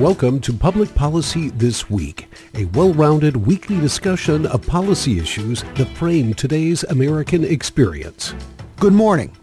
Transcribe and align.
Welcome 0.00 0.40
to 0.40 0.54
Public 0.54 0.94
Policy 0.94 1.50
This 1.50 1.90
Week, 1.90 2.26
a 2.54 2.64
well-rounded 2.64 3.36
weekly 3.36 3.78
discussion 3.78 4.46
of 4.46 4.66
policy 4.66 5.18
issues 5.18 5.62
that 5.74 5.88
frame 5.88 6.32
today's 6.32 6.84
American 6.84 7.44
experience. 7.44 8.32
Good 8.78 8.94
morning. 8.94 9.36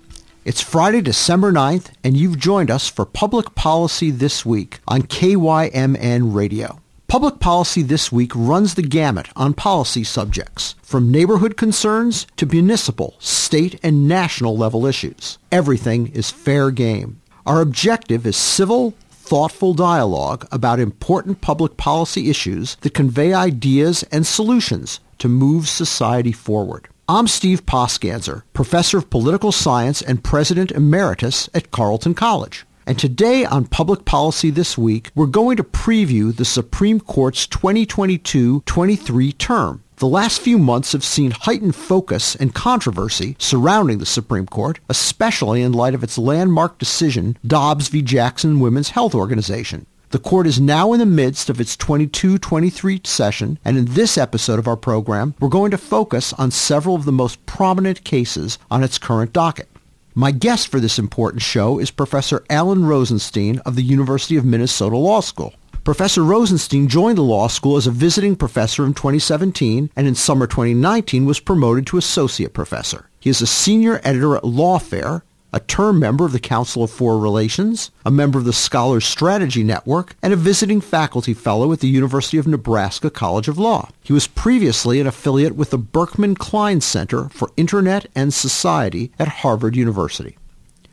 It's 0.46 0.60
Friday, 0.60 1.02
December 1.02 1.54
9th, 1.54 1.92
and 2.04 2.18
you've 2.18 2.40
joined 2.40 2.72
us 2.72 2.90
for 2.90 3.06
Public 3.06 3.54
Policy 3.54 4.10
This 4.10 4.48
Week 4.48 4.80
on 4.88 5.04
KYMN 5.04 6.34
Radio. 6.34 6.80
Public 7.08 7.40
Policy 7.40 7.84
This 7.84 8.12
Week 8.12 8.32
runs 8.34 8.74
the 8.74 8.82
gamut 8.82 9.28
on 9.36 9.54
policy 9.54 10.04
subjects, 10.04 10.74
from 10.82 11.12
neighborhood 11.12 11.56
concerns 11.56 12.26
to 12.36 12.48
municipal, 12.48 13.14
state, 13.20 13.80
and 13.84 14.08
national 14.08 14.58
level 14.58 14.88
issues. 14.88 15.38
Everything 15.52 16.08
is 16.08 16.32
fair 16.32 16.72
game. 16.72 17.22
Our 17.46 17.62
objective 17.62 18.26
is 18.26 18.36
civil, 18.36 18.96
thoughtful 19.28 19.74
dialogue 19.74 20.48
about 20.54 20.80
important 20.80 21.42
public 21.42 21.76
policy 21.76 22.30
issues 22.30 22.76
that 22.76 22.94
convey 22.94 23.34
ideas 23.34 24.04
and 24.10 24.26
solutions 24.26 25.02
to 25.18 25.28
move 25.28 25.68
society 25.68 26.32
forward. 26.32 26.88
I'm 27.10 27.28
Steve 27.28 27.66
Poskanzer, 27.66 28.44
professor 28.54 28.98
of 28.98 29.10
political 29.10 29.52
science 29.52 30.02
and 30.02 30.24
president 30.24 30.72
emeritus 30.72 31.50
at 31.54 31.72
Carleton 31.72 32.14
College. 32.14 32.66
And 32.86 32.98
today 32.98 33.44
on 33.44 33.66
Public 33.66 34.06
Policy 34.06 34.50
This 34.50 34.78
Week, 34.78 35.12
we're 35.14 35.26
going 35.26 35.58
to 35.58 35.64
preview 35.64 36.34
the 36.34 36.46
Supreme 36.46 37.02
Court's 37.02 37.46
2022-23 37.48 39.38
term. 39.38 39.84
The 40.00 40.08
last 40.08 40.42
few 40.42 40.60
months 40.60 40.92
have 40.92 41.04
seen 41.04 41.32
heightened 41.32 41.76
focus 41.76 42.36
and 42.36 42.54
controversy 42.54 43.36
surrounding 43.40 43.98
the 43.98 44.06
Supreme 44.06 44.46
Court, 44.46 44.80
especially 44.90 45.64
in 45.64 45.74
light 45.74 45.96
of 45.96 46.04
its 46.04 46.20
landmark 46.20 46.78
decision, 46.78 47.36
Dobbs 47.44 47.88
v. 47.88 48.04
Jackson 48.04 48.60
Women's 48.60 48.92
Health 48.92 49.16
Organization. 49.16 49.88
The 50.12 50.20
court 50.20 50.46
is 50.46 50.62
now 50.62 50.94
in 50.94 51.00
the 51.00 51.08
midst 51.08 51.50
of 51.50 51.60
its 51.60 51.76
22-23 51.76 53.08
session, 53.08 53.58
and 53.66 53.76
in 53.76 53.86
this 53.86 54.20
episode 54.20 54.60
of 54.60 54.68
our 54.68 54.78
program, 54.78 55.34
we're 55.40 55.50
going 55.50 55.72
to 55.72 55.80
focus 55.80 56.32
on 56.34 56.52
several 56.52 56.94
of 56.94 57.06
the 57.06 57.12
most 57.12 57.44
prominent 57.48 58.04
cases 58.04 58.60
on 58.70 58.84
its 58.84 59.00
current 59.00 59.34
docket. 59.34 59.68
My 60.14 60.30
guest 60.30 60.68
for 60.68 60.80
this 60.80 61.00
important 61.00 61.42
show 61.42 61.80
is 61.80 61.90
Professor 61.90 62.46
Alan 62.52 62.84
Rozenshtein 62.84 63.62
of 63.66 63.76
the 63.76 63.82
University 63.82 64.38
of 64.38 64.46
Minnesota 64.46 64.96
Law 64.96 65.22
School. 65.22 65.56
Professor 65.88 66.20
Rozenshtein 66.20 66.90
joined 66.90 67.18
the 67.18 67.22
law 67.22 67.48
school 67.48 67.78
as 67.78 67.88
a 67.88 67.92
visiting 67.92 68.36
professor 68.36 68.86
in 68.86 68.94
2017 68.94 69.90
and 69.96 70.06
in 70.06 70.16
summer 70.16 70.46
2019 70.46 71.26
was 71.26 71.40
promoted 71.40 71.88
to 71.88 71.98
associate 71.98 72.52
professor. 72.54 73.10
He 73.22 73.30
is 73.30 73.42
a 73.42 73.48
senior 73.48 74.02
editor 74.04 74.36
at 74.36 74.44
Lawfare, 74.44 75.22
a 75.54 75.62
term 75.62 75.98
member 75.98 76.26
of 76.26 76.34
the 76.34 76.42
Council 76.42 76.84
of 76.84 76.92
Foreign 76.92 77.22
Relations, 77.22 77.90
a 78.06 78.12
member 78.12 78.38
of 78.38 78.44
the 78.44 78.52
Scholars 78.52 79.06
Strategy 79.06 79.64
Network, 79.64 80.18
and 80.22 80.34
a 80.34 80.36
visiting 80.36 80.82
faculty 80.82 81.34
fellow 81.34 81.72
at 81.72 81.80
the 81.80 81.88
University 81.88 82.38
of 82.38 82.48
Nebraska 82.48 83.10
College 83.10 83.48
of 83.48 83.58
Law. 83.58 83.90
He 84.04 84.12
was 84.12 84.28
previously 84.28 85.00
an 85.00 85.08
affiliate 85.08 85.56
with 85.56 85.70
the 85.70 85.78
Berkman 85.78 86.36
Klein 86.36 86.82
Center 86.82 87.30
for 87.30 87.50
Internet 87.56 88.08
and 88.14 88.34
Society 88.34 89.14
at 89.18 89.30
Harvard 89.30 89.78
University. 89.78 90.38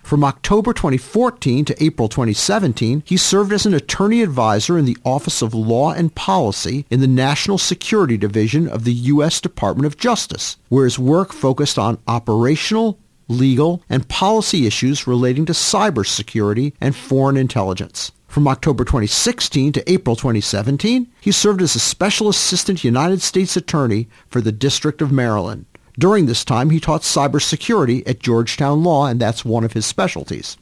From 0.05 0.23
October 0.23 0.75
2014 0.75 1.65
to 1.65 1.83
April 1.83 2.11
2017, 2.11 3.05
he 3.07 3.17
served 3.17 3.55
as 3.55 3.65
an 3.65 3.73
attorney 3.73 4.21
advisor 4.21 4.77
in 4.77 4.85
the 4.85 4.99
Office 5.03 5.41
of 5.41 5.55
Law 5.55 5.93
and 5.93 6.15
Policy 6.15 6.85
in 6.91 7.01
the 7.01 7.07
National 7.07 7.57
Security 7.57 8.19
Division 8.19 8.69
of 8.69 8.85
the 8.85 8.93
U.S. 8.93 9.41
Department 9.41 9.87
of 9.87 9.97
Justice, 9.97 10.59
where 10.69 10.85
his 10.85 10.99
work 10.99 11.33
focused 11.33 11.79
on 11.79 11.97
operational, 12.07 12.99
legal, 13.29 13.83
and 13.89 14.07
policy 14.07 14.67
issues 14.67 15.07
relating 15.07 15.47
to 15.47 15.55
cybersecurity 15.55 16.75
and 16.83 16.95
foreign 16.95 17.39
intelligence. 17.39 18.13
From 18.29 18.47
October 18.47 18.85
2016 18.85 19.73
to 19.73 19.91
April 19.91 20.17
2017, 20.17 21.11
he 21.23 21.33
served 21.33 21.63
as 21.63 21.75
a 21.75 21.81
Special 21.81 22.29
Assistant 22.29 22.85
United 22.85 23.23
States 23.23 23.57
Attorney 23.57 24.09
for 24.29 24.43
the 24.43 24.53
District 24.53 25.01
of 25.01 25.11
Maryland. 25.11 25.64
During 25.99 26.27
this 26.27 26.45
time, 26.45 26.71
he 26.71 26.81
taught 26.81 27.03
cybersecurity 27.03 28.03
at 28.07 28.21
Georgetown 28.21 28.83
Law, 28.83 29.07
and 29.07 29.21
that's 29.21 29.45
one 29.45 29.63
of 29.63 29.75
his 29.75 29.87
specialties. 29.87 30.57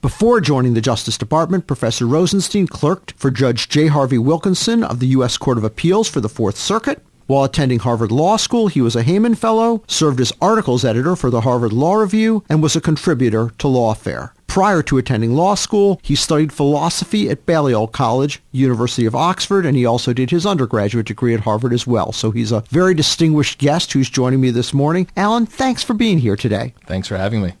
Before 0.00 0.40
joining 0.40 0.74
the 0.74 0.82
Justice 0.82 1.16
Department, 1.16 1.66
Professor 1.66 2.04
Rozenshtein 2.04 2.68
clerked 2.68 3.12
for 3.12 3.30
Judge 3.30 3.70
J. 3.70 3.86
Harvie 3.86 4.18
Wilkinson 4.18 4.84
of 4.84 5.00
the 5.00 5.06
U.S. 5.08 5.38
Court 5.38 5.56
of 5.56 5.64
Appeals 5.64 6.08
for 6.08 6.20
the 6.20 6.28
Fourth 6.28 6.58
Circuit. 6.58 7.02
While 7.26 7.44
attending 7.44 7.78
Harvard 7.78 8.12
Law 8.12 8.36
School, 8.36 8.68
he 8.68 8.82
was 8.82 8.94
a 8.94 9.02
Heyman 9.02 9.38
Fellow, 9.38 9.82
served 9.88 10.20
as 10.20 10.30
articles 10.42 10.84
editor 10.84 11.16
for 11.16 11.30
the 11.30 11.40
Harvard 11.40 11.72
Law 11.72 11.94
Review, 11.94 12.44
and 12.50 12.62
was 12.62 12.76
a 12.76 12.82
contributor 12.82 13.50
to 13.56 13.66
Lawfare. 13.66 14.33
Prior 14.54 14.84
to 14.84 14.98
attending 14.98 15.34
law 15.34 15.56
school, 15.56 15.98
he 16.00 16.14
studied 16.14 16.52
philosophy 16.52 17.28
at 17.28 17.44
Balliol 17.44 17.88
College, 17.88 18.40
University 18.52 19.04
of 19.04 19.16
Oxford, 19.16 19.66
and 19.66 19.76
he 19.76 19.84
also 19.84 20.12
did 20.12 20.30
his 20.30 20.46
undergraduate 20.46 21.06
degree 21.06 21.34
at 21.34 21.40
Harvard 21.40 21.72
as 21.72 21.88
well. 21.88 22.12
So 22.12 22.30
he's 22.30 22.52
a 22.52 22.60
very 22.70 22.94
distinguished 22.94 23.58
guest 23.58 23.92
who's 23.92 24.08
joining 24.08 24.40
me 24.40 24.50
this 24.50 24.72
morning. 24.72 25.08
Alan, 25.16 25.44
thanks 25.44 25.82
for 25.82 25.92
being 25.92 26.20
here 26.20 26.36
today. 26.36 26.72
Thanks 26.86 27.08
for 27.08 27.16
having 27.16 27.42
me. 27.42 27.54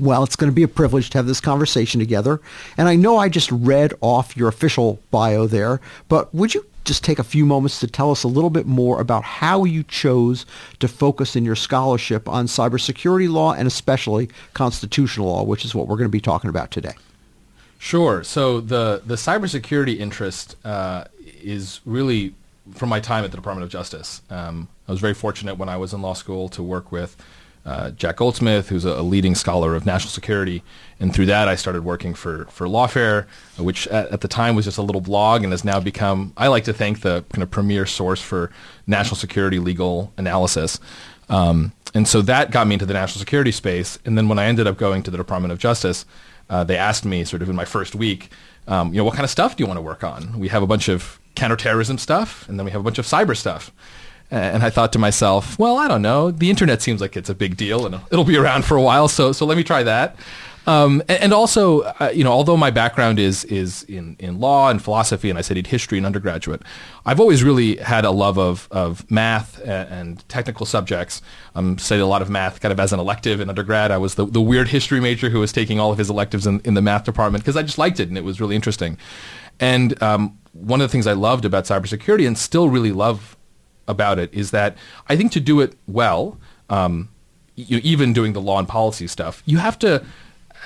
Well, 0.00 0.24
it's 0.24 0.34
going 0.34 0.50
to 0.50 0.54
be 0.54 0.64
a 0.64 0.68
privilege 0.68 1.10
to 1.10 1.18
have 1.18 1.26
this 1.26 1.40
conversation 1.40 2.00
together. 2.00 2.40
And 2.76 2.88
I 2.88 2.96
know 2.96 3.18
I 3.18 3.28
just 3.28 3.52
read 3.52 3.94
off 4.00 4.36
your 4.36 4.48
official 4.48 4.98
bio 5.12 5.46
there, 5.46 5.80
but 6.08 6.34
would 6.34 6.54
you 6.54 6.66
just 6.84 7.04
take 7.04 7.18
a 7.18 7.24
few 7.24 7.46
moments 7.46 7.80
to 7.80 7.86
tell 7.86 8.10
us 8.10 8.24
a 8.24 8.28
little 8.28 8.50
bit 8.50 8.66
more 8.66 9.00
about 9.00 9.22
how 9.22 9.64
you 9.64 9.82
chose 9.84 10.44
to 10.80 10.88
focus 10.88 11.36
in 11.36 11.44
your 11.44 11.56
scholarship 11.56 12.28
on 12.28 12.46
cybersecurity 12.46 13.30
law 13.30 13.52
and 13.52 13.66
especially 13.66 14.28
constitutional 14.54 15.28
law, 15.28 15.42
which 15.42 15.64
is 15.64 15.74
what 15.74 15.88
we're 15.88 15.96
going 15.96 16.08
to 16.08 16.12
be 16.12 16.20
talking 16.20 16.50
about 16.50 16.70
today. 16.70 16.94
Sure. 17.78 18.22
So 18.22 18.60
the 18.60 19.02
the 19.04 19.16
cybersecurity 19.16 19.98
interest 19.98 20.56
uh, 20.64 21.04
is 21.42 21.80
really 21.84 22.34
from 22.74 22.88
my 22.88 23.00
time 23.00 23.24
at 23.24 23.32
the 23.32 23.36
Department 23.36 23.64
of 23.64 23.70
Justice. 23.70 24.22
Um, 24.30 24.68
I 24.86 24.92
was 24.92 25.00
very 25.00 25.14
fortunate 25.14 25.56
when 25.56 25.68
I 25.68 25.76
was 25.76 25.92
in 25.92 26.00
law 26.00 26.14
school 26.14 26.48
to 26.50 26.62
work 26.62 26.92
with 26.92 27.16
uh, 27.64 27.90
Jack 27.90 28.16
Goldsmith, 28.16 28.68
who's 28.68 28.84
a, 28.84 28.90
a, 28.90 29.02
leading 29.02 29.34
scholar 29.34 29.76
of 29.76 29.86
national 29.86 30.10
security. 30.10 30.62
And 30.98 31.14
through 31.14 31.26
that, 31.26 31.46
I 31.48 31.54
started 31.54 31.84
working 31.84 32.12
for, 32.12 32.46
for 32.46 32.66
Lawfare, 32.66 33.26
which 33.56 33.86
at, 33.88 34.08
at, 34.10 34.20
the 34.20 34.28
time 34.28 34.56
was 34.56 34.64
just 34.64 34.78
a 34.78 34.82
little 34.82 35.00
blog 35.00 35.44
and 35.44 35.52
has 35.52 35.64
now 35.64 35.78
become, 35.78 36.32
I 36.36 36.48
like 36.48 36.64
to 36.64 36.72
think, 36.72 37.02
the 37.02 37.24
kind 37.32 37.42
of 37.42 37.50
premier 37.50 37.86
source 37.86 38.20
for 38.20 38.50
national 38.86 39.16
security 39.16 39.60
legal 39.60 40.12
analysis. 40.16 40.80
Um, 41.28 41.72
and 41.94 42.08
so 42.08 42.20
that 42.22 42.50
got 42.50 42.66
me 42.66 42.74
into 42.74 42.86
the 42.86 42.94
national 42.94 43.20
security 43.20 43.52
space. 43.52 43.98
And 44.04 44.18
then 44.18 44.28
when 44.28 44.38
I 44.38 44.46
ended 44.46 44.66
up 44.66 44.76
going 44.76 45.02
to 45.04 45.10
the 45.10 45.16
Department 45.16 45.52
of 45.52 45.58
Justice, 45.58 46.04
uh, 46.50 46.64
they 46.64 46.76
asked 46.76 47.04
me 47.04 47.24
sort 47.24 47.42
of 47.42 47.48
in 47.48 47.54
my 47.54 47.64
first 47.64 47.94
week, 47.94 48.30
um, 48.66 48.92
you 48.92 48.98
know, 48.98 49.04
what 49.04 49.14
kind 49.14 49.24
of 49.24 49.30
stuff 49.30 49.56
do 49.56 49.62
you 49.62 49.66
want 49.66 49.78
to 49.78 49.82
work 49.82 50.02
on? 50.02 50.38
We 50.38 50.48
have 50.48 50.62
a 50.62 50.66
bunch 50.66 50.88
of 50.88 51.20
counterterrorism 51.34 51.98
stuff, 51.98 52.48
and 52.48 52.58
then 52.58 52.64
we 52.64 52.72
have 52.72 52.80
a 52.80 52.84
bunch 52.84 52.98
of 52.98 53.06
cyber 53.06 53.36
stuff. 53.36 53.72
And 54.32 54.62
I 54.62 54.70
thought 54.70 54.94
to 54.94 54.98
myself, 54.98 55.58
well, 55.58 55.76
I 55.76 55.88
don't 55.88 56.00
know. 56.00 56.30
The 56.30 56.48
internet 56.48 56.80
seems 56.80 57.02
like 57.02 57.18
it's 57.18 57.28
a 57.28 57.34
big 57.34 57.54
deal, 57.58 57.84
and 57.84 58.00
it'll 58.10 58.24
be 58.24 58.38
around 58.38 58.64
for 58.64 58.78
a 58.78 58.82
while. 58.82 59.06
So, 59.06 59.30
so 59.32 59.44
let 59.44 59.58
me 59.58 59.62
try 59.62 59.82
that. 59.82 60.16
Um, 60.66 61.02
and, 61.06 61.34
also, 61.34 61.80
uh, 61.80 62.12
you 62.14 62.24
know, 62.24 62.30
although 62.32 62.56
my 62.56 62.70
background 62.70 63.18
is 63.18 63.44
is 63.44 63.82
in, 63.84 64.16
in 64.18 64.40
law 64.40 64.70
and 64.70 64.80
philosophy, 64.80 65.28
and 65.28 65.38
I 65.38 65.42
studied 65.42 65.66
history 65.66 65.98
in 65.98 66.06
undergraduate, 66.06 66.62
I've 67.04 67.20
always 67.20 67.44
really 67.44 67.76
had 67.76 68.06
a 68.06 68.10
love 68.10 68.38
of 68.38 68.68
of 68.70 69.10
math 69.10 69.60
and, 69.60 69.90
and 69.90 70.28
technical 70.30 70.64
subjects. 70.64 71.20
I 71.54 71.58
um, 71.58 71.76
studied 71.76 72.02
a 72.02 72.06
lot 72.06 72.22
of 72.22 72.30
math, 72.30 72.60
kind 72.60 72.72
of 72.72 72.80
as 72.80 72.92
an 72.94 73.00
elective 73.00 73.38
in 73.38 73.50
undergrad. 73.50 73.90
I 73.90 73.98
was 73.98 74.14
the, 74.14 74.24
the 74.24 74.40
weird 74.40 74.68
history 74.68 75.00
major 75.00 75.28
who 75.28 75.40
was 75.40 75.52
taking 75.52 75.78
all 75.78 75.92
of 75.92 75.98
his 75.98 76.08
electives 76.08 76.46
in, 76.46 76.60
in 76.60 76.72
the 76.72 76.82
math 76.82 77.04
department 77.04 77.44
because 77.44 77.56
I 77.56 77.62
just 77.62 77.76
liked 77.76 78.00
it 78.00 78.08
and 78.08 78.16
it 78.16 78.24
was 78.24 78.40
really 78.40 78.56
interesting. 78.56 78.96
And 79.60 80.00
um, 80.02 80.38
one 80.52 80.80
of 80.80 80.88
the 80.88 80.92
things 80.92 81.06
I 81.06 81.12
loved 81.12 81.44
about 81.44 81.64
cybersecurity 81.64 82.26
and 82.26 82.38
still 82.38 82.70
really 82.70 82.92
love 82.92 83.36
about 83.88 84.18
it 84.18 84.32
is 84.32 84.50
that 84.50 84.76
I 85.08 85.16
think 85.16 85.32
to 85.32 85.40
do 85.40 85.60
it 85.60 85.74
well, 85.86 86.38
um, 86.70 87.08
you, 87.54 87.80
even 87.82 88.12
doing 88.12 88.32
the 88.32 88.40
law 88.40 88.58
and 88.58 88.68
policy 88.68 89.06
stuff, 89.06 89.42
you 89.46 89.58
have 89.58 89.78
to 89.80 90.04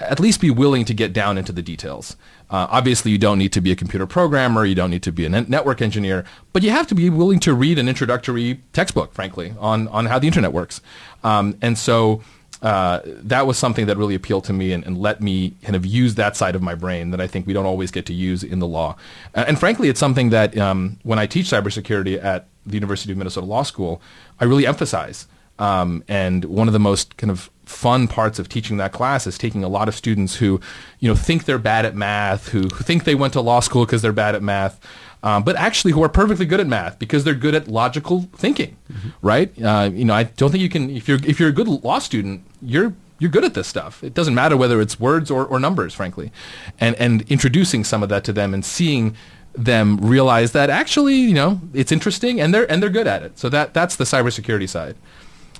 at 0.00 0.21
least 0.21 0.41
be 0.41 0.50
willing 0.50 0.84
to 0.84 0.94
get 0.94 1.12
down 1.12 1.38
into 1.38 1.53
the 1.53 1.62
details. 1.62 2.17
Uh, 2.49 2.67
obviously, 2.70 3.11
you 3.11 3.19
don't 3.19 3.38
need 3.38 3.52
to 3.52 3.61
be 3.61 3.73
a 3.73 3.76
computer 3.76 4.06
programmer, 4.06 4.64
you 4.64 4.75
don't 4.75 4.91
need 4.91 5.02
to 5.02 5.11
be 5.11 5.25
a 5.25 5.29
network 5.29 5.82
engineer, 5.82 6.25
but 6.52 6.62
you 6.62 6.70
have 6.70 6.87
to 6.87 6.94
be 6.94 7.11
willing 7.11 7.41
to 7.41 7.55
read 7.55 7.79
an 7.79 7.88
introductory 7.88 8.61
textbook, 8.73 9.12
frankly, 9.12 9.55
on, 9.58 9.88
on 9.88 10.06
how 10.06 10.19
the 10.19 10.26
internet 10.26 10.52
works. 10.52 10.81
Um, 11.25 11.58
and 11.61 11.76
so 11.76 12.23
uh, 12.62 13.00
that 13.05 13.46
was 13.46 13.58
something 13.58 13.87
that 13.87 13.96
really 13.96 14.14
appealed 14.14 14.44
to 14.44 14.52
me 14.52 14.73
and, 14.73 14.85
and, 14.87 14.96
let 14.99 15.20
me 15.20 15.55
kind 15.62 15.76
of 15.76 15.85
use 15.85 16.14
that 16.14 16.37
side 16.37 16.55
of 16.55 16.62
my 16.62 16.75
brain 16.75 17.11
that 17.11 17.20
I 17.20 17.26
think 17.26 17.46
we 17.46 17.52
don't 17.52 17.67
always 17.67 17.91
get 17.91 18.06
to 18.06 18.14
use 18.14 18.43
in 18.43 18.61
the 18.61 18.67
law. 18.67 18.96
Uh, 19.35 19.44
and 19.46 19.58
frankly, 19.58 19.91
it's 19.91 20.00
something 20.00 20.31
that 20.31 20.56
um, 20.56 20.99
when 21.02 21.19
I 21.19 21.26
teach 21.26 21.46
cybersecurity 21.46 22.23
at 22.23 22.46
the 22.67 22.75
University 22.75 23.13
of 23.13 23.19
Minnesota 23.19 23.47
Law 23.47 23.63
School, 23.63 24.01
I 24.41 24.45
really 24.45 24.67
emphasize. 24.67 25.27
Um, 25.59 26.05
and 26.07 26.45
one 26.45 26.67
of 26.67 26.73
the 26.75 26.79
most 26.79 27.17
kind 27.17 27.31
of 27.31 27.51
fun 27.65 28.09
parts 28.09 28.39
of 28.39 28.49
teaching 28.49 28.77
that 28.77 28.93
class 28.93 29.27
is 29.27 29.39
taking 29.39 29.65
a 29.65 29.69
lot 29.69 29.89
of 29.89 29.95
students 29.95 30.37
who, 30.37 30.61
you 31.01 31.09
know, 31.09 31.15
think 31.15 31.45
they're 31.45 31.59
bad 31.59 31.85
at 31.85 31.95
math, 31.95 32.49
who, 32.49 32.63
who 32.63 32.85
think 32.85 33.05
they 33.05 33.15
went 33.15 33.33
to 33.33 33.41
law 33.41 33.61
school 33.61 33.87
because 33.87 34.03
they're 34.03 34.13
bad 34.13 34.35
at 34.35 34.43
math, 34.43 34.79
um, 35.23 35.43
but 35.43 35.57
actually 35.57 35.93
who 35.93 36.03
are 36.03 36.09
perfectly 36.09 36.47
good 36.47 36.61
at 36.61 36.67
math 36.67 36.99
because 36.99 37.25
they're 37.25 37.35
good 37.35 37.55
at 37.55 37.69
logical 37.69 38.29
thinking, 38.35 38.77
mm-hmm. 38.93 39.09
right? 39.23 39.51
Uh, 39.61 39.91
you 39.93 40.05
know, 40.05 40.15
I 40.15 40.25
don't 40.25 40.51
think 40.51 40.63
you 40.63 40.69
can 40.69 40.91
if 40.91 41.09
you're 41.09 41.19
if 41.25 41.41
you're 41.41 41.49
a 41.49 41.53
good 41.53 41.69
law 41.69 41.99
student, 41.99 42.45
you're 42.63 42.95
you're 43.19 43.31
good 43.31 43.45
at 43.45 43.55
this 43.55 43.67
stuff. 43.67 44.05
It 44.05 44.15
doesn't 44.15 44.35
matter 44.35 44.57
whether 44.57 44.81
it's 44.81 45.01
words 45.01 45.31
or, 45.31 45.45
or 45.45 45.59
numbers, 45.59 45.95
frankly, 45.95 46.31
and 46.79 46.95
and 46.97 47.23
introducing 47.31 47.83
some 47.83 48.03
of 48.03 48.09
that 48.11 48.25
to 48.25 48.33
them 48.33 48.55
and 48.55 48.65
seeing 48.65 49.17
them 49.56 49.97
realize 49.99 50.53
that 50.53 50.70
actually, 50.70 51.17
you 51.17 51.35
know, 51.35 51.61
it's 51.73 51.91
interesting 51.91 52.41
and 52.41 52.53
they're 52.53 52.70
and 52.70 52.82
they're 52.82 52.91
good 52.91 53.06
at 53.06 53.23
it. 53.23 53.38
So 53.38 53.49
that 53.49 53.75
that's 53.75 53.97
the 53.97 54.05
cybersecurity 54.05 54.69
side. 54.69 54.97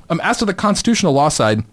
Um, 0.09 0.21
as 0.23 0.39
to 0.39 0.45
the 0.45 0.55
constitutional 0.55 1.13
law 1.13 1.29
side, 1.29 1.65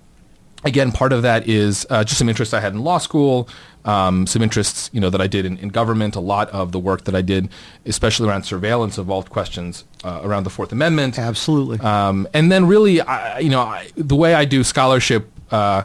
again, 0.63 0.91
part 0.91 1.13
of 1.13 1.21
that 1.21 1.47
is 1.47 1.85
uh, 1.89 2.03
just 2.03 2.17
some 2.17 2.29
interest 2.29 2.53
I 2.53 2.61
had 2.61 2.73
in 2.73 2.79
law 2.79 2.97
school, 2.97 3.47
um, 3.85 4.25
some 4.25 4.41
interests 4.41 4.89
you 4.93 5.01
know 5.01 5.09
that 5.09 5.21
I 5.21 5.27
did 5.27 5.45
in, 5.45 5.57
in, 5.57 5.69
government. 5.69 6.15
A 6.15 6.19
lot 6.19 6.49
of 6.49 6.71
the 6.71 6.79
work 6.79 7.03
that 7.03 7.15
I 7.15 7.21
did, 7.21 7.49
especially 7.85 8.29
around 8.29 8.43
surveillance, 8.43 8.97
involved 8.97 9.29
questions 9.29 9.83
uh, 10.03 10.21
around 10.23 10.45
the 10.45 10.49
Fourth 10.49 10.71
Amendment. 10.71 11.19
Absolutely. 11.19 11.79
Um, 11.79 12.27
and 12.33 12.51
then 12.51 12.65
really, 12.65 13.01
I, 13.01 13.39
you 13.39 13.49
know, 13.49 13.61
I, 13.61 13.89
the 13.95 14.15
way 14.15 14.33
I 14.33 14.45
do 14.45 14.63
scholarship. 14.63 15.29
Uh, 15.51 15.83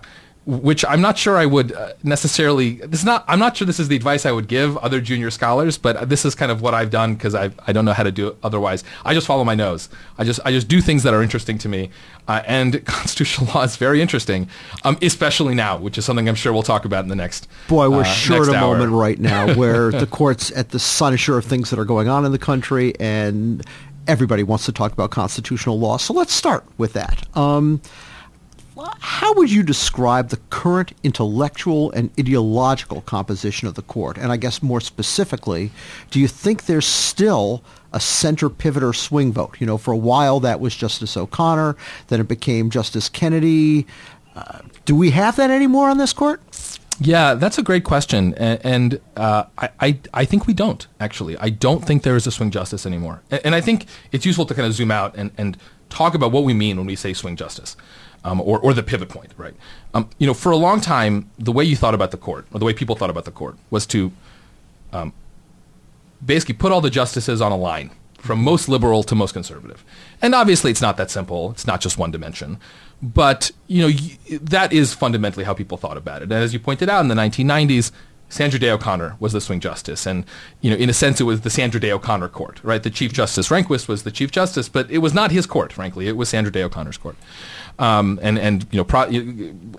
which 0.49 0.83
I'm 0.87 1.03
not 1.03 1.19
sure 1.19 1.37
I 1.37 1.45
would 1.45 1.73
uh, 1.73 1.93
necessarily. 2.03 2.77
This 2.77 3.01
is 3.01 3.05
not. 3.05 3.23
I'm 3.29 3.39
not 3.39 3.55
sure 3.55 3.67
this 3.67 3.79
is 3.79 3.89
the 3.89 3.97
advice 3.97 4.25
I 4.25 4.33
would 4.33 4.49
give 4.49 4.79
other 4.79 4.99
junior 4.99 5.31
scholars, 5.31 5.77
but 5.77 6.09
this 6.09 6.25
is 6.25 6.35
kind 6.35 6.51
of 6.51 6.63
what 6.63 6.73
I've 6.73 6.89
done 6.89 7.17
because 7.17 7.35
I 7.35 7.51
I 7.67 7.75
don't 7.75 7.85
know 7.85 7.93
how 7.93 8.03
to 8.03 8.11
do 8.11 8.29
it 8.29 8.37
otherwise. 8.43 8.83
I 9.05 9.13
just 9.13 9.27
follow 9.27 9.45
my 9.45 9.55
nose. 9.55 9.91
I 10.17 10.25
just 10.25 10.41
I 10.47 10.51
just 10.51 10.67
do 10.67 10.81
things 10.81 11.03
that 11.03 11.13
are 11.13 11.23
interesting 11.23 11.59
to 11.59 11.69
me, 11.69 11.91
uh, 12.29 12.41
and 12.47 12.83
constitutional 12.87 13.53
law 13.55 13.63
is 13.63 13.77
very 13.77 14.01
interesting, 14.01 14.49
um, 14.85 14.97
especially 15.03 15.55
now, 15.55 15.77
which 15.77 15.99
is 15.99 16.07
something 16.07 16.27
I'm 16.27 16.35
sure 16.35 16.55
we'll 16.55 16.63
talk 16.63 16.87
about 16.87 17.05
in 17.05 17.11
the 17.11 17.17
next. 17.17 17.47
Boy, 17.69 17.91
we're 17.91 18.01
uh, 18.01 18.05
short 18.05 18.49
a 18.49 18.59
moment 18.59 18.93
right 18.93 19.19
now 19.19 19.55
where 19.55 19.91
the 19.91 20.07
court's 20.07 20.51
at 20.53 20.71
the 20.71 20.79
cynosure 20.79 21.37
of 21.37 21.45
things 21.45 21.69
that 21.69 21.79
are 21.79 21.85
going 21.85 22.09
on 22.09 22.25
in 22.25 22.33
the 22.33 22.39
country, 22.39 22.99
and 22.99 23.63
everybody 24.07 24.45
wants 24.45 24.65
to 24.65 24.73
talk 24.73 24.93
about 24.93 25.11
constitutional 25.11 25.79
law. 25.79 25.99
So 25.99 26.15
let's 26.15 26.33
start 26.33 26.65
with 26.79 26.95
that. 26.95 27.27
Um, 27.37 27.83
how 29.01 29.35
would 29.35 29.51
you 29.51 29.63
describe 29.63 30.29
the 30.29 30.37
current 30.51 30.93
intellectual 31.03 31.91
and 31.93 32.11
ideological 32.19 33.01
composition 33.03 33.69
of 33.69 33.75
the 33.75 33.83
court? 33.83 34.17
And 34.19 34.31
I 34.31 34.37
guess 34.37 34.63
more 34.63 34.81
specifically, 34.81 35.71
do 36.11 36.21
you 36.21 36.29
think 36.29 36.67
there's 36.67 36.87
still 36.87 37.63
a 37.93 38.01
center 38.01 38.49
pivot 38.49 38.83
or 38.83 38.93
swing 38.93 39.33
vote? 39.33 39.57
You 39.61 39.67
know, 39.67 39.79
for 39.79 39.93
a 39.93 39.97
while 39.97 40.41
that 40.41 40.61
was 40.61 40.77
Justice 40.77 41.17
O'Connor, 41.17 41.77
then 42.09 42.21
it 42.21 42.29
became 42.29 42.71
Justice 42.71 43.09
Kennedy. 43.09 43.87
Uh, 44.35 44.61
do 44.85 44.95
we 44.95 45.11
have 45.11 45.37
that 45.37 45.51
anymore 45.51 45.89
on 45.89 45.99
this 45.99 46.13
court? 46.13 46.41
Yeah, 47.01 47.35
that's 47.35 47.59
a 47.59 47.63
great 47.63 47.85
question, 47.85 48.35
and, 48.35 48.61
and 48.65 49.01
uh, 49.17 49.45
I, 49.57 49.71
I, 49.81 49.99
I 50.13 50.25
think 50.25 50.49
we 50.49 50.53
don't 50.53 50.85
actually. 50.99 51.39
I 51.39 51.49
don't 51.49 51.85
think 51.85 52.03
there 52.03 52.17
is 52.17 52.27
a 52.27 52.33
swing 52.33 52.51
justice 52.51 52.85
anymore, 52.85 53.23
and, 53.31 53.41
and 53.45 53.55
I 53.55 53.61
think 53.61 53.87
it's 54.11 54.27
useful 54.27 54.47
to 54.47 54.55
kind 54.55 54.67
of 54.67 54.73
zoom 54.73 54.91
out 54.91 55.15
and, 55.17 55.31
and 55.39 55.57
talk 55.91 56.15
about 56.15 56.33
what 56.33 56.43
we 56.43 56.55
mean 56.55 56.77
when 56.77 56.87
we 56.87 56.97
say 56.97 57.13
swing 57.13 57.37
justice 57.37 57.77
um, 58.25 58.41
or, 58.41 58.59
or 58.59 58.75
the 58.75 58.83
pivot 58.83 59.09
point, 59.09 59.33
right? 59.37 59.55
Um, 59.95 60.11
you 60.19 60.27
know, 60.27 60.35
for 60.35 60.53
a 60.53 60.57
long 60.57 60.81
time, 60.81 61.31
the 61.39 61.53
way 61.53 61.65
you 61.65 61.77
thought 61.77 61.95
about 61.95 62.11
the 62.11 62.17
court, 62.17 62.47
or 62.53 62.59
the 62.59 62.65
way 62.65 62.73
people 62.73 62.97
thought 62.97 63.11
about 63.11 63.25
the 63.25 63.31
court, 63.31 63.57
was 63.71 63.87
to 63.87 64.13
um, 64.93 65.13
basically 66.25 66.55
put 66.55 66.73
all 66.73 66.81
the 66.81 66.91
justices 66.91 67.41
on 67.41 67.53
a 67.53 67.57
line 67.57 67.91
from 68.19 68.43
most 68.43 68.69
liberal 68.69 69.03
to 69.05 69.15
most 69.15 69.33
conservative. 69.33 69.85
And 70.21 70.35
obviously, 70.35 70.71
it's 70.71 70.83
not 70.83 70.97
that 70.97 71.11
simple. 71.11 71.53
It's 71.53 71.67
not 71.67 71.81
just 71.81 71.99
one 71.99 72.11
dimension. 72.11 72.59
But 73.01 73.53
you 73.69 73.83
know, 73.83 73.89
y- 73.89 74.39
that 74.43 74.73
is 74.73 74.93
fundamentally 74.93 75.45
how 75.45 75.55
people 75.55 75.79
thought 75.79 75.97
about 75.97 76.23
it. 76.23 76.25
And 76.25 76.33
as 76.33 76.53
you 76.53 76.59
pointed 76.59 76.89
out 76.89 77.01
in 77.01 77.09
the 77.09 77.15
1990s, 77.15 77.93
Sandra 78.29 78.59
Day 78.61 78.71
O'Connor 78.71 79.17
was 79.21 79.33
the 79.33 79.41
swing 79.41 79.61
justice, 79.61 80.05
and 80.05 80.25
you 80.61 80.71
know, 80.71 80.77
in 80.77 80.91
a 80.91 80.93
sense, 80.93 81.21
it 81.21 81.25
was 81.25 81.41
the 81.43 81.51
Sandra 81.51 81.81
Day 81.81 81.91
O'Connor 81.91 82.29
court, 82.29 82.61
right? 82.63 82.83
The 82.83 82.91
Chief 82.91 83.13
Justice 83.13 83.49
Rehnquist 83.49 83.89
was 83.89 84.03
the 84.03 84.11
Chief 84.11 84.31
Justice, 84.31 84.69
but 84.69 84.91
it 84.91 84.99
was 84.99 85.15
not 85.15 85.31
his 85.31 85.47
court, 85.47 85.73
frankly. 85.73 86.09
It 86.09 86.17
was 86.17 86.29
Sandra 86.29 86.53
Day 86.53 86.63
O'Connor's 86.63 86.99
court. 86.99 87.17
Um, 87.79 88.19
and 88.23 88.39
and 88.39 88.67
you 88.73 88.79
know, 88.79 88.85
pro- 88.85 89.09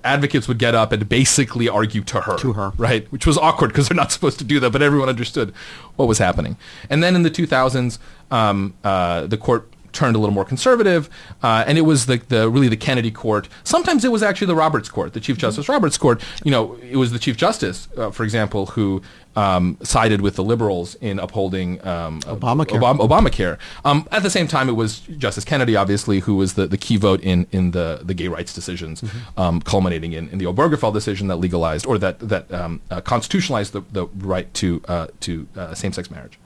advocates 0.05 0.47
would 0.47 0.57
get 0.57 0.73
up 0.73 0.93
and 0.93 1.07
basically 1.09 1.67
argue 1.67 2.01
to 2.05 2.21
her, 2.21 2.37
to 2.37 2.53
her, 2.53 2.71
right? 2.77 3.05
Which 3.11 3.25
was 3.25 3.37
awkward 3.37 3.69
because 3.69 3.89
they're 3.89 3.95
not 3.95 4.11
supposed 4.11 4.39
to 4.39 4.45
do 4.45 4.59
that, 4.61 4.71
but 4.71 4.81
everyone 4.81 5.09
understood 5.09 5.53
what 5.97 6.07
was 6.07 6.17
happening. 6.17 6.55
And 6.89 7.03
then 7.03 7.13
in 7.15 7.23
the 7.23 7.31
2000s, 7.31 7.99
um, 8.31 8.73
uh, 8.85 9.27
the 9.27 9.37
court 9.37 9.67
turned 9.91 10.15
a 10.15 10.19
little 10.19 10.33
more 10.33 10.45
conservative, 10.45 11.09
uh, 11.43 11.63
and 11.67 11.77
it 11.77 11.81
was 11.81 12.05
the, 12.05 12.17
the 12.17 12.49
really 12.49 12.67
the 12.67 12.77
Kennedy 12.77 13.11
court. 13.11 13.47
Sometimes 13.63 14.03
it 14.05 14.11
was 14.11 14.23
actually 14.23 14.47
the 14.47 14.55
Roberts 14.55 14.89
court, 14.89 15.13
the 15.13 15.19
Chief 15.19 15.35
mm-hmm. 15.35 15.41
Justice 15.41 15.69
Roberts 15.69 15.97
court. 15.97 16.23
You 16.43 16.51
know, 16.51 16.75
it 16.75 16.97
was 16.97 17.11
the 17.11 17.19
Chief 17.19 17.37
Justice, 17.37 17.87
uh, 17.97 18.11
for 18.11 18.23
example, 18.23 18.67
who 18.67 19.01
um, 19.35 19.77
sided 19.81 20.21
with 20.21 20.35
the 20.35 20.43
liberals 20.43 20.95
in 20.95 21.19
upholding 21.19 21.85
um, 21.85 22.21
Obamacare. 22.21 22.79
Obama, 22.79 23.07
Obamacare. 23.07 23.57
Um, 23.85 24.07
at 24.11 24.23
the 24.23 24.29
same 24.29 24.47
time, 24.47 24.69
it 24.69 24.73
was 24.73 24.99
Justice 24.99 25.45
Kennedy, 25.45 25.75
obviously, 25.75 26.19
who 26.19 26.35
was 26.35 26.53
the, 26.53 26.67
the 26.67 26.77
key 26.77 26.97
vote 26.97 27.21
in, 27.21 27.47
in 27.51 27.71
the, 27.71 28.01
the 28.03 28.13
gay 28.13 28.27
rights 28.27 28.53
decisions, 28.53 29.01
mm-hmm. 29.01 29.39
Um, 29.39 29.61
culminating 29.61 30.13
in, 30.13 30.29
in 30.29 30.37
the 30.37 30.45
Obergefell 30.45 30.93
decision 30.93 31.27
that 31.27 31.37
legalized 31.37 31.85
or 31.85 31.97
that 31.97 32.19
that 32.19 32.51
um, 32.51 32.81
uh, 32.91 32.99
constitutionalized 33.01 33.73
the, 33.73 33.81
the 33.91 34.07
right 34.17 34.51
to 34.55 34.81
uh, 34.87 35.07
to 35.21 35.47
uh, 35.55 35.73
same 35.73 35.93
sex 35.93 36.11
marriage. 36.11 36.37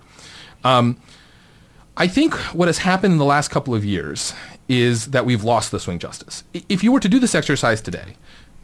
I 1.95 2.07
think 2.07 2.34
what 2.54 2.68
has 2.68 2.80
happened 2.80 3.13
in 3.13 3.18
the 3.19 3.25
last 3.25 3.50
couple 3.50 3.75
of 3.75 3.86
years 3.86 4.34
is 4.68 5.12
that 5.12 5.25
we've 5.25 5.44
lost 5.44 5.72
the 5.72 5.80
swing 5.80 6.00
justice. 6.00 6.44
If 6.69 6.84
you 6.84 6.92
were 6.92 7.00
to 7.00 7.10
do 7.10 7.19
this 7.19 7.36
exercise 7.36 7.81
today, 7.81 8.16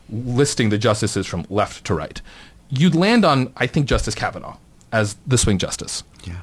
listing 0.10 0.70
the 0.70 0.78
justices 0.78 1.28
from 1.28 1.46
left 1.50 1.86
to 1.86 1.94
right, 1.94 2.22
you'd 2.70 2.96
land 2.96 3.26
on, 3.26 3.54
I 3.58 3.68
think, 3.68 3.86
Justice 3.86 4.16
Kavanaugh 4.16 4.58
as 4.92 5.16
the 5.28 5.38
swing 5.38 5.58
justice. 5.58 6.04
Yeah. 6.24 6.42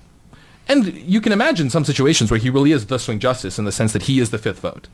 And 0.69 0.93
you 0.95 1.21
can 1.21 1.33
imagine 1.33 1.71
some 1.71 1.85
situations 1.85 2.31
where 2.31 2.39
he 2.39 2.51
really 2.51 2.73
is 2.73 2.87
the 2.87 2.99
swing 2.99 3.19
justice 3.19 3.59
in 3.59 3.65
the 3.65 3.73
sense 3.73 3.93
that 3.93 4.03
he 4.03 4.21
is 4.21 4.31
the 4.31 4.39
fifth 4.39 4.61
vote. 4.61 4.89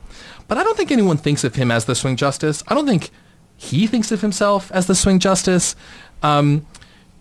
But 0.48 0.58
I 0.58 0.64
don't 0.64 0.76
think 0.76 0.90
anyone 0.90 1.16
thinks 1.16 1.44
of 1.44 1.54
him 1.54 1.70
as 1.70 1.86
the 1.86 1.94
swing 1.94 2.16
justice. 2.16 2.62
I 2.68 2.74
don't 2.74 2.86
think 2.86 3.10
he 3.56 3.86
thinks 3.86 4.12
of 4.12 4.20
himself 4.20 4.70
as 4.72 4.86
the 4.86 4.94
swing 4.94 5.18
justice. 5.18 5.74
Um, 6.22 6.66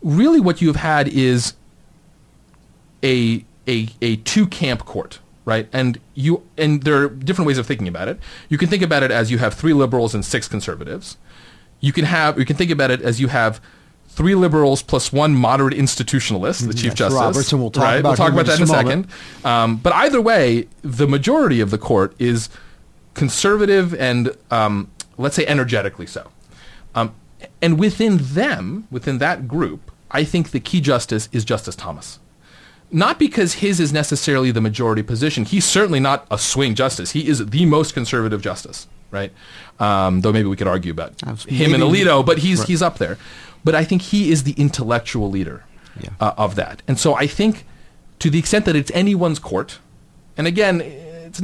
really, 0.01 0.39
what 0.39 0.62
you've 0.62 0.75
had 0.77 1.07
is 1.07 1.53
a 3.03 3.45
a, 3.71 3.88
a 4.01 4.18
two 4.18 4.45
camp 4.45 4.85
court, 4.85 5.19
right? 5.45 5.68
And 5.71 6.00
you 6.13 6.44
and 6.57 6.83
there 6.83 6.97
are 7.03 7.09
different 7.09 7.47
ways 7.47 7.57
of 7.57 7.65
thinking 7.65 7.88
about 7.88 8.07
it. 8.07 8.19
You 8.50 8.57
can 8.57 8.68
think 8.68 8.83
about 8.83 9.01
it 9.03 9.12
as 9.12 9.31
you 9.31 9.38
have 9.38 9.53
three 9.53 9.73
liberals 9.73 10.13
and 10.13 10.23
six 10.23 10.47
conservatives. 10.47 11.18
You 11.79 11.94
can 11.94 12.06
have 12.06 12.38
you 12.38 12.45
can 12.45 12.56
think 12.56 12.71
about 12.71 12.91
it 12.91 13.01
as 13.01 13.19
you 13.19 13.29
have 13.29 13.62
three 14.09 14.35
liberals 14.35 14.83
plus 14.83 15.13
one 15.13 15.33
moderate 15.33 15.73
institutionalist, 15.73 16.68
the 16.68 16.73
Chief 16.73 16.94
Justice. 16.94 17.18
Roberts, 17.18 17.51
and 17.53 17.62
we'll 17.62 17.71
talk 17.71 17.83
right? 17.83 17.95
about, 17.95 18.09
we'll 18.09 18.18
talk 18.18 18.33
about 18.33 18.45
that 18.47 18.57
in 18.57 18.63
a 18.63 18.68
second. 18.68 19.07
Um, 19.45 19.77
but 19.77 19.94
either 19.94 20.19
way, 20.19 20.67
the 20.81 21.07
majority 21.07 21.62
of 21.62 21.71
the 21.71 21.77
court 21.77 22.13
is 22.19 22.50
conservative 23.13 23.95
and 23.95 24.35
um, 24.51 24.91
let's 25.17 25.35
say 25.35 25.45
energetically 25.47 26.07
so. 26.07 26.29
Um, 26.94 27.15
and 27.62 27.79
within 27.79 28.17
them, 28.21 28.88
within 28.91 29.17
that 29.19 29.47
group, 29.47 29.91
I 30.12 30.25
think 30.25 30.51
the 30.51 30.59
key 30.59 30.81
justice 30.81 31.29
is 31.31 31.45
Justice 31.45 31.75
Thomas 31.75 32.19
not 32.91 33.17
because 33.19 33.55
his 33.55 33.79
is 33.79 33.93
necessarily 33.93 34.51
the 34.51 34.62
majority 34.62 35.03
position. 35.03 35.45
He's 35.45 35.65
certainly 35.65 36.00
not 36.00 36.27
a 36.29 36.38
swing 36.38 36.75
justice. 36.75 37.12
He 37.12 37.27
is 37.27 37.45
the 37.45 37.65
most 37.65 37.93
conservative 37.93 38.41
justice, 38.41 38.88
right? 39.10 39.31
Um, 39.79 40.21
though 40.21 40.31
maybe 40.31 40.48
we 40.48 40.55
could 40.55 40.67
argue 40.67 40.91
about 40.91 41.19
him 41.45 41.74
and 41.74 41.83
Alito, 41.83 42.25
but 42.25 42.39
he's 42.39 42.60
right. 42.60 42.67
he's 42.67 42.81
up 42.81 42.98
there. 42.98 43.17
But 43.63 43.75
I 43.75 43.83
think 43.83 44.01
he 44.01 44.31
is 44.31 44.43
the 44.43 44.53
intellectual 44.53 45.29
leader 45.29 45.63
yeah. 46.00 46.10
uh, 46.19 46.33
of 46.38 46.55
that. 46.55 46.81
And 46.88 47.00
so 47.00 47.15
I 47.15 47.27
think, 47.27 47.65
to 48.19 48.29
the 48.29 48.39
extent 48.39 48.65
that 48.65 48.75
it's 48.75 48.91
anyone's 48.91 49.39
court, 49.39 49.79
and 50.38 50.48
again, 50.48 50.81
it's 50.81 51.41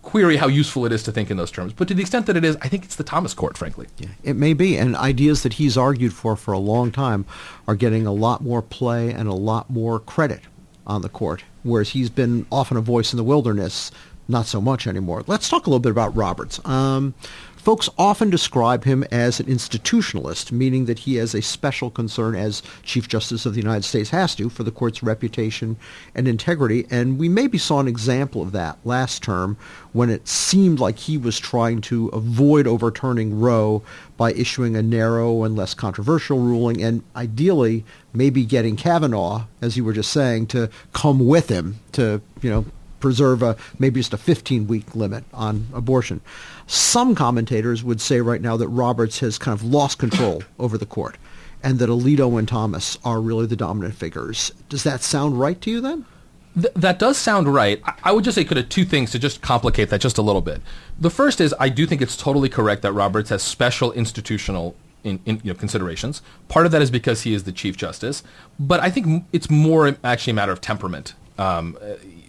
query 0.00 0.36
how 0.36 0.46
useful 0.46 0.86
it 0.86 0.92
is 0.92 1.02
to 1.02 1.12
think 1.12 1.30
in 1.30 1.36
those 1.36 1.50
terms. 1.50 1.72
But 1.72 1.88
to 1.88 1.94
the 1.94 2.00
extent 2.00 2.26
that 2.26 2.36
it 2.36 2.44
is, 2.44 2.56
I 2.62 2.68
think 2.68 2.84
it's 2.84 2.96
the 2.96 3.04
Thomas 3.04 3.34
Court, 3.34 3.58
frankly. 3.58 3.88
Yeah, 3.98 4.08
it 4.22 4.36
may 4.36 4.54
be, 4.54 4.76
and 4.76 4.96
ideas 4.96 5.42
that 5.42 5.54
he's 5.54 5.76
argued 5.76 6.14
for 6.14 6.36
for 6.36 6.52
a 6.52 6.58
long 6.58 6.92
time 6.92 7.26
are 7.66 7.74
getting 7.74 8.06
a 8.06 8.12
lot 8.12 8.42
more 8.42 8.62
play 8.62 9.12
and 9.12 9.28
a 9.28 9.34
lot 9.34 9.68
more 9.68 9.98
credit 9.98 10.40
on 10.86 11.02
the 11.02 11.08
court, 11.08 11.44
whereas 11.62 11.90
he's 11.90 12.10
been 12.10 12.46
often 12.50 12.76
a 12.76 12.80
voice 12.80 13.12
in 13.12 13.16
the 13.16 13.24
wilderness, 13.24 13.90
not 14.28 14.46
so 14.46 14.60
much 14.60 14.86
anymore. 14.86 15.22
Let's 15.26 15.48
talk 15.48 15.66
a 15.66 15.70
little 15.70 15.80
bit 15.80 15.92
about 15.92 16.14
Roberts. 16.16 16.64
Um, 16.64 17.14
Folks 17.62 17.88
often 17.96 18.28
describe 18.28 18.82
him 18.82 19.04
as 19.12 19.38
an 19.38 19.46
institutionalist, 19.46 20.50
meaning 20.50 20.86
that 20.86 20.98
he 20.98 21.14
has 21.14 21.32
a 21.32 21.40
special 21.40 21.90
concern, 21.90 22.34
as 22.34 22.60
Chief 22.82 23.06
Justice 23.06 23.46
of 23.46 23.54
the 23.54 23.60
United 23.60 23.84
States 23.84 24.10
has 24.10 24.34
to, 24.34 24.48
for 24.48 24.64
the 24.64 24.72
court's 24.72 25.00
reputation 25.00 25.76
and 26.12 26.26
integrity. 26.26 26.88
And 26.90 27.20
we 27.20 27.28
maybe 27.28 27.58
saw 27.58 27.78
an 27.78 27.86
example 27.86 28.42
of 28.42 28.50
that 28.50 28.78
last 28.84 29.22
term 29.22 29.56
when 29.92 30.10
it 30.10 30.26
seemed 30.26 30.80
like 30.80 30.98
he 30.98 31.16
was 31.16 31.38
trying 31.38 31.82
to 31.82 32.08
avoid 32.08 32.66
overturning 32.66 33.38
Roe 33.38 33.84
by 34.16 34.32
issuing 34.32 34.74
a 34.74 34.82
narrow 34.82 35.44
and 35.44 35.54
less 35.54 35.72
controversial 35.72 36.40
ruling 36.40 36.82
and 36.82 37.04
ideally 37.14 37.84
maybe 38.12 38.44
getting 38.44 38.76
Kavanaugh, 38.76 39.44
as 39.60 39.76
you 39.76 39.84
were 39.84 39.92
just 39.92 40.12
saying, 40.12 40.46
to 40.48 40.70
come 40.92 41.26
with 41.26 41.48
him 41.48 41.80
to, 41.92 42.20
you 42.40 42.50
know, 42.50 42.64
preserve 43.00 43.42
a 43.42 43.56
maybe 43.78 44.00
just 44.00 44.14
a 44.14 44.16
15 44.16 44.66
week 44.66 44.94
limit 44.94 45.24
on 45.34 45.66
abortion. 45.74 46.20
Some 46.66 47.14
commentators 47.14 47.82
would 47.84 48.00
say 48.00 48.20
right 48.20 48.40
now 48.40 48.56
that 48.56 48.68
Roberts 48.68 49.18
has 49.20 49.36
kind 49.38 49.58
of 49.58 49.64
lost 49.64 49.98
control 49.98 50.42
over 50.58 50.78
the 50.78 50.86
court 50.86 51.16
and 51.62 51.78
that 51.78 51.88
Alito 51.88 52.38
and 52.38 52.48
Thomas 52.48 52.98
are 53.04 53.20
really 53.20 53.46
the 53.46 53.56
dominant 53.56 53.94
figures. 53.94 54.52
Does 54.68 54.84
that 54.84 55.02
sound 55.02 55.38
right 55.38 55.60
to 55.60 55.70
you 55.70 55.80
then? 55.80 56.06
Th- 56.54 56.74
that 56.74 56.98
does 56.98 57.16
sound 57.18 57.52
right. 57.52 57.80
I-, 57.84 57.94
I 58.04 58.12
would 58.12 58.24
just 58.24 58.36
say 58.36 58.44
could 58.44 58.56
have 58.56 58.68
two 58.68 58.84
things 58.84 59.10
to 59.12 59.18
just 59.18 59.42
complicate 59.42 59.90
that 59.90 60.00
just 60.00 60.18
a 60.18 60.22
little 60.22 60.40
bit. 60.40 60.60
The 60.98 61.10
first 61.10 61.40
is 61.40 61.54
I 61.58 61.68
do 61.68 61.86
think 61.86 62.02
it's 62.02 62.16
totally 62.16 62.48
correct 62.48 62.82
that 62.82 62.92
Roberts 62.92 63.30
has 63.30 63.42
special 63.42 63.92
institutional 63.92 64.76
in, 65.04 65.20
in 65.24 65.40
you 65.42 65.52
know, 65.52 65.58
considerations. 65.58 66.22
Part 66.48 66.66
of 66.66 66.72
that 66.72 66.82
is 66.82 66.90
because 66.90 67.22
he 67.22 67.34
is 67.34 67.44
the 67.44 67.52
Chief 67.52 67.76
Justice, 67.76 68.22
but 68.58 68.80
I 68.80 68.90
think 68.90 69.24
it's 69.32 69.50
more 69.50 69.96
actually 70.04 70.32
a 70.32 70.34
matter 70.34 70.52
of 70.52 70.60
temperament 70.60 71.14
um, 71.38 71.76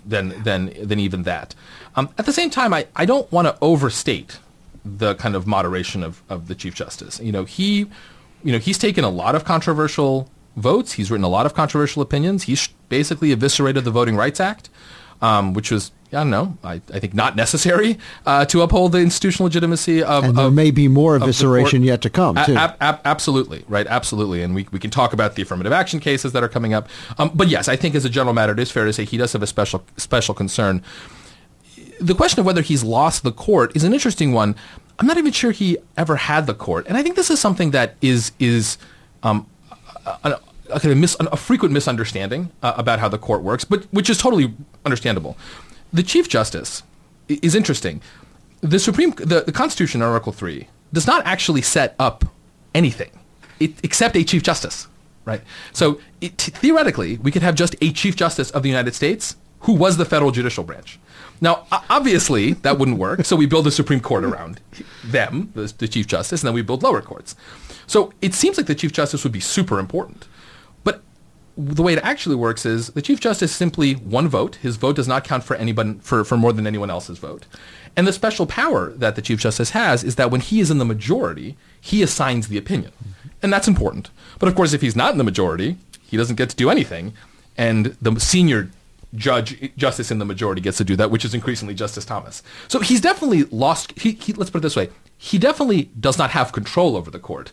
than 0.05 0.41
than 0.43 0.73
than 0.81 0.99
even 0.99 1.23
that. 1.23 1.55
Um, 1.95 2.09
at 2.17 2.25
the 2.25 2.33
same 2.33 2.49
time, 2.49 2.73
I, 2.73 2.87
I 2.95 3.05
don't 3.05 3.31
want 3.31 3.47
to 3.47 3.57
overstate 3.61 4.39
the 4.83 5.15
kind 5.15 5.35
of 5.35 5.47
moderation 5.47 6.03
of, 6.03 6.21
of 6.29 6.47
the 6.47 6.55
Chief 6.55 6.75
Justice. 6.75 7.19
You 7.19 7.31
know, 7.31 7.45
he 7.45 7.87
you 8.43 8.51
know 8.51 8.57
he's 8.59 8.77
taken 8.77 9.03
a 9.03 9.09
lot 9.09 9.35
of 9.35 9.45
controversial 9.45 10.29
votes. 10.55 10.93
He's 10.93 11.09
written 11.09 11.23
a 11.23 11.29
lot 11.29 11.45
of 11.45 11.53
controversial 11.53 12.01
opinions. 12.01 12.43
He's 12.43 12.67
basically 12.89 13.31
eviscerated 13.31 13.83
the 13.85 13.91
Voting 13.91 14.15
Rights 14.15 14.39
Act, 14.39 14.69
um, 15.23 15.53
which 15.53 15.71
was 15.71 15.91
I 16.11 16.17
don't 16.17 16.29
know. 16.29 16.57
I, 16.63 16.73
I 16.93 16.99
think 16.99 17.15
not 17.15 17.35
necessary 17.35 17.97
uh, 18.27 18.45
to 18.45 18.61
uphold 18.61 18.91
the 18.91 18.99
institutional 18.99 19.45
legitimacy 19.45 20.03
of. 20.03 20.25
And 20.25 20.37
there 20.37 20.45
of, 20.45 20.53
may 20.53 20.69
be 20.69 20.87
more 20.87 21.17
evisceration 21.17 21.83
yet 21.83 22.01
to 22.01 22.09
come 22.11 22.35
too. 22.45 22.53
A- 22.53 22.75
a- 22.79 22.99
absolutely, 23.03 23.65
right? 23.67 23.87
Absolutely, 23.87 24.43
and 24.43 24.53
we 24.53 24.67
we 24.71 24.77
can 24.77 24.91
talk 24.91 25.13
about 25.13 25.35
the 25.35 25.41
affirmative 25.41 25.73
action 25.73 25.99
cases 25.99 26.33
that 26.33 26.43
are 26.43 26.49
coming 26.49 26.73
up. 26.73 26.87
Um, 27.17 27.31
but 27.33 27.47
yes, 27.47 27.67
I 27.67 27.75
think 27.75 27.95
as 27.95 28.05
a 28.05 28.09
general 28.09 28.35
matter, 28.35 28.51
it 28.51 28.59
is 28.59 28.69
fair 28.69 28.85
to 28.85 28.93
say 28.93 29.05
he 29.05 29.17
does 29.17 29.33
have 29.33 29.41
a 29.41 29.47
special 29.47 29.83
special 29.97 30.35
concern. 30.35 30.83
The 31.99 32.13
question 32.13 32.41
of 32.41 32.45
whether 32.45 32.61
he's 32.61 32.83
lost 32.83 33.23
the 33.23 33.31
court 33.31 33.75
is 33.75 33.83
an 33.83 33.93
interesting 33.93 34.33
one. 34.33 34.55
I'm 34.99 35.07
not 35.07 35.17
even 35.17 35.31
sure 35.31 35.51
he 35.51 35.77
ever 35.97 36.17
had 36.17 36.45
the 36.45 36.53
court, 36.53 36.85
and 36.87 36.97
I 36.97 37.01
think 37.01 37.15
this 37.15 37.31
is 37.31 37.39
something 37.39 37.71
that 37.71 37.95
is 38.01 38.33
is 38.39 38.77
um, 39.23 39.47
a, 40.05 40.19
a, 40.23 40.39
kind 40.79 40.91
of 40.91 40.97
mis- 40.97 41.17
a 41.19 41.37
frequent 41.37 41.73
misunderstanding 41.73 42.51
uh, 42.61 42.73
about 42.77 42.99
how 42.99 43.07
the 43.07 43.17
court 43.17 43.41
works, 43.41 43.63
but 43.63 43.85
which 43.91 44.09
is 44.09 44.17
totally 44.17 44.53
understandable 44.85 45.37
the 45.93 46.03
Chief 46.03 46.27
Justice 46.27 46.83
is 47.29 47.53
interesting. 47.55 48.01
The 48.61 48.79
Supreme, 48.79 49.11
the, 49.11 49.41
the 49.41 49.51
Constitution, 49.51 50.01
Article 50.01 50.31
3, 50.31 50.67
does 50.91 51.05
not 51.05 51.25
actually 51.25 51.61
set 51.61 51.95
up 51.99 52.25
anything 52.73 53.11
it, 53.59 53.73
except 53.83 54.15
a 54.15 54.23
Chief 54.23 54.41
Justice, 54.41 54.87
right? 55.25 55.41
So 55.71 55.99
it, 56.19 56.35
theoretically, 56.37 57.17
we 57.17 57.31
could 57.31 57.43
have 57.43 57.55
just 57.55 57.75
a 57.81 57.91
Chief 57.91 58.15
Justice 58.15 58.49
of 58.51 58.63
the 58.63 58.69
United 58.69 58.95
States 58.95 59.35
who 59.61 59.73
was 59.73 59.97
the 59.97 60.05
federal 60.05 60.31
judicial 60.31 60.63
branch. 60.63 60.99
Now, 61.39 61.67
obviously, 61.89 62.53
that 62.53 62.79
wouldn't 62.79 62.97
work. 62.97 63.25
So 63.25 63.35
we 63.35 63.45
build 63.45 63.67
a 63.67 63.71
Supreme 63.71 63.99
Court 63.99 64.23
around 64.23 64.59
them, 65.03 65.51
the, 65.55 65.73
the 65.77 65.87
Chief 65.87 66.07
Justice, 66.07 66.41
and 66.41 66.47
then 66.47 66.53
we 66.53 66.61
build 66.61 66.83
lower 66.83 67.01
courts. 67.01 67.35
So 67.85 68.13
it 68.21 68.33
seems 68.33 68.57
like 68.57 68.65
the 68.65 68.75
Chief 68.75 68.91
Justice 68.91 69.23
would 69.23 69.33
be 69.33 69.39
super 69.39 69.79
important 69.79 70.27
the 71.57 71.83
way 71.83 71.93
it 71.93 72.03
actually 72.03 72.35
works 72.35 72.65
is 72.65 72.87
the 72.89 73.01
Chief 73.01 73.19
Justice 73.19 73.55
simply 73.55 73.93
one 73.93 74.27
vote. 74.27 74.55
His 74.55 74.77
vote 74.77 74.95
does 74.95 75.07
not 75.07 75.23
count 75.23 75.43
for 75.43 75.55
anyone 75.55 75.99
for, 75.99 76.23
for 76.23 76.37
more 76.37 76.53
than 76.53 76.65
anyone 76.65 76.89
else's 76.89 77.19
vote. 77.19 77.45
And 77.95 78.07
the 78.07 78.13
special 78.13 78.45
power 78.45 78.91
that 78.93 79.15
the 79.15 79.21
Chief 79.21 79.39
Justice 79.39 79.71
has 79.71 80.03
is 80.03 80.15
that 80.15 80.31
when 80.31 80.41
he 80.41 80.59
is 80.59 80.71
in 80.71 80.79
the 80.79 80.85
majority, 80.85 81.55
he 81.79 82.01
assigns 82.01 82.47
the 82.47 82.57
opinion. 82.57 82.91
And 83.41 83.53
that's 83.53 83.67
important. 83.67 84.09
But 84.39 84.49
of 84.49 84.55
course, 84.55 84.73
if 84.73 84.81
he's 84.81 84.95
not 84.95 85.11
in 85.11 85.17
the 85.17 85.23
majority, 85.23 85.77
he 86.01 86.17
doesn't 86.17 86.37
get 86.37 86.49
to 86.49 86.55
do 86.55 86.69
anything. 86.69 87.13
And 87.55 87.97
the 88.01 88.19
senior 88.19 88.71
judge, 89.13 89.71
justice 89.77 90.09
in 90.09 90.17
the 90.17 90.25
majority 90.25 90.61
gets 90.61 90.77
to 90.77 90.83
do 90.83 90.95
that, 90.95 91.11
which 91.11 91.23
is 91.23 91.35
increasingly 91.35 91.75
Justice 91.75 92.05
Thomas. 92.05 92.41
So 92.67 92.79
he's 92.79 93.01
definitely 93.01 93.43
lost, 93.43 93.97
he, 93.99 94.13
he, 94.13 94.33
let's 94.33 94.49
put 94.49 94.59
it 94.59 94.61
this 94.61 94.75
way, 94.75 94.89
he 95.17 95.37
definitely 95.37 95.91
does 95.99 96.17
not 96.17 96.31
have 96.31 96.51
control 96.51 96.97
over 96.97 97.11
the 97.11 97.19
court 97.19 97.51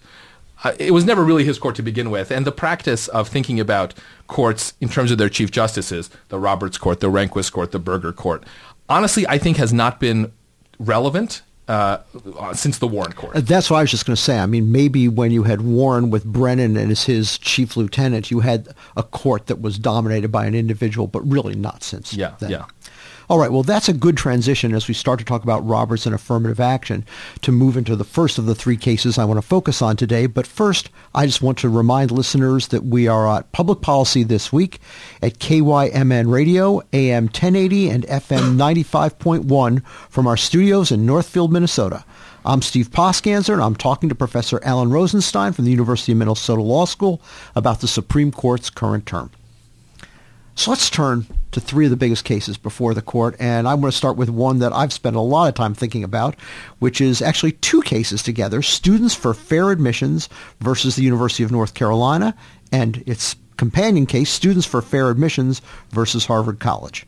uh, 0.65 0.73
it 0.79 0.93
was 0.93 1.05
never 1.05 1.25
really 1.25 1.45
his 1.45 1.59
court 1.59 1.75
to 1.77 1.83
begin 1.83 2.11
with. 2.11 2.31
And 2.31 2.47
the 2.47 2.53
practice 2.53 3.09
of 3.09 3.29
thinking 3.29 3.61
about 3.61 3.95
courts 4.27 4.75
in 4.81 4.89
terms 4.89 5.11
of 5.11 5.19
their 5.19 5.29
chief 5.29 5.51
justices, 5.51 6.11
the 6.29 6.39
Roberts 6.39 6.79
Court, 6.79 7.01
the 7.01 7.11
Rehnquist 7.11 7.53
Court, 7.53 7.73
the 7.73 7.79
Burger 7.79 8.13
Court, 8.13 8.45
honestly, 8.89 9.27
I 9.27 9.39
think 9.39 9.57
has 9.57 9.73
not 9.73 10.01
been 10.01 10.33
relevant 10.79 11.43
uh, 11.69 11.99
since 12.53 12.79
the 12.79 12.89
Warren 12.89 13.13
Court. 13.13 13.37
Uh, 13.37 13.41
that's 13.41 13.71
what 13.71 13.79
I 13.79 13.83
was 13.83 13.93
just 13.93 14.05
going 14.05 14.17
to 14.17 14.21
say. 14.21 14.39
I 14.39 14.47
mean, 14.47 14.73
maybe 14.73 15.07
when 15.07 15.31
you 15.31 15.45
had 15.45 15.61
Warren 15.61 16.11
with 16.11 16.25
Brennan 16.25 16.77
and 16.77 16.91
as 16.91 17.05
his 17.05 17.39
chief 17.39 17.77
lieutenant, 17.77 18.31
you 18.31 18.41
had 18.41 18.69
a 18.97 19.05
court 19.05 19.47
that 19.47 19.61
was 19.61 19.79
dominated 19.79 20.33
by 20.33 20.47
an 20.47 20.55
individual, 20.55 21.07
but 21.07 21.21
really 21.21 21.55
not 21.55 21.85
since 21.85 22.13
yeah, 22.13 22.35
then. 22.41 22.51
Yeah. 22.51 22.65
All 23.31 23.39
right, 23.39 23.53
well, 23.53 23.63
that's 23.63 23.89
a 23.89 23.93
good 23.93 24.17
transition 24.17 24.75
as 24.75 24.89
we 24.89 24.95
start 24.95 25.21
to 25.21 25.25
talk 25.25 25.45
about 25.45 25.65
Roberts 25.65 26.05
and 26.05 26.13
affirmative 26.13 26.59
action 26.59 27.07
to 27.43 27.53
move 27.53 27.77
into 27.77 27.95
the 27.95 28.03
first 28.03 28.39
of 28.39 28.47
the 28.47 28.57
three 28.57 28.77
cases 28.77 29.19
I 29.19 29.25
want 29.25 29.39
to 29.39 29.47
focus 29.47 29.81
on 29.81 29.97
today. 29.97 30.27
But 30.27 30.49
first, 30.49 30.91
I 31.15 31.27
just 31.27 31.41
want 31.41 31.57
to 31.59 31.69
remind 31.69 32.11
listeners 32.11 32.67
that 32.69 32.87
we 32.87 33.07
are 33.07 33.29
at 33.29 33.53
Public 33.53 33.83
Policy 33.83 34.25
this 34.25 34.53
week 34.53 34.81
at 35.23 35.39
KYMN 35.39 36.29
Radio, 36.29 36.83
AM 36.93 37.27
1080 37.27 37.91
and 37.91 38.05
FM 38.09 38.57
95.1 38.57 39.87
from 40.09 40.27
our 40.27 40.37
studios 40.37 40.91
in 40.91 41.07
Northfield, 41.07 41.53
Minnesota. 41.53 42.05
I'm 42.45 42.63
Steve 42.63 42.91
Poskanzer, 42.91 43.53
and 43.53 43.63
I'm 43.63 43.77
talking 43.77 44.09
to 44.09 44.17
Professor 44.17 44.59
Alan 44.65 44.89
Rozenshtein 44.89 45.55
from 45.55 45.67
the 45.67 45.71
University 45.71 46.11
of 46.11 46.19
Minnesota 46.19 46.63
Law 46.63 46.85
School 46.85 47.23
about 47.55 47.81
the 47.81 47.87
Supreme 47.87 48.33
Court's 48.33 48.71
current 48.71 49.07
term. 49.07 49.31
So 50.61 50.73
let's 50.73 50.91
turn 50.91 51.25
to 51.53 51.61
three 51.61 51.87
of 51.87 51.91
the 51.91 51.97
biggest 51.97 52.27
cases 52.27 52.59
before 52.59 52.93
the 52.93 53.01
court, 53.01 53.35
and 53.41 53.67
I'm 53.67 53.81
going 53.81 53.91
to 53.91 53.97
start 53.97 54.19
with 54.19 54.29
one 54.29 54.59
that 54.59 54.75
I've 54.75 54.93
spent 54.93 55.17
a 55.17 55.21
lot 55.21 55.49
of 55.49 55.55
time 55.55 55.73
thinking 55.73 56.05
about, 56.05 56.39
which 56.81 57.01
is 57.01 57.23
actually 57.23 57.53
two 57.53 57.81
cases 57.81 58.23
together, 58.23 58.61
Students 58.61 59.15
for 59.15 59.33
Fair 59.33 59.71
Admissions 59.71 60.29
versus 60.61 60.97
the 60.97 61.03
University 61.03 61.45
of 61.45 61.51
North 61.51 61.73
Carolina, 61.73 62.37
and 62.71 63.03
its 63.07 63.37
companion 63.57 64.05
case, 64.05 64.29
Students 64.29 64.67
for 64.67 64.83
Fair 64.83 65.09
Admissions 65.09 65.63
versus 65.93 66.27
Harvard 66.27 66.61
College. 66.61 67.07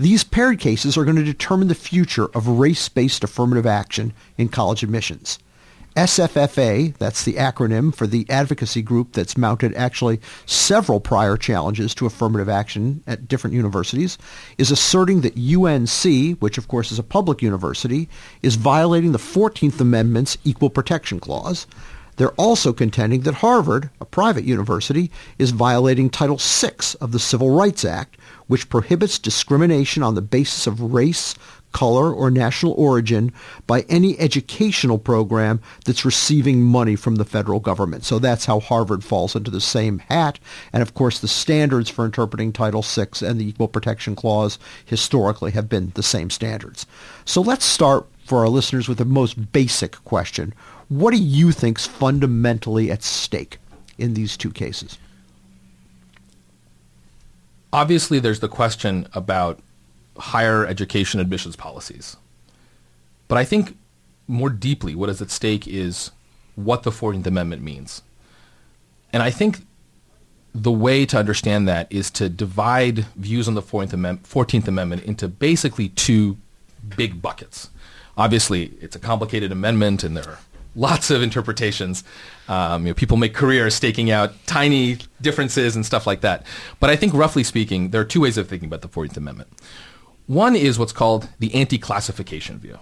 These 0.00 0.24
paired 0.24 0.58
cases 0.58 0.98
are 0.98 1.04
going 1.04 1.14
to 1.14 1.22
determine 1.22 1.68
the 1.68 1.76
future 1.76 2.26
of 2.34 2.48
race-based 2.48 3.22
affirmative 3.22 3.64
action 3.64 4.12
in 4.36 4.48
college 4.48 4.82
admissions. 4.82 5.38
SFFA, 5.98 6.96
that's 6.98 7.24
the 7.24 7.32
acronym 7.32 7.92
for 7.92 8.06
the 8.06 8.24
advocacy 8.30 8.82
group 8.82 9.14
that's 9.14 9.36
mounted 9.36 9.74
actually 9.74 10.20
several 10.46 11.00
prior 11.00 11.36
challenges 11.36 11.92
to 11.96 12.06
affirmative 12.06 12.48
action 12.48 13.02
at 13.08 13.26
different 13.26 13.56
universities, 13.56 14.16
is 14.58 14.70
asserting 14.70 15.22
that 15.22 15.36
UNC, 15.36 16.38
which 16.38 16.56
of 16.56 16.68
course 16.68 16.92
is 16.92 17.00
a 17.00 17.02
public 17.02 17.42
university, 17.42 18.08
is 18.42 18.54
violating 18.54 19.10
the 19.10 19.18
14th 19.18 19.80
Amendment's 19.80 20.38
Equal 20.44 20.70
Protection 20.70 21.18
Clause. 21.18 21.66
They're 22.14 22.30
also 22.32 22.72
contending 22.72 23.22
that 23.22 23.34
Harvard, 23.34 23.90
a 24.00 24.04
private 24.04 24.44
university, 24.44 25.10
is 25.36 25.50
violating 25.50 26.10
Title 26.10 26.38
VI 26.38 26.76
of 27.00 27.10
the 27.10 27.18
Civil 27.18 27.50
Rights 27.50 27.84
Act, 27.84 28.16
which 28.46 28.68
prohibits 28.68 29.18
discrimination 29.18 30.04
on 30.04 30.14
the 30.14 30.22
basis 30.22 30.68
of 30.68 30.80
race, 30.80 31.34
color, 31.78 32.12
or 32.12 32.28
national 32.28 32.72
origin 32.72 33.32
by 33.68 33.82
any 33.82 34.18
educational 34.18 34.98
program 34.98 35.60
that's 35.84 36.04
receiving 36.04 36.60
money 36.60 36.96
from 36.96 37.14
the 37.14 37.24
federal 37.24 37.60
government. 37.60 38.02
So 38.02 38.18
that's 38.18 38.46
how 38.46 38.58
Harvard 38.58 39.04
falls 39.04 39.36
into 39.36 39.52
the 39.52 39.60
same 39.60 40.00
hat. 40.00 40.40
And 40.72 40.82
of 40.82 40.94
course, 40.94 41.20
the 41.20 41.28
standards 41.28 41.88
for 41.88 42.04
interpreting 42.04 42.52
Title 42.52 42.82
VI 42.82 43.06
and 43.22 43.40
the 43.40 43.48
Equal 43.48 43.68
Protection 43.68 44.16
Clause 44.16 44.58
historically 44.86 45.52
have 45.52 45.68
been 45.68 45.92
the 45.94 46.02
same 46.02 46.30
standards. 46.30 46.84
So 47.24 47.40
let's 47.42 47.64
start 47.64 48.08
for 48.24 48.38
our 48.38 48.48
listeners 48.48 48.88
with 48.88 48.98
the 48.98 49.04
most 49.04 49.52
basic 49.52 49.92
question. 50.04 50.54
What 50.88 51.12
do 51.12 51.18
you 51.18 51.52
think's 51.52 51.86
fundamentally 51.86 52.90
at 52.90 53.04
stake 53.04 53.58
in 53.98 54.14
these 54.14 54.36
two 54.36 54.50
cases? 54.50 54.98
Obviously, 57.72 58.18
there's 58.18 58.40
the 58.40 58.48
question 58.48 59.06
about 59.14 59.60
higher 60.18 60.66
education 60.66 61.20
admissions 61.20 61.56
policies. 61.56 62.16
But 63.28 63.38
I 63.38 63.44
think 63.44 63.76
more 64.26 64.50
deeply, 64.50 64.94
what 64.94 65.08
is 65.08 65.22
at 65.22 65.30
stake 65.30 65.66
is 65.66 66.10
what 66.54 66.82
the 66.82 66.90
14th 66.90 67.26
Amendment 67.26 67.62
means. 67.62 68.02
And 69.12 69.22
I 69.22 69.30
think 69.30 69.60
the 70.54 70.72
way 70.72 71.06
to 71.06 71.18
understand 71.18 71.68
that 71.68 71.90
is 71.90 72.10
to 72.12 72.28
divide 72.28 73.06
views 73.16 73.48
on 73.48 73.54
the 73.54 73.62
14th, 73.62 73.92
Amendment, 73.92 74.28
14th 74.28 74.68
Amendment 74.68 75.04
into 75.04 75.28
basically 75.28 75.90
two 75.90 76.36
big 76.96 77.22
buckets. 77.22 77.70
Obviously, 78.16 78.72
it's 78.80 78.96
a 78.96 78.98
complicated 78.98 79.52
amendment 79.52 80.02
and 80.02 80.16
there 80.16 80.28
are 80.28 80.38
lots 80.74 81.10
of 81.10 81.22
interpretations. 81.22 82.04
Um, 82.48 82.86
you 82.86 82.90
know, 82.90 82.94
people 82.94 83.16
make 83.16 83.34
careers 83.34 83.74
staking 83.74 84.10
out 84.10 84.32
tiny 84.46 84.98
differences 85.20 85.76
and 85.76 85.86
stuff 85.86 86.06
like 86.06 86.20
that. 86.22 86.44
But 86.80 86.90
I 86.90 86.96
think 86.96 87.14
roughly 87.14 87.44
speaking, 87.44 87.90
there 87.90 88.00
are 88.00 88.06
two 88.06 88.20
ways 88.20 88.36
of 88.36 88.48
thinking 88.48 88.68
about 88.68 88.82
the 88.82 88.88
14th 88.88 89.16
Amendment. 89.16 89.50
One 90.28 90.54
is 90.54 90.78
what's 90.78 90.92
called 90.92 91.30
the 91.38 91.54
anti-classification 91.54 92.58
view. 92.58 92.78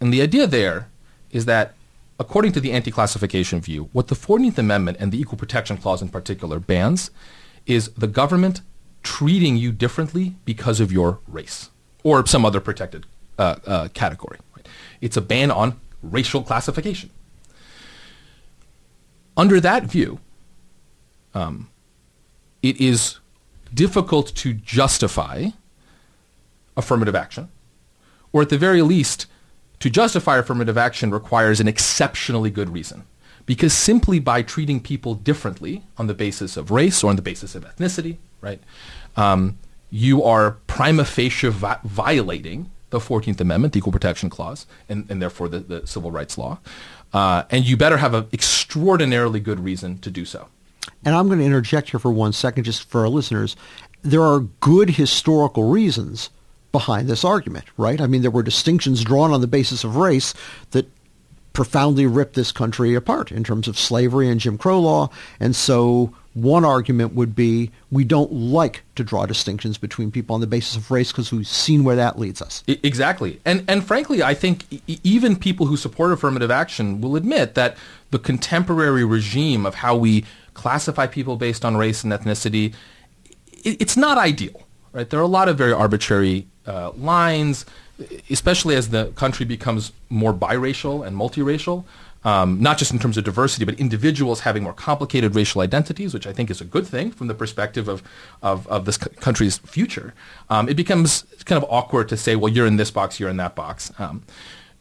And 0.00 0.12
the 0.12 0.20
idea 0.20 0.48
there 0.48 0.88
is 1.30 1.44
that 1.44 1.74
according 2.18 2.50
to 2.52 2.60
the 2.60 2.72
anti-classification 2.72 3.60
view, 3.60 3.88
what 3.92 4.08
the 4.08 4.16
14th 4.16 4.58
Amendment 4.58 4.96
and 4.98 5.12
the 5.12 5.20
Equal 5.20 5.38
Protection 5.38 5.76
Clause 5.76 6.02
in 6.02 6.08
particular 6.08 6.58
bans 6.58 7.12
is 7.66 7.90
the 7.90 8.08
government 8.08 8.62
treating 9.04 9.56
you 9.56 9.70
differently 9.70 10.34
because 10.44 10.80
of 10.80 10.90
your 10.90 11.20
race 11.28 11.70
or 12.02 12.26
some 12.26 12.44
other 12.44 12.60
protected 12.60 13.06
uh, 13.38 13.56
uh, 13.64 13.88
category. 13.94 14.38
It's 15.00 15.16
a 15.16 15.20
ban 15.20 15.52
on 15.52 15.80
racial 16.02 16.42
classification. 16.42 17.10
Under 19.36 19.60
that 19.60 19.84
view, 19.84 20.18
um, 21.32 21.70
it 22.60 22.80
is 22.80 23.18
difficult 23.72 24.34
to 24.34 24.52
justify 24.52 25.50
affirmative 26.76 27.14
action, 27.14 27.48
or 28.32 28.42
at 28.42 28.48
the 28.48 28.58
very 28.58 28.82
least, 28.82 29.26
to 29.80 29.90
justify 29.90 30.38
affirmative 30.38 30.78
action 30.78 31.10
requires 31.10 31.60
an 31.60 31.68
exceptionally 31.68 32.50
good 32.50 32.70
reason. 32.70 33.04
because 33.46 33.72
simply 33.72 34.18
by 34.18 34.42
treating 34.42 34.80
people 34.80 35.14
differently 35.14 35.82
on 35.98 36.06
the 36.06 36.14
basis 36.14 36.56
of 36.56 36.70
race 36.70 37.02
or 37.02 37.10
on 37.10 37.16
the 37.16 37.22
basis 37.22 37.54
of 37.54 37.64
ethnicity, 37.64 38.16
right, 38.40 38.60
um, 39.16 39.58
you 39.90 40.22
are 40.22 40.52
prima 40.66 41.04
facie 41.04 41.48
vi- 41.48 41.78
violating 41.84 42.70
the 42.90 42.98
14th 42.98 43.40
Amendment, 43.40 43.72
the 43.72 43.78
Equal 43.78 43.92
Protection 43.92 44.30
Clause, 44.30 44.66
and, 44.88 45.10
and 45.10 45.20
therefore 45.20 45.48
the, 45.48 45.60
the 45.60 45.86
Civil 45.86 46.10
Rights 46.10 46.36
Law. 46.38 46.58
Uh, 47.12 47.42
and 47.50 47.64
you 47.64 47.76
better 47.76 47.96
have 47.96 48.14
an 48.14 48.26
extraordinarily 48.32 49.40
good 49.40 49.60
reason 49.60 49.98
to 49.98 50.10
do 50.10 50.24
so. 50.24 50.48
And 51.04 51.14
I'm 51.14 51.26
going 51.26 51.38
to 51.38 51.44
interject 51.44 51.90
here 51.90 52.00
for 52.00 52.12
one 52.12 52.32
second, 52.32 52.64
just 52.64 52.88
for 52.88 53.00
our 53.00 53.08
listeners. 53.08 53.56
There 54.02 54.22
are 54.22 54.40
good 54.40 54.90
historical 54.90 55.64
reasons 55.70 56.30
behind 56.72 57.08
this 57.08 57.24
argument, 57.24 57.66
right? 57.76 58.00
I 58.00 58.06
mean, 58.06 58.22
there 58.22 58.30
were 58.30 58.42
distinctions 58.42 59.04
drawn 59.04 59.30
on 59.30 59.40
the 59.40 59.46
basis 59.46 59.84
of 59.84 59.96
race 59.96 60.34
that 60.70 60.88
profoundly 61.52 62.06
ripped 62.06 62.34
this 62.34 62.50
country 62.50 62.94
apart 62.94 63.30
in 63.30 63.44
terms 63.44 63.68
of 63.68 63.78
slavery 63.78 64.28
and 64.28 64.40
Jim 64.40 64.56
Crow 64.56 64.80
law. 64.80 65.10
And 65.38 65.54
so 65.54 66.14
one 66.34 66.64
argument 66.64 67.12
would 67.12 67.36
be 67.36 67.70
we 67.90 68.04
don't 68.04 68.32
like 68.32 68.82
to 68.96 69.04
draw 69.04 69.26
distinctions 69.26 69.76
between 69.76 70.10
people 70.10 70.34
on 70.34 70.40
the 70.40 70.46
basis 70.46 70.76
of 70.76 70.90
race 70.90 71.12
because 71.12 71.30
we've 71.30 71.46
seen 71.46 71.84
where 71.84 71.96
that 71.96 72.18
leads 72.18 72.40
us. 72.40 72.64
Exactly. 72.66 73.38
And 73.44 73.64
and 73.68 73.84
frankly, 73.84 74.22
I 74.22 74.32
think 74.32 74.64
even 74.86 75.36
people 75.36 75.66
who 75.66 75.76
support 75.76 76.10
affirmative 76.10 76.50
action 76.50 77.02
will 77.02 77.16
admit 77.16 77.54
that 77.54 77.76
the 78.10 78.18
contemporary 78.18 79.04
regime 79.04 79.66
of 79.66 79.76
how 79.76 79.94
we 79.94 80.24
classify 80.54 81.06
people 81.06 81.36
based 81.36 81.66
on 81.66 81.76
race 81.76 82.02
and 82.02 82.12
ethnicity 82.12 82.74
it's 83.64 83.96
not 83.96 84.18
ideal, 84.18 84.62
right? 84.92 85.08
There 85.08 85.20
are 85.20 85.22
a 85.22 85.28
lot 85.28 85.48
of 85.48 85.56
very 85.56 85.72
arbitrary 85.72 86.48
uh, 86.66 86.92
lines, 86.92 87.66
especially 88.30 88.76
as 88.76 88.90
the 88.90 89.06
country 89.12 89.46
becomes 89.46 89.92
more 90.08 90.34
biracial 90.34 91.06
and 91.06 91.16
multiracial 91.16 91.84
um, 92.24 92.60
not 92.60 92.78
just 92.78 92.92
in 92.92 92.98
terms 92.98 93.16
of 93.16 93.24
diversity, 93.24 93.64
but 93.64 93.78
individuals 93.80 94.40
having 94.40 94.62
more 94.62 94.72
complicated 94.72 95.34
racial 95.34 95.60
identities, 95.60 96.14
which 96.14 96.26
I 96.26 96.32
think 96.32 96.50
is 96.50 96.60
a 96.60 96.64
good 96.64 96.86
thing 96.86 97.10
from 97.10 97.26
the 97.26 97.34
perspective 97.34 97.88
of, 97.88 98.02
of, 98.42 98.66
of 98.68 98.84
this 98.84 98.96
country's 98.96 99.58
future, 99.58 100.14
um, 100.48 100.68
it 100.68 100.74
becomes 100.74 101.24
kind 101.44 101.62
of 101.62 101.68
awkward 101.70 102.08
to 102.10 102.16
say, 102.16 102.36
well, 102.36 102.52
you're 102.52 102.66
in 102.66 102.76
this 102.76 102.90
box, 102.90 103.18
you're 103.18 103.30
in 103.30 103.38
that 103.38 103.54
box. 103.54 103.92
Um, 103.98 104.22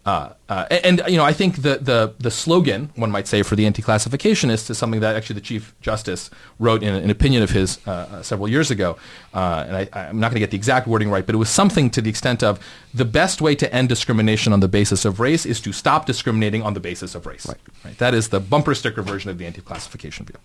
uh, 0.04 0.34
uh, 0.50 0.66
and, 0.72 1.00
and, 1.00 1.12
you 1.12 1.18
know, 1.18 1.24
I 1.24 1.32
think 1.32 1.58
the, 1.58 1.78
the, 1.78 2.16
the 2.18 2.32
slogan, 2.32 2.90
one 2.96 3.12
might 3.12 3.28
say, 3.28 3.44
for 3.44 3.56
the 3.56 3.68
anti-classificationists 3.68 4.70
is 4.70 4.78
something 4.78 5.00
that 5.00 5.16
actually 5.16 5.36
the 5.36 5.42
Chief 5.42 5.76
Justice 5.80 6.32
wrote 6.58 6.82
in 6.82 6.96
an 6.96 7.10
opinion 7.12 7.44
of 7.44 7.52
his 7.52 7.80
uh, 7.86 7.92
uh 7.92 8.24
several 8.24 8.48
years 8.48 8.72
ago. 8.72 8.98
Uh, 9.34 9.66
and 9.68 9.78
I, 9.78 10.10
am 10.10 10.20
not 10.20 10.30
going 10.30 10.36
to 10.36 10.40
get 10.40 10.50
the 10.50 10.58
exact 10.58 10.88
wording 10.88 11.12
right, 11.12 11.24
but 11.24 11.36
it 11.36 11.38
was 11.38 11.50
something 11.50 11.92
to 11.92 12.02
the 12.02 12.10
extent 12.10 12.42
of 12.42 12.60
the 12.94 13.06
best 13.06 13.42
way 13.42 13.54
to 13.56 13.72
end 13.74 13.90
discrimination 13.90 14.54
on 14.54 14.60
the 14.60 14.68
basis 14.68 15.06
of 15.06 15.20
race 15.20 15.46
is 15.46 15.62
to 15.62 15.72
stop 15.72 16.08
discriminating 16.08 16.64
on 16.64 16.74
the 16.74 16.80
basis 16.80 17.14
of 17.14 17.28
race. 17.28 17.48
Right. 17.48 17.58
Right? 17.86 17.98
That 18.00 18.16
is 18.16 18.30
the 18.30 18.40
bumper 18.40 18.74
sticker 18.74 19.04
version 19.04 19.30
of 19.30 19.38
the 19.38 19.46
anti-classification 19.46 20.26
view. 20.26 20.38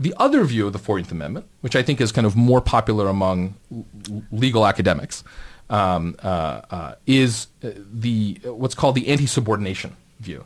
The 0.00 0.14
other 0.16 0.44
view 0.44 0.68
of 0.68 0.72
the 0.72 0.78
14th 0.78 1.10
Amendment, 1.10 1.46
which 1.60 1.74
I 1.74 1.82
think 1.82 2.00
is 2.00 2.12
kind 2.12 2.26
of 2.26 2.36
more 2.36 2.60
popular 2.60 3.08
among 3.08 3.56
legal 4.30 4.64
academics, 4.64 5.24
um, 5.70 6.16
uh, 6.22 6.62
uh, 6.70 6.94
is 7.06 7.48
the 7.60 8.40
what's 8.44 8.74
called 8.74 8.94
the 8.94 9.08
anti-subordination 9.08 9.96
view. 10.20 10.44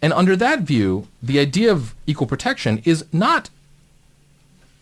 And 0.00 0.12
under 0.12 0.34
that 0.36 0.60
view, 0.60 1.06
the 1.22 1.38
idea 1.38 1.70
of 1.70 1.94
equal 2.06 2.26
protection 2.26 2.82
is 2.84 3.04
not 3.12 3.50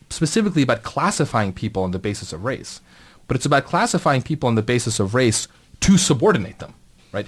specifically 0.08 0.62
about 0.62 0.82
classifying 0.82 1.52
people 1.52 1.82
on 1.82 1.90
the 1.90 1.98
basis 1.98 2.32
of 2.32 2.44
race, 2.44 2.80
but 3.28 3.36
it's 3.36 3.46
about 3.46 3.66
classifying 3.66 4.22
people 4.22 4.48
on 4.48 4.54
the 4.54 4.62
basis 4.62 4.98
of 4.98 5.14
race 5.14 5.46
to 5.80 5.98
subordinate 5.98 6.58
them, 6.58 6.74
right? 7.12 7.26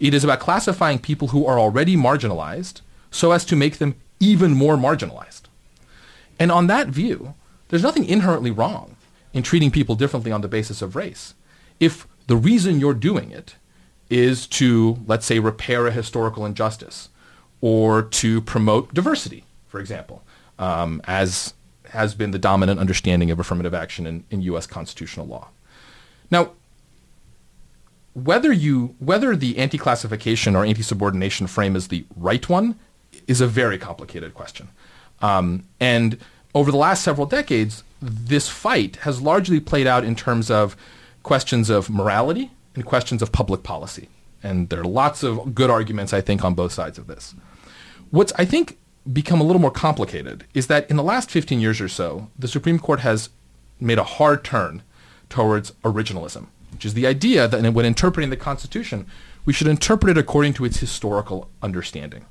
It 0.00 0.12
is 0.12 0.24
about 0.24 0.40
classifying 0.40 0.98
people 0.98 1.28
who 1.28 1.46
are 1.46 1.58
already 1.58 1.96
marginalized 1.96 2.80
so 3.10 3.32
as 3.32 3.44
to 3.46 3.56
make 3.56 3.78
them 3.78 3.94
even 4.18 4.52
more 4.52 4.76
marginalized. 4.76 5.42
And 6.38 6.50
on 6.50 6.66
that 6.66 6.88
view, 6.88 7.34
there's 7.68 7.82
nothing 7.82 8.04
inherently 8.04 8.50
wrong 8.50 8.96
in 9.32 9.42
treating 9.42 9.70
people 9.70 9.94
differently 9.94 10.32
on 10.32 10.40
the 10.40 10.48
basis 10.48 10.82
of 10.82 10.96
race 10.96 11.34
if 11.80 12.06
the 12.26 12.36
reason 12.36 12.78
you're 12.78 12.94
doing 12.94 13.32
it 13.32 13.56
is 14.08 14.46
to, 14.46 14.98
let's 15.06 15.26
say, 15.26 15.38
repair 15.38 15.86
a 15.86 15.90
historical 15.90 16.44
injustice 16.44 17.08
or 17.60 18.02
to 18.02 18.40
promote 18.42 18.94
diversity, 18.94 19.44
for 19.66 19.80
example, 19.80 20.22
um, 20.58 21.00
as 21.04 21.54
has 21.90 22.14
been 22.14 22.30
the 22.30 22.38
dominant 22.38 22.78
understanding 22.78 23.30
of 23.30 23.40
affirmative 23.40 23.74
action 23.74 24.06
in, 24.06 24.24
in 24.30 24.42
U.S. 24.42 24.66
constitutional 24.66 25.26
law. 25.26 25.48
Now, 26.30 26.52
whether 28.14 28.52
you 28.52 28.94
whether 28.98 29.36
the 29.36 29.58
anti-classification 29.58 30.56
or 30.56 30.64
anti-subordination 30.64 31.46
frame 31.46 31.76
is 31.76 31.88
the 31.88 32.04
right 32.16 32.48
one 32.48 32.78
is 33.26 33.40
a 33.40 33.46
very 33.46 33.78
complicated 33.78 34.34
question, 34.34 34.68
um, 35.20 35.64
and 35.78 36.18
over 36.54 36.70
the 36.70 36.76
last 36.76 37.04
several 37.04 37.26
decades, 37.26 37.84
this 38.02 38.48
fight 38.48 38.96
has 38.96 39.20
largely 39.20 39.60
played 39.60 39.86
out 39.86 40.04
in 40.04 40.16
terms 40.16 40.50
of 40.50 40.76
questions 41.22 41.70
of 41.70 41.90
morality 41.90 42.50
and 42.74 42.84
questions 42.84 43.22
of 43.22 43.32
public 43.32 43.62
policy. 43.62 44.08
And 44.42 44.68
there 44.68 44.80
are 44.80 44.84
lots 44.84 45.22
of 45.22 45.54
good 45.54 45.70
arguments, 45.70 46.12
I 46.12 46.20
think, 46.20 46.44
on 46.44 46.54
both 46.54 46.72
sides 46.72 46.98
of 46.98 47.06
this. 47.06 47.34
What's, 48.10 48.32
I 48.36 48.44
think, 48.44 48.78
become 49.12 49.40
a 49.40 49.44
little 49.44 49.60
more 49.60 49.70
complicated 49.70 50.44
is 50.54 50.66
that 50.68 50.88
in 50.90 50.96
the 50.96 51.02
last 51.02 51.30
15 51.30 51.60
years 51.60 51.80
or 51.80 51.88
so, 51.88 52.28
the 52.38 52.48
Supreme 52.48 52.78
Court 52.78 53.00
has 53.00 53.30
made 53.78 53.98
a 53.98 54.04
hard 54.04 54.44
turn 54.44 54.82
towards 55.28 55.72
originalism, 55.84 56.46
which 56.72 56.84
is 56.84 56.94
the 56.94 57.06
idea 57.06 57.48
that 57.48 57.72
when 57.72 57.84
interpreting 57.84 58.30
the 58.30 58.36
Constitution, 58.36 59.06
we 59.44 59.52
should 59.52 59.66
interpret 59.66 60.16
it 60.16 60.20
according 60.20 60.54
to 60.54 60.64
its 60.64 60.80
historical 60.80 61.50
understanding. 61.62 62.26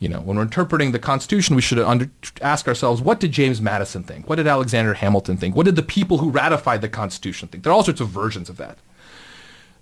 You 0.00 0.08
know, 0.08 0.20
when 0.20 0.36
we're 0.36 0.44
interpreting 0.44 0.92
the 0.92 0.98
Constitution, 0.98 1.56
we 1.56 1.62
should 1.62 1.78
under, 1.80 2.08
ask 2.40 2.68
ourselves, 2.68 3.02
what 3.02 3.18
did 3.18 3.32
James 3.32 3.60
Madison 3.60 4.04
think? 4.04 4.28
What 4.28 4.36
did 4.36 4.46
Alexander 4.46 4.94
Hamilton 4.94 5.36
think? 5.36 5.56
What 5.56 5.66
did 5.66 5.74
the 5.74 5.82
people 5.82 6.18
who 6.18 6.30
ratified 6.30 6.82
the 6.82 6.88
Constitution 6.88 7.48
think? 7.48 7.64
There 7.64 7.72
are 7.72 7.74
all 7.74 7.82
sorts 7.82 8.00
of 8.00 8.08
versions 8.08 8.48
of 8.48 8.58
that. 8.58 8.78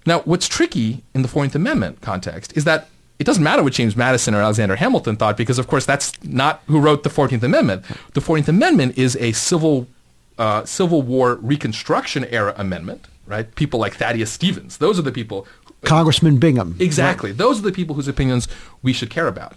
Now, 0.06 0.20
what's 0.20 0.48
tricky 0.48 1.02
in 1.14 1.22
the 1.22 1.28
14th 1.28 1.54
Amendment 1.54 2.00
context 2.00 2.56
is 2.56 2.64
that 2.64 2.88
it 3.18 3.24
doesn't 3.24 3.42
matter 3.42 3.62
what 3.62 3.72
James 3.72 3.96
Madison 3.96 4.34
or 4.34 4.40
Alexander 4.40 4.76
Hamilton 4.76 5.16
thought 5.16 5.36
because, 5.36 5.58
of 5.58 5.66
course, 5.66 5.84
that's 5.84 6.12
not 6.22 6.62
who 6.66 6.80
wrote 6.80 7.02
the 7.02 7.10
14th 7.10 7.42
Amendment. 7.42 7.84
The 8.14 8.20
14th 8.20 8.48
Amendment 8.48 8.96
is 8.96 9.16
a 9.16 9.32
civil, 9.32 9.86
uh, 10.38 10.64
Civil 10.64 11.02
War 11.02 11.36
Reconstruction 11.36 12.24
era 12.26 12.54
amendment, 12.56 13.06
right? 13.26 13.52
People 13.54 13.80
like 13.80 13.96
Thaddeus 13.96 14.30
Stevens. 14.30 14.78
Those 14.78 14.98
are 14.98 15.02
the 15.02 15.12
people. 15.12 15.46
Congressman 15.82 16.38
Bingham. 16.38 16.76
Exactly. 16.78 17.30
Right. 17.30 17.38
Those 17.38 17.60
are 17.60 17.62
the 17.62 17.72
people 17.72 17.94
whose 17.96 18.08
opinions 18.08 18.48
we 18.82 18.92
should 18.92 19.10
care 19.10 19.28
about. 19.28 19.56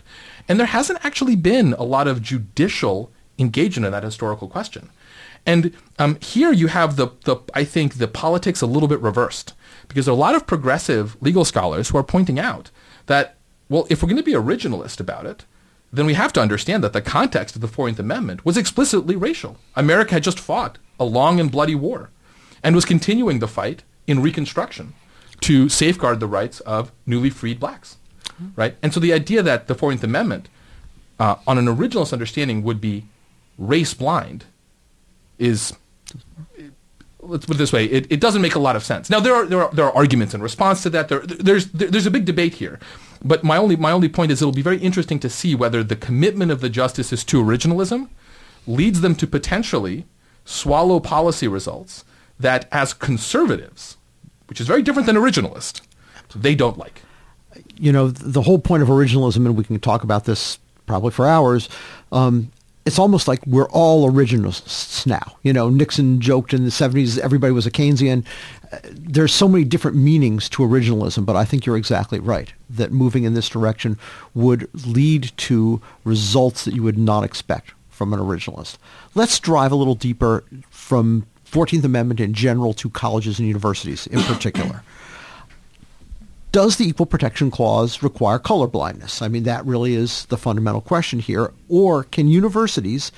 And 0.49 0.59
there 0.59 0.67
hasn't 0.67 1.05
actually 1.05 1.35
been 1.35 1.73
a 1.73 1.83
lot 1.83 2.07
of 2.07 2.23
judicial 2.23 3.11
engagement 3.37 3.85
in 3.85 3.91
that 3.91 4.03
historical 4.03 4.49
question. 4.49 4.89
And 5.45 5.73
um, 5.99 6.17
here 6.19 6.51
you 6.51 6.67
have 6.67 6.95
the, 6.95 7.09
the, 7.23 7.37
I 7.53 7.63
think, 7.63 7.93
the 7.93 8.07
politics 8.07 8.61
a 8.61 8.65
little 8.65 8.89
bit 8.89 8.99
reversed 8.99 9.53
because 9.87 10.05
there 10.05 10.13
are 10.13 10.17
a 10.17 10.19
lot 10.19 10.35
of 10.35 10.47
progressive 10.47 11.15
legal 11.21 11.45
scholars 11.45 11.89
who 11.89 11.97
are 11.97 12.03
pointing 12.03 12.39
out 12.39 12.71
that, 13.05 13.37
well, 13.69 13.87
if 13.89 14.01
we're 14.01 14.09
going 14.09 14.17
to 14.17 14.23
be 14.23 14.33
originalist 14.33 14.99
about 14.99 15.25
it, 15.25 15.45
then 15.93 16.05
we 16.05 16.15
have 16.15 16.33
to 16.33 16.41
understand 16.41 16.83
that 16.83 16.93
the 16.93 17.01
context 17.01 17.55
of 17.55 17.61
the 17.61 17.67
14th 17.67 17.99
Amendment 17.99 18.43
was 18.43 18.57
explicitly 18.57 19.15
racial. 19.15 19.57
America 19.75 20.13
had 20.13 20.23
just 20.23 20.39
fought 20.39 20.77
a 20.99 21.05
long 21.05 21.39
and 21.39 21.51
bloody 21.51 21.75
war 21.75 22.09
and 22.63 22.75
was 22.75 22.85
continuing 22.85 23.39
the 23.39 23.47
fight 23.47 23.83
in 24.07 24.21
Reconstruction 24.21 24.93
to 25.41 25.69
safeguard 25.69 26.19
the 26.19 26.27
rights 26.27 26.59
of 26.61 26.91
newly 27.05 27.29
freed 27.29 27.59
blacks 27.59 27.97
right? 28.55 28.75
And 28.81 28.93
so 28.93 28.99
the 28.99 29.13
idea 29.13 29.41
that 29.41 29.67
the 29.67 29.75
14th 29.75 30.03
Amendment, 30.03 30.49
uh, 31.19 31.35
on 31.47 31.57
an 31.57 31.65
originalist 31.65 32.13
understanding, 32.13 32.63
would 32.63 32.81
be 32.81 33.05
race 33.57 33.93
blind 33.93 34.45
is, 35.37 35.73
let's 37.21 37.45
put 37.45 37.55
it 37.55 37.59
this 37.59 37.73
way, 37.73 37.85
it, 37.85 38.07
it 38.09 38.19
doesn't 38.19 38.41
make 38.41 38.55
a 38.55 38.59
lot 38.59 38.75
of 38.75 38.83
sense. 38.83 39.09
Now, 39.09 39.19
there 39.19 39.33
are, 39.33 39.45
there 39.45 39.63
are, 39.63 39.73
there 39.73 39.85
are 39.85 39.95
arguments 39.95 40.33
in 40.33 40.41
response 40.41 40.83
to 40.83 40.89
that. 40.91 41.09
There, 41.09 41.19
there's, 41.19 41.67
there's 41.71 42.05
a 42.05 42.11
big 42.11 42.25
debate 42.25 42.55
here. 42.55 42.79
But 43.23 43.43
my 43.43 43.57
only, 43.57 43.75
my 43.75 43.91
only 43.91 44.09
point 44.09 44.31
is 44.31 44.41
it'll 44.41 44.53
be 44.53 44.61
very 44.61 44.77
interesting 44.77 45.19
to 45.19 45.29
see 45.29 45.55
whether 45.55 45.83
the 45.83 45.95
commitment 45.95 46.51
of 46.51 46.61
the 46.61 46.69
justices 46.69 47.23
to 47.25 47.43
originalism 47.43 48.09
leads 48.65 49.01
them 49.01 49.15
to 49.15 49.27
potentially 49.27 50.05
swallow 50.45 50.99
policy 50.99 51.47
results 51.47 52.05
that 52.39 52.67
as 52.71 52.93
conservatives, 52.93 53.97
which 54.47 54.61
is 54.61 54.67
very 54.67 54.81
different 54.81 55.05
than 55.05 55.17
originalist, 55.17 55.81
they 56.33 56.55
don't 56.55 56.77
like 56.77 57.01
you 57.77 57.91
know, 57.91 58.09
the 58.09 58.41
whole 58.41 58.59
point 58.59 58.83
of 58.83 58.89
originalism, 58.89 59.37
and 59.37 59.55
we 59.55 59.63
can 59.63 59.79
talk 59.79 60.03
about 60.03 60.25
this 60.25 60.59
probably 60.85 61.11
for 61.11 61.27
hours, 61.27 61.69
um, 62.11 62.51
it's 62.85 62.97
almost 62.97 63.27
like 63.27 63.45
we're 63.45 63.69
all 63.69 64.09
originalists 64.11 65.05
now. 65.05 65.37
You 65.43 65.53
know, 65.53 65.69
Nixon 65.69 66.19
joked 66.19 66.53
in 66.53 66.63
the 66.63 66.71
70s 66.71 67.19
everybody 67.19 67.53
was 67.53 67.67
a 67.67 67.71
Keynesian. 67.71 68.25
Uh, 68.71 68.77
there's 68.83 69.33
so 69.33 69.47
many 69.47 69.63
different 69.63 69.97
meanings 69.97 70.49
to 70.49 70.63
originalism, 70.63 71.25
but 71.25 71.35
I 71.35 71.45
think 71.45 71.65
you're 71.65 71.77
exactly 71.77 72.19
right 72.19 72.51
that 72.69 72.91
moving 72.91 73.23
in 73.25 73.35
this 73.35 73.47
direction 73.47 73.97
would 74.33 74.67
lead 74.87 75.31
to 75.37 75.81
results 76.03 76.65
that 76.65 76.73
you 76.73 76.81
would 76.81 76.97
not 76.97 77.23
expect 77.23 77.73
from 77.89 78.13
an 78.13 78.19
originalist. 78.19 78.77
Let's 79.13 79.39
drive 79.39 79.71
a 79.71 79.75
little 79.75 79.95
deeper 79.95 80.43
from 80.71 81.27
14th 81.45 81.83
Amendment 81.83 82.19
in 82.19 82.33
general 82.33 82.73
to 82.73 82.89
colleges 82.89 83.39
and 83.39 83.47
universities 83.47 84.07
in 84.07 84.21
particular 84.21 84.83
does 86.51 86.77
the 86.77 86.87
Equal 86.87 87.05
Protection 87.05 87.51
Clause 87.51 88.01
require 88.01 88.39
colorblindness? 88.39 89.21
I 89.21 89.27
mean, 89.27 89.43
that 89.43 89.65
really 89.65 89.93
is 89.93 90.25
the 90.25 90.37
fundamental 90.37 90.81
question 90.81 91.19
here. 91.19 91.53
Or 91.67 92.03
can 92.03 92.27
universities 92.27 93.11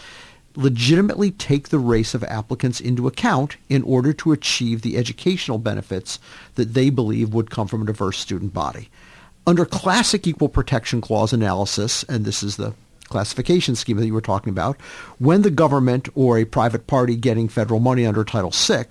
legitimately 0.55 1.31
take 1.31 1.69
the 1.69 1.79
race 1.79 2.13
of 2.13 2.25
applicants 2.25 2.81
into 2.81 3.07
account 3.07 3.55
in 3.69 3.83
order 3.83 4.11
to 4.11 4.33
achieve 4.33 4.81
the 4.81 4.97
educational 4.97 5.57
benefits 5.57 6.19
that 6.55 6.73
they 6.73 6.89
believe 6.89 7.33
would 7.33 7.49
come 7.49 7.67
from 7.67 7.83
a 7.83 7.85
diverse 7.85 8.17
student 8.17 8.53
body? 8.53 8.89
Under 9.47 9.65
classic 9.65 10.27
Equal 10.27 10.49
Protection 10.49 10.99
Clause 11.01 11.33
analysis, 11.33 12.03
and 12.03 12.25
this 12.25 12.43
is 12.43 12.57
the 12.57 12.73
classification 13.05 13.75
scheme 13.75 13.97
that 13.97 14.05
you 14.05 14.13
were 14.13 14.21
talking 14.21 14.51
about, 14.51 14.79
when 15.19 15.41
the 15.41 15.49
government 15.49 16.09
or 16.15 16.37
a 16.37 16.45
private 16.45 16.85
party 16.85 17.15
getting 17.15 17.47
federal 17.47 17.79
money 17.79 18.05
under 18.05 18.23
Title 18.23 18.51
VI 18.51 18.85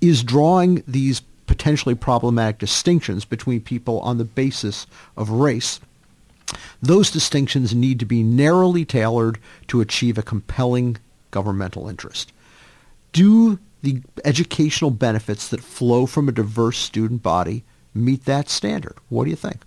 is 0.00 0.22
drawing 0.22 0.82
these 0.86 1.22
potentially 1.46 1.94
problematic 1.94 2.58
distinctions 2.58 3.24
between 3.24 3.60
people 3.60 4.00
on 4.00 4.18
the 4.18 4.24
basis 4.24 4.86
of 5.16 5.30
race, 5.30 5.80
those 6.82 7.10
distinctions 7.10 7.74
need 7.74 7.98
to 7.98 8.06
be 8.06 8.22
narrowly 8.22 8.84
tailored 8.84 9.38
to 9.68 9.80
achieve 9.80 10.18
a 10.18 10.22
compelling 10.22 10.96
governmental 11.30 11.88
interest. 11.88 12.32
Do 13.12 13.58
the 13.82 14.02
educational 14.24 14.90
benefits 14.90 15.48
that 15.48 15.60
flow 15.60 16.06
from 16.06 16.28
a 16.28 16.32
diverse 16.32 16.78
student 16.78 17.22
body 17.22 17.64
meet 17.94 18.24
that 18.24 18.48
standard? 18.48 18.96
What 19.08 19.24
do 19.24 19.30
you 19.30 19.36
think? 19.36 19.62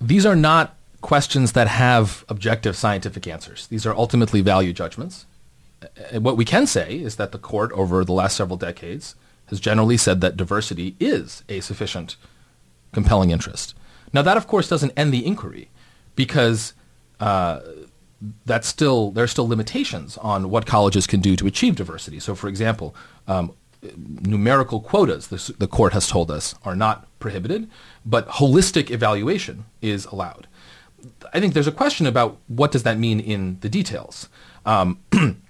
These 0.00 0.26
are 0.26 0.36
not 0.36 0.76
questions 1.00 1.52
that 1.52 1.68
have 1.68 2.24
objective 2.28 2.76
scientific 2.76 3.26
answers. 3.26 3.66
These 3.66 3.86
are 3.86 3.94
ultimately 3.94 4.40
value 4.40 4.72
judgments. 4.72 5.26
Uh, 5.82 6.16
uh, 6.16 6.20
what 6.20 6.36
we 6.36 6.44
can 6.44 6.66
say 6.66 6.96
is 6.96 7.16
that 7.16 7.32
the 7.32 7.38
court 7.38 7.72
over 7.72 8.04
the 8.04 8.12
last 8.12 8.36
several 8.36 8.56
decades 8.56 9.14
has 9.52 9.60
generally 9.60 9.98
said 9.98 10.22
that 10.22 10.34
diversity 10.34 10.96
is 10.98 11.44
a 11.46 11.60
sufficient 11.60 12.16
compelling 12.90 13.30
interest. 13.30 13.74
Now 14.14 14.22
that 14.22 14.38
of 14.38 14.46
course 14.46 14.66
doesn't 14.66 14.94
end 14.96 15.12
the 15.12 15.26
inquiry 15.26 15.68
because 16.16 16.72
uh, 17.20 17.60
that's 18.46 18.66
still 18.66 19.10
there 19.10 19.24
are 19.24 19.28
still 19.28 19.46
limitations 19.46 20.16
on 20.18 20.48
what 20.48 20.64
colleges 20.64 21.06
can 21.06 21.20
do 21.20 21.36
to 21.36 21.46
achieve 21.46 21.76
diversity. 21.76 22.18
So 22.18 22.34
for 22.34 22.48
example, 22.48 22.94
um, 23.28 23.52
numerical 24.22 24.80
quotas, 24.80 25.26
the, 25.26 25.52
the 25.58 25.66
court 25.66 25.92
has 25.92 26.08
told 26.08 26.30
us, 26.30 26.54
are 26.64 26.74
not 26.74 27.06
prohibited, 27.18 27.68
but 28.06 28.26
holistic 28.28 28.90
evaluation 28.90 29.66
is 29.82 30.06
allowed. 30.06 30.46
I 31.34 31.40
think 31.40 31.52
there's 31.52 31.66
a 31.66 31.72
question 31.72 32.06
about 32.06 32.38
what 32.46 32.72
does 32.72 32.84
that 32.84 32.98
mean 32.98 33.20
in 33.20 33.58
the 33.60 33.68
details. 33.68 34.30
Um, 34.64 34.98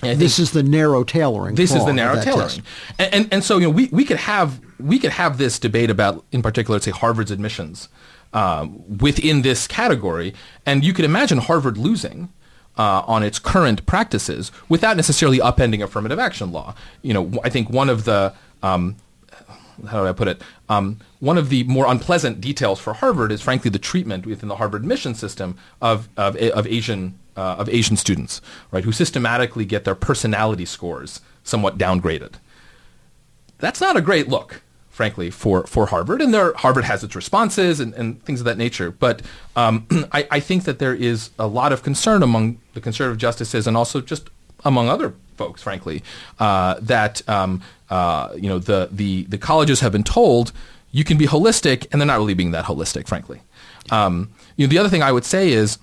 this 0.00 0.38
is 0.38 0.52
the 0.52 0.62
narrow 0.62 1.04
tailoring. 1.04 1.54
This 1.54 1.74
is 1.74 1.84
the 1.84 1.92
narrow 1.92 2.20
tailoring, 2.20 2.62
and, 2.98 3.14
and, 3.14 3.34
and 3.34 3.44
so 3.44 3.58
you 3.58 3.64
know 3.64 3.70
we, 3.70 3.88
we 3.88 4.04
could 4.04 4.18
have 4.18 4.60
we 4.78 4.98
could 4.98 5.10
have 5.12 5.38
this 5.38 5.58
debate 5.58 5.90
about 5.90 6.24
in 6.30 6.42
particular, 6.42 6.78
say 6.80 6.90
Harvard's 6.90 7.30
admissions 7.30 7.88
um, 8.32 8.98
within 8.98 9.42
this 9.42 9.66
category, 9.66 10.34
and 10.64 10.84
you 10.84 10.92
could 10.92 11.04
imagine 11.04 11.38
Harvard 11.38 11.76
losing. 11.76 12.30
Uh, 12.76 13.02
on 13.08 13.24
its 13.24 13.40
current 13.40 13.84
practices, 13.86 14.52
without 14.68 14.96
necessarily 14.96 15.38
upending 15.38 15.82
affirmative 15.82 16.20
action 16.20 16.52
law, 16.52 16.76
you 17.02 17.12
know, 17.12 17.28
I 17.42 17.48
think 17.48 17.68
one 17.68 17.90
of 17.90 18.04
the 18.04 18.32
um, 18.62 18.94
how 19.86 20.02
do 20.02 20.08
I 20.08 20.12
put 20.12 20.28
it? 20.28 20.42
Um, 20.68 20.98
one 21.20 21.38
of 21.38 21.48
the 21.48 21.64
more 21.64 21.86
unpleasant 21.86 22.40
details 22.40 22.78
for 22.78 22.94
Harvard 22.94 23.32
is, 23.32 23.40
frankly, 23.40 23.70
the 23.70 23.78
treatment 23.78 24.26
within 24.26 24.48
the 24.48 24.56
Harvard 24.56 24.82
admission 24.82 25.14
system 25.14 25.56
of 25.80 26.08
of, 26.16 26.36
of 26.36 26.66
Asian 26.66 27.18
uh, 27.38 27.56
of 27.56 27.68
Asian 27.68 27.96
students, 27.96 28.42
right, 28.72 28.84
who 28.84 28.92
systematically 28.92 29.64
get 29.64 29.84
their 29.84 29.94
personality 29.94 30.64
scores 30.64 31.20
somewhat 31.44 31.78
downgraded. 31.78 32.34
That's 33.58 33.80
not 33.80 33.96
a 33.96 34.00
great 34.00 34.28
look, 34.28 34.62
frankly, 34.90 35.30
for, 35.30 35.66
for 35.66 35.86
Harvard. 35.86 36.20
And 36.20 36.34
there, 36.34 36.52
Harvard 36.54 36.84
has 36.84 37.04
its 37.04 37.14
responses 37.14 37.80
and, 37.80 37.94
and 37.94 38.22
things 38.24 38.40
of 38.40 38.44
that 38.46 38.58
nature. 38.58 38.90
But 38.90 39.22
um, 39.56 39.86
I, 40.12 40.26
I 40.32 40.40
think 40.40 40.64
that 40.64 40.80
there 40.80 40.94
is 40.94 41.30
a 41.38 41.46
lot 41.46 41.72
of 41.72 41.82
concern 41.82 42.22
among 42.22 42.60
the 42.74 42.80
conservative 42.80 43.18
justices 43.18 43.66
and 43.66 43.76
also 43.76 44.00
just 44.00 44.30
among 44.64 44.88
other 44.88 45.14
folks, 45.36 45.62
frankly, 45.62 46.02
uh, 46.40 46.74
that 46.80 47.26
um, 47.28 47.62
uh, 47.88 48.30
you 48.34 48.48
know 48.48 48.58
the, 48.58 48.88
the 48.90 49.22
the 49.24 49.38
colleges 49.38 49.78
have 49.80 49.92
been 49.92 50.02
told 50.02 50.52
you 50.90 51.04
can 51.04 51.16
be 51.16 51.26
holistic, 51.26 51.86
and 51.92 52.00
they're 52.00 52.06
not 52.06 52.18
really 52.18 52.34
being 52.34 52.50
that 52.50 52.64
holistic, 52.64 53.06
frankly. 53.06 53.40
Um, 53.90 54.32
you 54.56 54.66
know, 54.66 54.70
the 54.70 54.78
other 54.78 54.88
thing 54.88 55.02
I 55.02 55.12
would 55.12 55.24
say 55.24 55.50
is, 55.52 55.78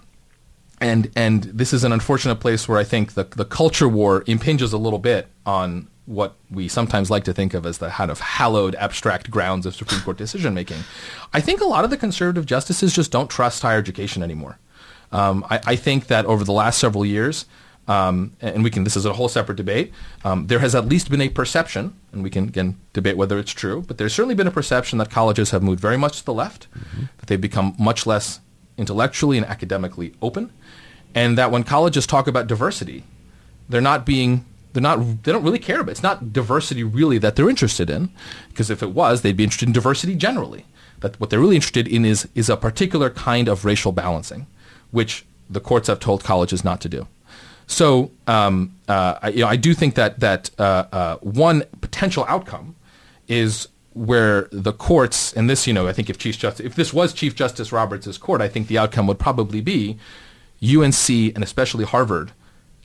and 0.81 1.11
and 1.15 1.43
this 1.43 1.73
is 1.73 1.83
an 1.83 1.91
unfortunate 1.91 2.35
place 2.35 2.67
where 2.67 2.77
I 2.77 2.83
think 2.83 3.13
the 3.13 3.23
the 3.23 3.45
culture 3.45 3.87
war 3.87 4.23
impinges 4.27 4.73
a 4.73 4.77
little 4.77 4.99
bit 4.99 5.27
on 5.45 5.87
what 6.05 6.35
we 6.51 6.67
sometimes 6.67 7.09
like 7.09 7.23
to 7.23 7.33
think 7.33 7.53
of 7.53 7.65
as 7.65 7.79
the 7.79 7.89
kind 7.89 8.11
of 8.11 8.19
hallowed 8.19 8.75
abstract 8.75 9.31
grounds 9.31 9.65
of 9.65 9.75
Supreme 9.75 10.01
Court 10.01 10.17
decision 10.17 10.53
making. 10.53 10.77
I 11.33 11.41
think 11.41 11.61
a 11.61 11.65
lot 11.65 11.83
of 11.83 11.89
the 11.89 11.97
conservative 11.97 12.45
justices 12.45 12.93
just 12.93 13.11
don't 13.11 13.29
trust 13.29 13.63
higher 13.63 13.79
education 13.79 14.21
anymore. 14.21 14.59
Um, 15.11 15.45
I, 15.49 15.59
I, 15.65 15.75
think 15.75 16.07
that 16.07 16.25
over 16.25 16.43
the 16.43 16.51
last 16.51 16.79
several 16.79 17.05
years, 17.05 17.45
um, 17.87 18.33
and 18.41 18.63
we 18.63 18.69
can, 18.69 18.83
this 18.83 18.97
is 18.97 19.05
a 19.05 19.13
whole 19.13 19.29
separate 19.29 19.55
debate. 19.55 19.93
Um, 20.23 20.47
there 20.47 20.59
has 20.59 20.75
at 20.75 20.85
least 20.85 21.09
been 21.09 21.21
a 21.21 21.29
perception, 21.29 21.95
and 22.11 22.23
we 22.23 22.29
can 22.29 22.45
again 22.45 22.79
debate 22.93 23.15
whether 23.15 23.37
it's 23.37 23.51
true, 23.51 23.83
but 23.87 23.97
there's 23.97 24.13
certainly 24.13 24.35
been 24.35 24.47
a 24.47 24.51
perception 24.51 24.97
that 24.99 25.09
colleges 25.09 25.51
have 25.51 25.63
moved 25.63 25.79
very 25.79 25.97
much 25.97 26.19
to 26.19 26.25
the 26.25 26.33
left, 26.33 26.67
mm-hmm. 26.71 27.03
that 27.17 27.27
they've 27.27 27.39
become 27.39 27.75
much 27.79 28.05
less 28.05 28.39
intellectually 28.77 29.37
and 29.37 29.45
academically 29.45 30.13
open, 30.21 30.51
and 31.15 31.37
that 31.37 31.49
when 31.49 31.63
colleges 31.63 32.05
talk 32.05 32.27
about 32.27 32.45
diversity, 32.45 33.03
they're 33.67 33.81
not 33.81 34.05
being 34.05 34.45
they're 34.73 34.81
not 34.83 35.23
they 35.23 35.31
don't 35.31 35.43
really 35.43 35.57
care 35.57 35.79
about 35.79 35.89
it. 35.89 35.93
it's 35.93 36.03
not 36.03 36.33
diversity 36.33 36.83
really 36.83 37.17
that 37.17 37.35
they're 37.35 37.49
interested 37.49 37.89
in 37.89 38.09
because 38.49 38.69
if 38.69 38.83
it 38.83 38.91
was 38.91 39.21
they'd 39.21 39.37
be 39.37 39.43
interested 39.43 39.67
in 39.67 39.73
diversity 39.73 40.15
generally 40.15 40.65
that 40.99 41.19
what 41.19 41.29
they're 41.29 41.39
really 41.39 41.55
interested 41.55 41.87
in 41.87 42.03
is 42.03 42.27
is 42.35 42.49
a 42.49 42.57
particular 42.57 43.09
kind 43.09 43.47
of 43.47 43.63
racial 43.63 43.93
balancing 43.93 44.45
which 44.91 45.25
the 45.49 45.61
courts 45.61 45.87
have 45.87 45.99
told 45.99 46.25
colleges 46.25 46.65
not 46.65 46.81
to 46.81 46.89
do 46.89 47.07
so 47.67 48.11
um, 48.27 48.75
uh, 48.87 49.19
I, 49.21 49.29
you 49.29 49.39
know, 49.39 49.47
I 49.47 49.55
do 49.55 49.73
think 49.73 49.95
that 49.95 50.19
that 50.19 50.51
uh, 50.59 50.85
uh, 50.91 51.15
one 51.17 51.63
potential 51.81 52.25
outcome 52.27 52.75
is 53.27 53.67
where 53.93 54.49
the 54.51 54.73
courts, 54.73 55.33
and 55.33 55.49
this, 55.49 55.65
you 55.65 55.73
know, 55.73 55.87
I 55.87 55.93
think 55.93 56.09
if 56.09 56.17
Chief 56.17 56.37
Justice, 56.37 56.65
if 56.65 56.75
this 56.75 56.93
was 56.93 57.13
Chief 57.13 57.33
Justice 57.33 57.71
Roberts' 57.71 58.17
court, 58.17 58.41
I 58.41 58.49
think 58.49 58.67
the 58.67 58.77
outcome 58.77 59.07
would 59.07 59.19
probably 59.19 59.61
be 59.61 59.97
UNC 60.63 61.09
and 61.09 61.43
especially 61.43 61.85
Harvard 61.85 62.31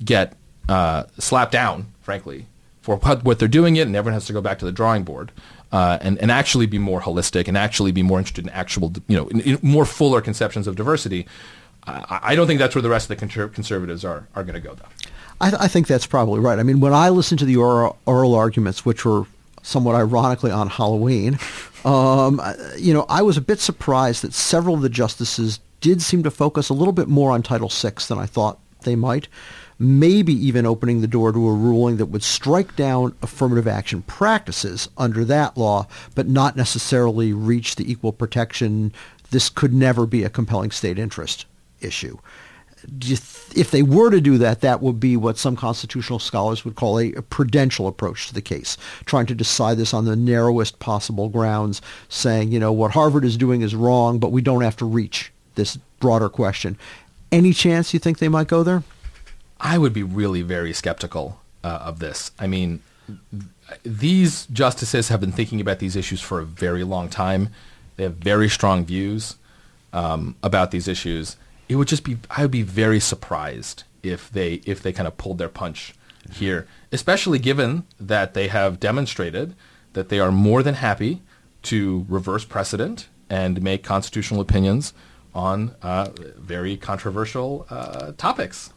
get 0.04 0.34
uh, 0.68 1.04
slapped 1.18 1.52
down, 1.52 1.92
frankly, 2.00 2.46
for 2.80 2.96
what 2.96 3.38
they're 3.38 3.48
doing 3.48 3.76
it, 3.76 3.86
and 3.86 3.94
everyone 3.94 4.14
has 4.14 4.26
to 4.26 4.32
go 4.32 4.40
back 4.40 4.58
to 4.58 4.64
the 4.64 4.72
drawing 4.72 5.04
board. 5.04 5.32
Uh, 5.72 5.98
and, 6.00 6.18
and 6.18 6.32
actually 6.32 6.66
be 6.66 6.78
more 6.78 7.00
holistic 7.00 7.46
and 7.46 7.56
actually 7.56 7.92
be 7.92 8.02
more 8.02 8.18
interested 8.18 8.44
in 8.44 8.50
actual, 8.50 8.92
you 9.06 9.16
know, 9.16 9.28
in, 9.28 9.40
in 9.42 9.58
more 9.62 9.84
fuller 9.84 10.20
conceptions 10.20 10.66
of 10.66 10.74
diversity 10.74 11.28
I, 11.86 12.20
I 12.22 12.34
don't 12.34 12.46
think 12.46 12.58
that's 12.58 12.74
where 12.74 12.82
the 12.82 12.90
rest 12.90 13.10
of 13.10 13.18
the 13.18 13.48
conservatives 13.48 14.04
are, 14.04 14.28
are 14.34 14.42
going 14.42 14.54
to 14.54 14.60
go, 14.60 14.74
though. 14.74 14.88
I, 15.40 15.50
th- 15.50 15.62
I, 15.62 15.68
think 15.68 15.86
that's 15.86 16.06
probably 16.06 16.40
right. 16.40 16.58
I 16.58 16.62
mean, 16.62 16.80
when 16.80 16.92
I 16.92 17.08
listened 17.08 17.38
to 17.38 17.44
the 17.44 17.56
oral, 17.56 17.98
oral 18.04 18.34
arguments, 18.34 18.84
which 18.84 19.04
were 19.04 19.24
somewhat 19.62 19.94
ironically 19.94 20.50
on 20.50 20.68
Halloween, 20.68 21.38
um, 21.84 22.40
you 22.76 22.92
know, 22.92 23.06
I 23.08 23.22
was 23.22 23.36
a 23.36 23.40
bit 23.40 23.58
surprised 23.60 24.22
that 24.22 24.34
several 24.34 24.74
of 24.74 24.82
the 24.82 24.88
justices 24.88 25.60
did 25.80 26.02
seem 26.02 26.22
to 26.22 26.30
focus 26.30 26.68
a 26.68 26.74
little 26.74 26.92
bit 26.92 27.08
more 27.08 27.32
on 27.32 27.42
Title 27.42 27.68
VI 27.68 27.92
than 28.08 28.18
I 28.18 28.26
thought 28.26 28.58
they 28.82 28.96
might. 28.96 29.28
Maybe 29.78 30.34
even 30.34 30.66
opening 30.66 31.00
the 31.00 31.06
door 31.06 31.32
to 31.32 31.48
a 31.48 31.54
ruling 31.54 31.96
that 31.96 32.06
would 32.06 32.22
strike 32.22 32.76
down 32.76 33.14
affirmative 33.22 33.66
action 33.66 34.02
practices 34.02 34.88
under 34.98 35.24
that 35.24 35.56
law, 35.56 35.86
but 36.14 36.28
not 36.28 36.56
necessarily 36.56 37.32
reach 37.32 37.76
the 37.76 37.90
equal 37.90 38.12
protection. 38.12 38.92
This 39.30 39.48
could 39.48 39.72
never 39.72 40.06
be 40.06 40.22
a 40.22 40.30
compelling 40.30 40.70
state 40.70 40.98
interest 40.98 41.46
issue. 41.80 42.18
If 43.02 43.70
they 43.70 43.82
were 43.82 44.10
to 44.10 44.20
do 44.20 44.38
that, 44.38 44.60
that 44.60 44.82
would 44.82 45.00
be 45.00 45.16
what 45.16 45.38
some 45.38 45.56
constitutional 45.56 46.18
scholars 46.18 46.64
would 46.64 46.76
call 46.76 46.98
a, 46.98 47.12
prudential 47.12 47.86
approach 47.86 48.28
to 48.28 48.34
the 48.34 48.42
case, 48.42 48.76
trying 49.04 49.26
to 49.26 49.34
decide 49.34 49.76
this 49.76 49.92
on 49.92 50.06
the 50.06 50.16
narrowest 50.16 50.78
possible 50.78 51.28
grounds, 51.28 51.82
saying, 52.08 52.52
you 52.52 52.58
know, 52.58 52.72
what 52.72 52.92
Harvard 52.92 53.24
is 53.24 53.36
doing 53.36 53.60
is 53.62 53.74
wrong, 53.74 54.18
but 54.18 54.32
we 54.32 54.40
don't 54.40 54.62
have 54.62 54.76
to 54.76 54.86
reach 54.86 55.30
this 55.54 55.76
broader 55.98 56.28
question. 56.28 56.78
Any 57.32 57.52
chance 57.52 57.92
you 57.94 58.00
think 58.00 58.18
they 58.18 58.28
might 58.28 58.48
go 58.48 58.62
there? 58.62 58.82
I 59.60 59.78
would 59.78 59.92
be 59.92 60.02
really 60.02 60.42
very 60.42 60.72
skeptical 60.72 61.40
uh, 61.62 61.80
of 61.82 61.98
this. 61.98 62.30
I 62.38 62.46
mean, 62.46 62.82
these 63.82 64.46
justices 64.46 65.08
have 65.08 65.20
been 65.20 65.32
thinking 65.32 65.60
about 65.60 65.78
these 65.78 65.96
issues 65.96 66.20
for 66.20 66.40
a 66.40 66.44
very 66.44 66.82
long 66.82 67.08
time. 67.08 67.50
They 67.96 68.04
have 68.04 68.16
very 68.16 68.48
strong 68.48 68.84
views 68.84 69.36
um, 69.92 70.36
about 70.42 70.70
these 70.70 70.88
issues 70.88 71.36
it 71.70 71.76
would 71.76 71.86
just 71.86 72.02
be 72.02 72.18
I 72.28 72.42
would 72.42 72.50
be 72.50 72.62
very 72.62 72.98
surprised 72.98 73.84
if 74.02 74.28
they 74.28 74.54
if 74.66 74.82
they 74.82 74.92
kind 74.92 75.06
of 75.06 75.16
pulled 75.16 75.38
their 75.38 75.48
punch 75.48 75.94
here, 76.32 76.66
especially 76.90 77.38
given 77.38 77.84
that 78.00 78.34
they 78.34 78.48
have 78.48 78.80
demonstrated 78.80 79.54
that 79.92 80.08
they 80.08 80.18
are 80.18 80.32
more 80.32 80.64
than 80.64 80.74
happy 80.74 81.22
to 81.62 82.06
reverse 82.08 82.44
precedent 82.44 83.06
and 83.30 83.62
make 83.62 83.84
constitutional 83.84 84.40
opinions 84.40 84.92
on 85.34 85.74
uh, 85.82 86.08
very 86.38 86.76
controversial 86.76 87.66
uh, 87.70 88.12
topics. 88.16 88.72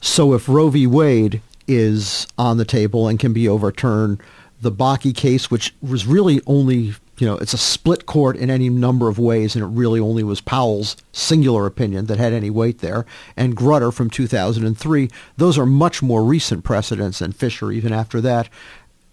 So 0.00 0.32
if 0.34 0.48
Roe 0.48 0.70
v. 0.70 0.86
Wade 0.86 1.42
is 1.66 2.26
on 2.38 2.56
the 2.56 2.64
table 2.64 3.08
and 3.08 3.18
can 3.18 3.32
be 3.32 3.48
overturned, 3.48 4.22
the 4.60 4.72
Bakke 4.72 5.14
case, 5.14 5.50
which 5.50 5.74
was 5.80 6.06
really 6.06 6.40
only, 6.46 6.94
you 7.18 7.26
know, 7.26 7.36
it's 7.36 7.52
a 7.52 7.58
split 7.58 8.06
court 8.06 8.36
in 8.36 8.50
any 8.50 8.68
number 8.68 9.08
of 9.08 9.18
ways, 9.18 9.54
and 9.54 9.64
it 9.64 9.68
really 9.68 10.00
only 10.00 10.24
was 10.24 10.40
Powell's 10.40 10.96
singular 11.12 11.66
opinion 11.66 12.06
that 12.06 12.18
had 12.18 12.32
any 12.32 12.50
weight 12.50 12.78
there, 12.78 13.06
and 13.36 13.56
Grutter 13.56 13.92
from 13.92 14.10
2003. 14.10 15.10
Those 15.36 15.58
are 15.58 15.66
much 15.66 16.02
more 16.02 16.24
recent 16.24 16.64
precedents 16.64 17.20
than 17.20 17.32
Fisher 17.32 17.70
even 17.70 17.92
after 17.92 18.20
that. 18.20 18.48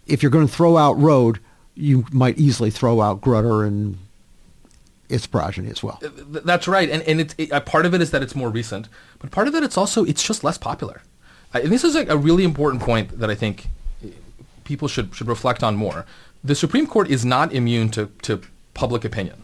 If 0.08 0.24
you're 0.24 0.32
going 0.32 0.48
to 0.48 0.54
throw 0.54 0.78
out 0.78 0.94
Roe, 0.94 1.34
you 1.76 2.06
might 2.12 2.38
easily 2.38 2.72
throw 2.72 3.02
out 3.02 3.22
Grutter 3.22 3.68
and 3.68 3.98
its 5.10 5.28
progeny 5.28 5.70
as 5.70 5.84
well. 5.84 6.00
That's 6.02 6.68
right, 6.68 6.90
and 6.90 7.02
and 7.04 7.22
it's 7.22 7.36
it, 7.38 7.66
part 7.66 7.86
of 7.86 7.94
it 7.94 8.02
is 8.02 8.12
that 8.12 8.22
it's 8.24 8.36
more 8.36 8.50
recent, 8.50 8.88
but 9.20 9.32
part 9.32 9.48
of 9.48 9.56
it 9.56 9.64
it's 9.64 9.78
also 9.78 10.04
it's 10.06 10.24
just 10.24 10.44
less 10.44 10.58
popular. 10.58 11.02
and 11.54 11.72
this 11.72 11.84
is 11.84 11.96
a, 11.96 12.06
a 12.08 12.18
really 12.18 12.44
important 12.44 12.82
point 12.82 13.20
that 13.20 13.30
I 13.30 13.36
think 13.36 13.68
people 14.64 14.88
should 14.88 15.16
should 15.16 15.28
reflect 15.28 15.64
on 15.64 15.76
more. 15.76 16.06
The 16.44 16.56
Supreme 16.56 16.88
Court 16.88 17.10
is 17.10 17.24
not 17.24 17.54
immune 17.54 17.90
to 17.92 18.12
to 18.24 18.42
public 18.74 19.06
opinion. 19.06 19.44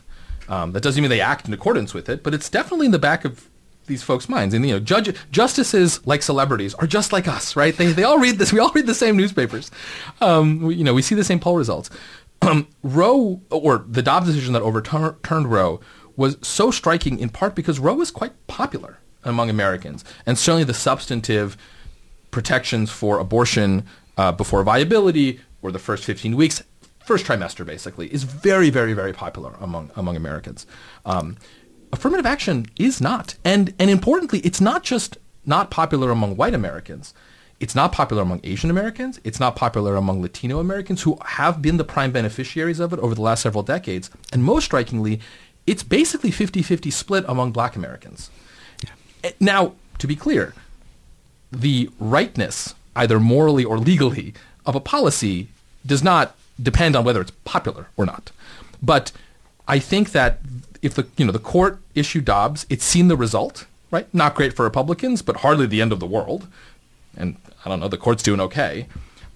Um, 0.50 0.74
that 0.74 0.84
doesn't 0.84 1.02
mean 1.02 1.10
they 1.10 1.22
act 1.22 1.48
in 1.48 1.54
accordance 1.54 1.94
with 1.94 2.10
it, 2.10 2.24
but 2.24 2.34
it's 2.34 2.50
definitely 2.50 2.88
in 2.88 2.92
the 2.92 3.00
back 3.00 3.24
of 3.24 3.48
these 3.88 4.04
folks' 4.04 4.28
minds. 4.30 4.54
And 4.54 4.66
you 4.66 4.74
know, 4.74 4.80
judge, 4.80 5.16
justices, 5.32 6.06
like 6.06 6.22
celebrities, 6.24 6.74
are 6.76 6.88
just 6.88 7.14
like 7.14 7.28
us, 7.28 7.56
right? 7.56 7.76
They 7.76 7.88
they 7.88 8.04
all 8.04 8.20
read 8.20 8.38
this. 8.38 8.52
We 8.52 8.60
all 8.60 8.72
read 8.72 8.88
the 8.88 8.94
same 8.94 9.16
newspapers. 9.18 9.72
Um, 10.20 10.62
we, 10.62 10.76
you 10.76 10.84
know, 10.84 10.94
we 10.94 11.02
see 11.02 11.16
the 11.16 11.24
same 11.24 11.40
poll 11.40 11.58
results. 11.58 11.90
Um, 12.42 12.68
Roe 12.82 13.42
or 13.50 13.86
the 13.88 14.02
Dobbs 14.02 14.28
decision 14.28 14.54
that 14.54 14.62
overturned 14.62 15.52
Roe 15.52 15.80
was 16.16 16.38
so 16.42 16.72
striking 16.72 17.20
in 17.20 17.30
part 17.30 17.56
because 17.56 17.80
Roe 17.80 18.02
is 18.02 18.12
quite 18.12 18.34
popular 18.48 19.00
among 19.24 19.50
Americans, 19.50 20.04
and 20.26 20.38
certainly 20.38 20.64
the 20.64 20.74
substantive 20.74 21.56
protections 22.32 22.90
for 22.90 23.20
abortion 23.20 23.86
uh, 24.18 24.32
before 24.32 24.64
viability 24.64 25.40
or 25.62 25.72
the 25.72 25.80
first 25.80 26.04
15 26.04 26.36
weeks, 26.36 26.64
first 27.06 27.26
trimester 27.26 27.66
basically, 27.66 28.12
is 28.12 28.24
very, 28.24 28.70
very, 28.70 28.94
very 28.94 29.14
popular 29.14 29.54
among 29.60 29.92
among 29.96 30.16
Americans. 30.16 30.66
Um, 31.06 31.38
affirmative 31.94 32.26
action 32.26 32.66
is 32.78 33.00
not, 33.00 33.36
and 33.46 33.74
and 33.78 33.90
importantly, 33.90 34.40
it's 34.40 34.62
not 34.62 34.84
just 34.84 35.18
not 35.46 35.70
popular 35.70 36.10
among 36.10 36.36
white 36.36 36.54
Americans. 36.54 37.14
It's 37.62 37.76
not 37.76 37.92
popular 37.92 38.24
among 38.24 38.42
Asian 38.44 38.72
Americans. 38.72 39.22
It's 39.24 39.40
not 39.40 39.56
popular 39.56 39.96
among 39.96 40.20
Latino 40.22 40.60
Americans 40.60 41.04
who 41.04 41.20
have 41.24 41.62
been 41.62 41.78
the 41.78 41.84
prime 41.84 42.12
beneficiaries 42.12 42.80
of 42.80 42.92
it 42.92 43.00
over 43.00 43.14
the 43.14 43.22
last 43.22 43.44
several 43.44 43.62
decades. 43.62 44.10
And 44.34 44.44
most 44.44 44.66
strikingly, 44.66 45.22
it's 45.68 45.84
basically 45.84 46.32
50-50 46.32 46.92
split 46.92 47.24
among 47.28 47.52
black 47.52 47.76
Americans. 47.76 48.32
Yeah. 48.84 48.90
Eh, 49.24 49.32
now, 49.40 49.74
to 50.00 50.08
be 50.08 50.16
clear, 50.16 50.56
the 51.52 51.92
rightness 52.00 52.74
either 52.96 53.20
morally 53.20 53.64
or 53.64 53.78
legally, 53.78 54.34
of 54.66 54.76
a 54.76 54.80
policy 54.80 55.48
does 55.86 56.04
not 56.04 56.36
depend 56.62 56.96
on 56.96 57.04
whether 57.04 57.22
it's 57.22 57.32
popular 57.46 57.88
or 57.96 58.08
not. 58.08 58.32
But 58.82 59.12
I 59.68 59.78
think 59.78 60.14
that 60.14 60.40
if 60.82 60.96
the 60.96 61.08
you 61.16 61.26
know 61.26 61.32
the 61.32 61.40
court 61.40 61.80
issued 61.94 62.26
Dobbs, 62.26 62.66
it's 62.70 62.84
seen 62.84 63.08
the 63.08 63.16
result, 63.16 63.68
right? 63.92 64.12
Not 64.14 64.34
great 64.34 64.56
for 64.56 64.64
Republicans, 64.64 65.22
but 65.22 65.38
hardly 65.38 65.68
the 65.68 65.82
end 65.82 65.92
of 65.92 66.00
the 66.00 66.08
world. 66.08 66.48
And 67.16 67.38
I 67.66 67.70
don't 67.70 67.80
know, 67.80 67.88
the 67.88 67.98
court's 67.98 68.24
doing 68.24 68.40
okay. 68.42 68.88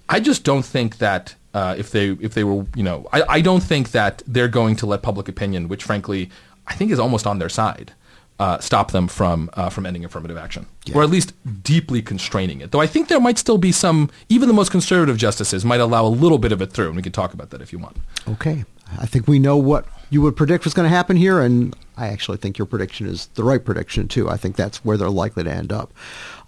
I 0.10 0.20
just 0.20 0.44
don't 0.44 0.64
think 0.66 0.98
that 0.98 1.36
uh, 1.54 1.76
if 1.78 1.92
they 1.92 2.10
if 2.10 2.34
they 2.34 2.44
were 2.44 2.66
you 2.76 2.84
know 2.84 3.08
I, 3.12 3.24
I 3.38 3.42
don't 3.42 3.64
think 3.64 3.92
that 3.92 4.22
they're 4.28 4.48
going 4.48 4.76
to 4.78 4.86
let 4.86 5.02
public 5.02 5.28
opinion, 5.28 5.68
which 5.68 5.84
frankly 5.84 6.30
I 6.68 6.76
think 6.76 6.92
is 6.92 7.00
almost 7.00 7.26
on 7.26 7.40
their 7.40 7.50
side, 7.50 7.94
uh, 8.40 8.60
stop 8.60 8.92
them 8.92 9.08
from 9.08 9.50
uh, 9.54 9.70
from 9.70 9.86
ending 9.86 10.04
affirmative 10.04 10.38
action, 10.38 10.66
yeah. 10.86 10.96
or 10.96 11.04
at 11.04 11.10
least 11.10 11.34
deeply 11.64 12.02
constraining 12.02 12.62
it. 12.62 12.72
Though 12.72 12.82
I 12.82 12.88
think 12.88 13.08
there 13.08 13.20
might 13.20 13.38
still 13.38 13.58
be 13.58 13.72
some, 13.72 14.10
even 14.30 14.48
the 14.48 14.54
most 14.54 14.72
conservative 14.72 15.18
justices 15.18 15.64
might 15.64 15.80
allow 15.80 16.06
a 16.06 16.10
little 16.10 16.38
bit 16.38 16.52
of 16.52 16.62
it 16.62 16.72
through, 16.72 16.88
and 16.88 16.96
we 16.96 17.02
can 17.02 17.14
talk 17.14 17.34
about 17.34 17.52
that 17.52 17.62
if 17.62 17.72
you 17.72 17.80
want. 17.80 17.98
Okay, 18.28 18.66
I 19.00 19.06
think 19.06 19.28
we 19.28 19.40
know 19.40 19.58
what 19.58 19.86
you 20.10 20.22
would 20.22 20.36
predict 20.36 20.66
what's 20.66 20.74
going 20.74 20.90
to 20.90 20.96
happen 20.96 21.18
here, 21.18 21.42
and 21.42 21.76
I 21.98 22.08
actually 22.08 22.38
think 22.38 22.58
your 22.58 22.66
prediction 22.66 23.08
is 23.08 23.28
the 23.36 23.44
right 23.44 23.64
prediction 23.64 24.08
too. 24.08 24.30
I 24.30 24.38
think 24.38 24.56
that's 24.56 24.84
where 24.86 24.98
they're 24.98 25.10
likely 25.10 25.44
to 25.44 25.52
end 25.52 25.72
up. 25.72 25.94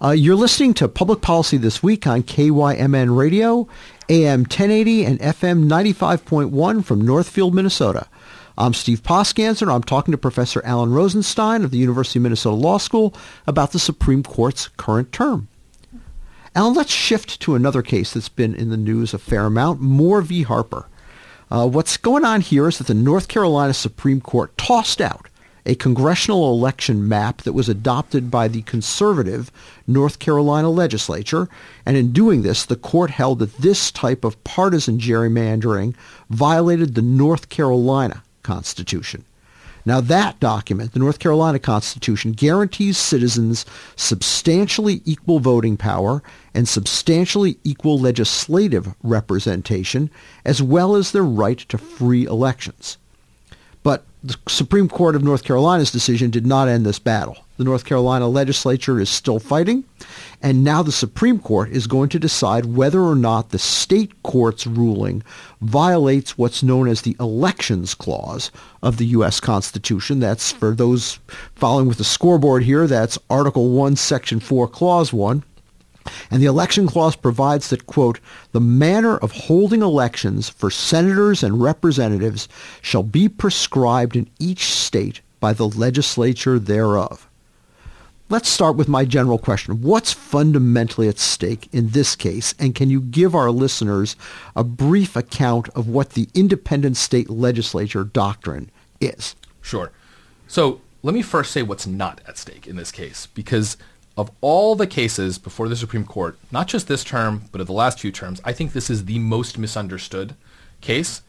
Uh, 0.02 0.10
you're 0.10 0.36
listening 0.36 0.74
to 0.74 0.88
Public 0.88 1.20
Policy 1.20 1.56
This 1.56 1.82
Week 1.82 2.06
on 2.06 2.22
KYMN 2.22 3.16
Radio, 3.16 3.68
AM 4.08 4.40
1080 4.40 5.04
and 5.04 5.20
FM 5.20 5.64
95.1 5.64 6.84
from 6.84 7.00
Northfield, 7.00 7.54
Minnesota. 7.54 8.06
I'm 8.56 8.74
Steve 8.74 9.02
Poskanzer. 9.02 9.72
I'm 9.72 9.84
talking 9.84 10.12
to 10.12 10.18
Professor 10.18 10.60
Alan 10.64 10.90
Rozenshtein 10.90 11.62
of 11.64 11.70
the 11.70 11.78
University 11.78 12.18
of 12.18 12.24
Minnesota 12.24 12.56
Law 12.56 12.78
School 12.78 13.14
about 13.46 13.72
the 13.72 13.78
Supreme 13.78 14.22
Court's 14.22 14.68
current 14.76 15.12
term. 15.12 15.48
Alan, 16.54 16.74
let's 16.74 16.90
shift 16.90 17.40
to 17.40 17.54
another 17.54 17.82
case 17.82 18.12
that's 18.12 18.28
been 18.28 18.54
in 18.54 18.70
the 18.70 18.76
news 18.76 19.14
a 19.14 19.18
fair 19.18 19.46
amount, 19.46 19.80
Moore 19.80 20.22
v. 20.22 20.42
Harper. 20.42 20.88
Uh, 21.50 21.66
what's 21.66 21.96
going 21.96 22.24
on 22.24 22.40
here 22.40 22.68
is 22.68 22.78
that 22.78 22.86
the 22.86 22.94
North 22.94 23.28
Carolina 23.28 23.72
Supreme 23.72 24.20
Court 24.20 24.56
tossed 24.58 25.00
out 25.00 25.28
a 25.64 25.74
congressional 25.74 26.50
election 26.50 27.06
map 27.08 27.42
that 27.42 27.52
was 27.52 27.68
adopted 27.68 28.30
by 28.30 28.48
the 28.48 28.62
conservative 28.62 29.52
North 29.86 30.18
Carolina 30.18 30.70
legislature. 30.70 31.48
And 31.84 31.96
in 31.96 32.12
doing 32.12 32.42
this, 32.42 32.64
the 32.64 32.76
court 32.76 33.10
held 33.10 33.38
that 33.40 33.56
this 33.58 33.90
type 33.90 34.24
of 34.24 34.42
partisan 34.44 34.98
gerrymandering 34.98 35.94
violated 36.30 36.94
the 36.94 37.02
North 37.02 37.50
Carolina 37.50 38.22
Constitution. 38.42 39.24
Now 39.84 40.00
that 40.00 40.40
document, 40.40 40.92
the 40.92 40.98
North 40.98 41.18
Carolina 41.18 41.58
Constitution, 41.58 42.32
guarantees 42.32 42.98
citizens 42.98 43.64
substantially 43.96 45.02
equal 45.04 45.40
voting 45.40 45.76
power 45.76 46.22
and 46.54 46.68
substantially 46.68 47.58
equal 47.64 47.98
legislative 47.98 48.94
representation, 49.02 50.10
as 50.44 50.62
well 50.62 50.94
as 50.94 51.12
their 51.12 51.24
right 51.24 51.58
to 51.58 51.78
free 51.78 52.24
elections. 52.24 52.98
The 54.22 54.36
Supreme 54.48 54.88
Court 54.88 55.14
of 55.14 55.22
North 55.22 55.44
Carolina's 55.44 55.92
decision 55.92 56.30
did 56.30 56.44
not 56.44 56.66
end 56.66 56.84
this 56.84 56.98
battle. 56.98 57.36
The 57.56 57.64
North 57.64 57.84
Carolina 57.84 58.26
legislature 58.26 58.98
is 58.98 59.08
still 59.08 59.38
fighting, 59.38 59.84
and 60.42 60.64
now 60.64 60.82
the 60.82 60.92
Supreme 60.92 61.38
Court 61.38 61.70
is 61.70 61.86
going 61.86 62.08
to 62.10 62.18
decide 62.18 62.66
whether 62.66 63.00
or 63.00 63.14
not 63.14 63.50
the 63.50 63.58
state 63.58 64.22
court's 64.22 64.66
ruling 64.66 65.22
violates 65.60 66.36
what's 66.36 66.62
known 66.62 66.88
as 66.88 67.02
the 67.02 67.16
Elections 67.20 67.94
Clause 67.94 68.50
of 68.82 68.96
the 68.96 69.06
U.S. 69.06 69.38
Constitution. 69.38 70.18
That's 70.18 70.50
for 70.52 70.74
those 70.74 71.18
following 71.54 71.86
with 71.86 71.98
the 71.98 72.04
scoreboard 72.04 72.64
here, 72.64 72.86
that's 72.86 73.18
Article 73.30 73.70
1, 73.70 73.96
Section 73.96 74.40
4, 74.40 74.68
Clause 74.68 75.12
1. 75.12 75.44
And 76.30 76.42
the 76.42 76.46
election 76.46 76.86
clause 76.86 77.16
provides 77.16 77.70
that, 77.70 77.86
quote, 77.86 78.20
the 78.52 78.60
manner 78.60 79.16
of 79.18 79.32
holding 79.32 79.82
elections 79.82 80.48
for 80.48 80.70
senators 80.70 81.42
and 81.42 81.62
representatives 81.62 82.48
shall 82.82 83.02
be 83.02 83.28
prescribed 83.28 84.16
in 84.16 84.28
each 84.38 84.72
state 84.74 85.20
by 85.40 85.52
the 85.52 85.68
legislature 85.68 86.58
thereof. 86.58 87.28
Let's 88.30 88.50
start 88.50 88.76
with 88.76 88.88
my 88.88 89.06
general 89.06 89.38
question. 89.38 89.80
What's 89.80 90.12
fundamentally 90.12 91.08
at 91.08 91.18
stake 91.18 91.66
in 91.72 91.90
this 91.90 92.14
case? 92.14 92.54
And 92.58 92.74
can 92.74 92.90
you 92.90 93.00
give 93.00 93.34
our 93.34 93.50
listeners 93.50 94.16
a 94.54 94.62
brief 94.62 95.16
account 95.16 95.70
of 95.70 95.88
what 95.88 96.10
the 96.10 96.28
independent 96.34 96.98
state 96.98 97.30
legislature 97.30 98.04
doctrine 98.04 98.70
is? 99.00 99.34
Sure. 99.62 99.92
So 100.46 100.82
let 101.02 101.14
me 101.14 101.22
first 101.22 101.52
say 101.52 101.62
what's 101.62 101.86
not 101.86 102.20
at 102.28 102.36
stake 102.36 102.66
in 102.66 102.76
this 102.76 102.92
case, 102.92 103.28
because 103.32 103.78
of 104.18 104.32
all 104.40 104.74
the 104.74 104.86
cases 104.86 105.38
before 105.38 105.68
the 105.68 105.76
Supreme 105.76 106.04
Court, 106.04 106.36
not 106.50 106.66
just 106.66 106.88
this 106.88 107.04
term, 107.04 107.44
but 107.52 107.60
of 107.60 107.68
the 107.68 107.72
last 107.72 108.00
few 108.00 108.10
terms, 108.10 108.40
I 108.44 108.52
think 108.52 108.72
this 108.72 108.90
is 108.90 109.04
the 109.04 109.20
most 109.20 109.56
misunderstood 109.56 110.34
case. 110.80 111.22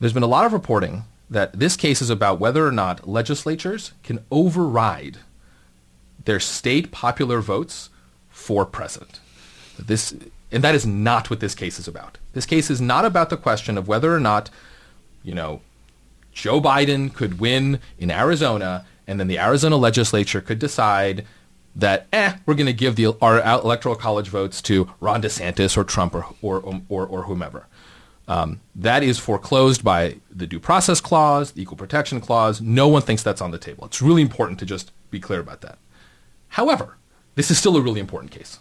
There's 0.00 0.14
been 0.14 0.22
a 0.22 0.26
lot 0.26 0.46
of 0.46 0.54
reporting 0.54 1.04
that 1.28 1.58
this 1.58 1.76
case 1.76 2.00
is 2.00 2.08
about 2.08 2.40
whether 2.40 2.66
or 2.66 2.72
not 2.72 3.06
legislatures 3.06 3.92
can 4.02 4.24
override 4.30 5.18
their 6.24 6.40
state 6.40 6.90
popular 6.90 7.40
votes 7.40 7.90
for 8.30 8.64
president. 8.64 9.20
This, 9.78 10.14
and 10.50 10.64
that 10.64 10.74
is 10.74 10.86
not 10.86 11.28
what 11.28 11.40
this 11.40 11.54
case 11.54 11.78
is 11.78 11.86
about. 11.86 12.16
This 12.32 12.46
case 12.46 12.70
is 12.70 12.80
not 12.80 13.04
about 13.04 13.28
the 13.28 13.36
question 13.36 13.76
of 13.76 13.86
whether 13.86 14.14
or 14.14 14.20
not, 14.20 14.48
you 15.22 15.34
know, 15.34 15.60
Joe 16.32 16.58
Biden 16.58 17.12
could 17.12 17.38
win 17.38 17.80
in 17.98 18.10
Arizona 18.10 18.86
and 19.06 19.20
then 19.20 19.28
the 19.28 19.38
Arizona 19.38 19.76
legislature 19.76 20.40
could 20.40 20.58
decide 20.58 21.26
that, 21.78 22.06
eh, 22.12 22.34
we're 22.44 22.54
going 22.54 22.66
to 22.66 22.72
give 22.72 22.96
the, 22.96 23.16
our 23.22 23.40
electoral 23.40 23.94
college 23.94 24.28
votes 24.28 24.60
to 24.62 24.90
Ron 25.00 25.22
DeSantis 25.22 25.76
or 25.76 25.84
Trump 25.84 26.14
or, 26.14 26.26
or, 26.42 26.82
or, 26.88 27.06
or 27.06 27.22
whomever. 27.22 27.66
Um, 28.26 28.60
that 28.74 29.02
is 29.02 29.18
foreclosed 29.18 29.82
by 29.82 30.16
the 30.30 30.46
due 30.46 30.60
process 30.60 31.00
clause, 31.00 31.52
the 31.52 31.62
equal 31.62 31.78
protection 31.78 32.20
clause. 32.20 32.60
No 32.60 32.86
one 32.86 33.00
thinks 33.00 33.22
that's 33.22 33.40
on 33.40 33.52
the 33.52 33.58
table. 33.58 33.86
It's 33.86 34.02
really 34.02 34.20
important 34.20 34.58
to 34.58 34.66
just 34.66 34.92
be 35.10 35.18
clear 35.18 35.40
about 35.40 35.62
that. 35.62 35.78
However, 36.48 36.96
this 37.36 37.50
is 37.50 37.56
still 37.58 37.76
a 37.76 37.80
really 37.80 38.00
important 38.00 38.32
case 38.32 38.58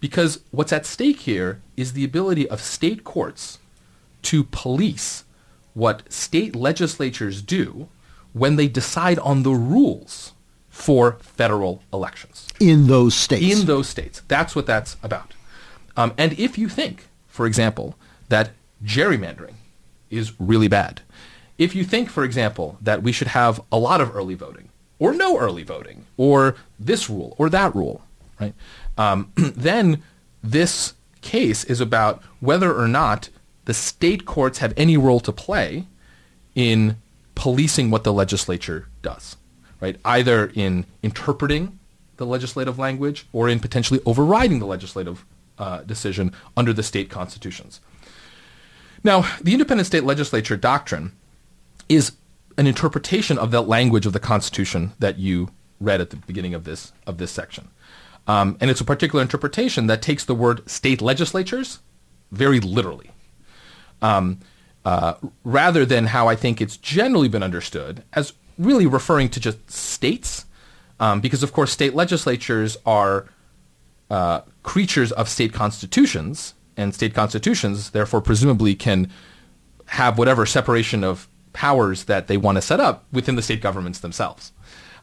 because 0.00 0.40
what's 0.50 0.72
at 0.72 0.86
stake 0.86 1.20
here 1.20 1.60
is 1.76 1.92
the 1.92 2.04
ability 2.04 2.48
of 2.48 2.60
state 2.60 3.04
courts 3.04 3.58
to 4.22 4.44
police 4.44 5.24
what 5.74 6.10
state 6.10 6.56
legislatures 6.56 7.42
do 7.42 7.88
when 8.32 8.56
they 8.56 8.68
decide 8.68 9.18
on 9.18 9.42
the 9.42 9.52
rules 9.52 10.32
for 10.76 11.16
federal 11.20 11.82
elections. 11.90 12.46
In 12.60 12.86
those 12.86 13.14
states. 13.14 13.60
In 13.60 13.66
those 13.66 13.88
states. 13.88 14.22
That's 14.28 14.54
what 14.54 14.66
that's 14.66 14.98
about. 15.02 15.32
Um, 15.96 16.12
and 16.18 16.38
if 16.38 16.58
you 16.58 16.68
think, 16.68 17.08
for 17.26 17.46
example, 17.46 17.96
that 18.28 18.50
gerrymandering 18.84 19.54
is 20.10 20.38
really 20.38 20.68
bad. 20.68 21.00
If 21.56 21.74
you 21.74 21.82
think, 21.82 22.10
for 22.10 22.24
example, 22.24 22.76
that 22.82 23.02
we 23.02 23.10
should 23.10 23.28
have 23.28 23.60
a 23.72 23.78
lot 23.78 24.02
of 24.02 24.14
early 24.14 24.34
voting, 24.34 24.68
or 24.98 25.14
no 25.14 25.38
early 25.38 25.62
voting, 25.62 26.04
or 26.18 26.56
this 26.78 27.08
rule 27.08 27.34
or 27.38 27.48
that 27.48 27.74
rule, 27.74 28.02
right? 28.38 28.54
Um, 28.98 29.32
then 29.36 30.02
this 30.44 30.92
case 31.22 31.64
is 31.64 31.80
about 31.80 32.22
whether 32.40 32.76
or 32.76 32.86
not 32.86 33.30
the 33.64 33.74
state 33.74 34.26
courts 34.26 34.58
have 34.58 34.74
any 34.76 34.98
role 34.98 35.20
to 35.20 35.32
play 35.32 35.86
in 36.54 36.98
policing 37.34 37.90
what 37.90 38.04
the 38.04 38.12
legislature 38.12 38.88
does, 39.00 39.36
right? 39.80 39.98
Either 40.04 40.50
in 40.54 40.86
interpreting 41.02 41.78
the 42.16 42.26
legislative 42.26 42.78
language 42.78 43.26
or 43.32 43.48
in 43.48 43.60
potentially 43.60 44.00
overriding 44.06 44.58
the 44.58 44.66
legislative 44.66 45.24
uh, 45.58 45.82
decision 45.82 46.32
under 46.56 46.72
the 46.72 46.82
state 46.82 47.10
constitutions. 47.10 47.80
Now, 49.04 49.30
the 49.40 49.52
independent 49.52 49.86
state 49.86 50.04
legislature 50.04 50.56
doctrine 50.56 51.12
is 51.88 52.12
an 52.58 52.66
interpretation 52.66 53.38
of 53.38 53.50
that 53.50 53.62
language 53.62 54.06
of 54.06 54.12
the 54.12 54.20
Constitution 54.20 54.92
that 54.98 55.18
you 55.18 55.50
read 55.80 56.00
at 56.00 56.10
the 56.10 56.16
beginning 56.16 56.54
of 56.54 56.64
this 56.64 56.92
of 57.06 57.18
this 57.18 57.30
section. 57.30 57.68
Um, 58.26 58.56
and 58.60 58.70
it's 58.70 58.80
a 58.80 58.84
particular 58.84 59.22
interpretation 59.22 59.86
that 59.86 60.02
takes 60.02 60.24
the 60.24 60.34
word 60.34 60.68
state 60.68 61.00
legislatures 61.00 61.80
very 62.32 62.60
literally. 62.60 63.10
Um, 64.02 64.40
uh, 64.84 65.14
rather 65.44 65.84
than 65.84 66.06
how 66.06 66.28
I 66.28 66.36
think 66.36 66.60
it's 66.60 66.76
generally 66.76 67.28
been 67.28 67.42
understood 67.42 68.04
as 68.12 68.32
really 68.58 68.86
referring 68.86 69.28
to 69.30 69.40
just 69.40 69.70
states, 69.70 70.46
um, 71.00 71.20
because 71.20 71.42
of 71.42 71.52
course 71.52 71.72
state 71.72 71.94
legislatures 71.94 72.76
are 72.86 73.26
uh, 74.10 74.40
creatures 74.62 75.12
of 75.12 75.28
state 75.28 75.52
constitutions, 75.52 76.54
and 76.76 76.94
state 76.94 77.14
constitutions 77.14 77.90
therefore 77.90 78.20
presumably 78.20 78.74
can 78.74 79.10
have 79.86 80.18
whatever 80.18 80.44
separation 80.46 81.04
of 81.04 81.28
powers 81.52 82.04
that 82.04 82.26
they 82.26 82.36
want 82.36 82.56
to 82.56 82.62
set 82.62 82.80
up 82.80 83.04
within 83.12 83.34
the 83.34 83.42
state 83.42 83.62
governments 83.62 84.00
themselves. 84.00 84.52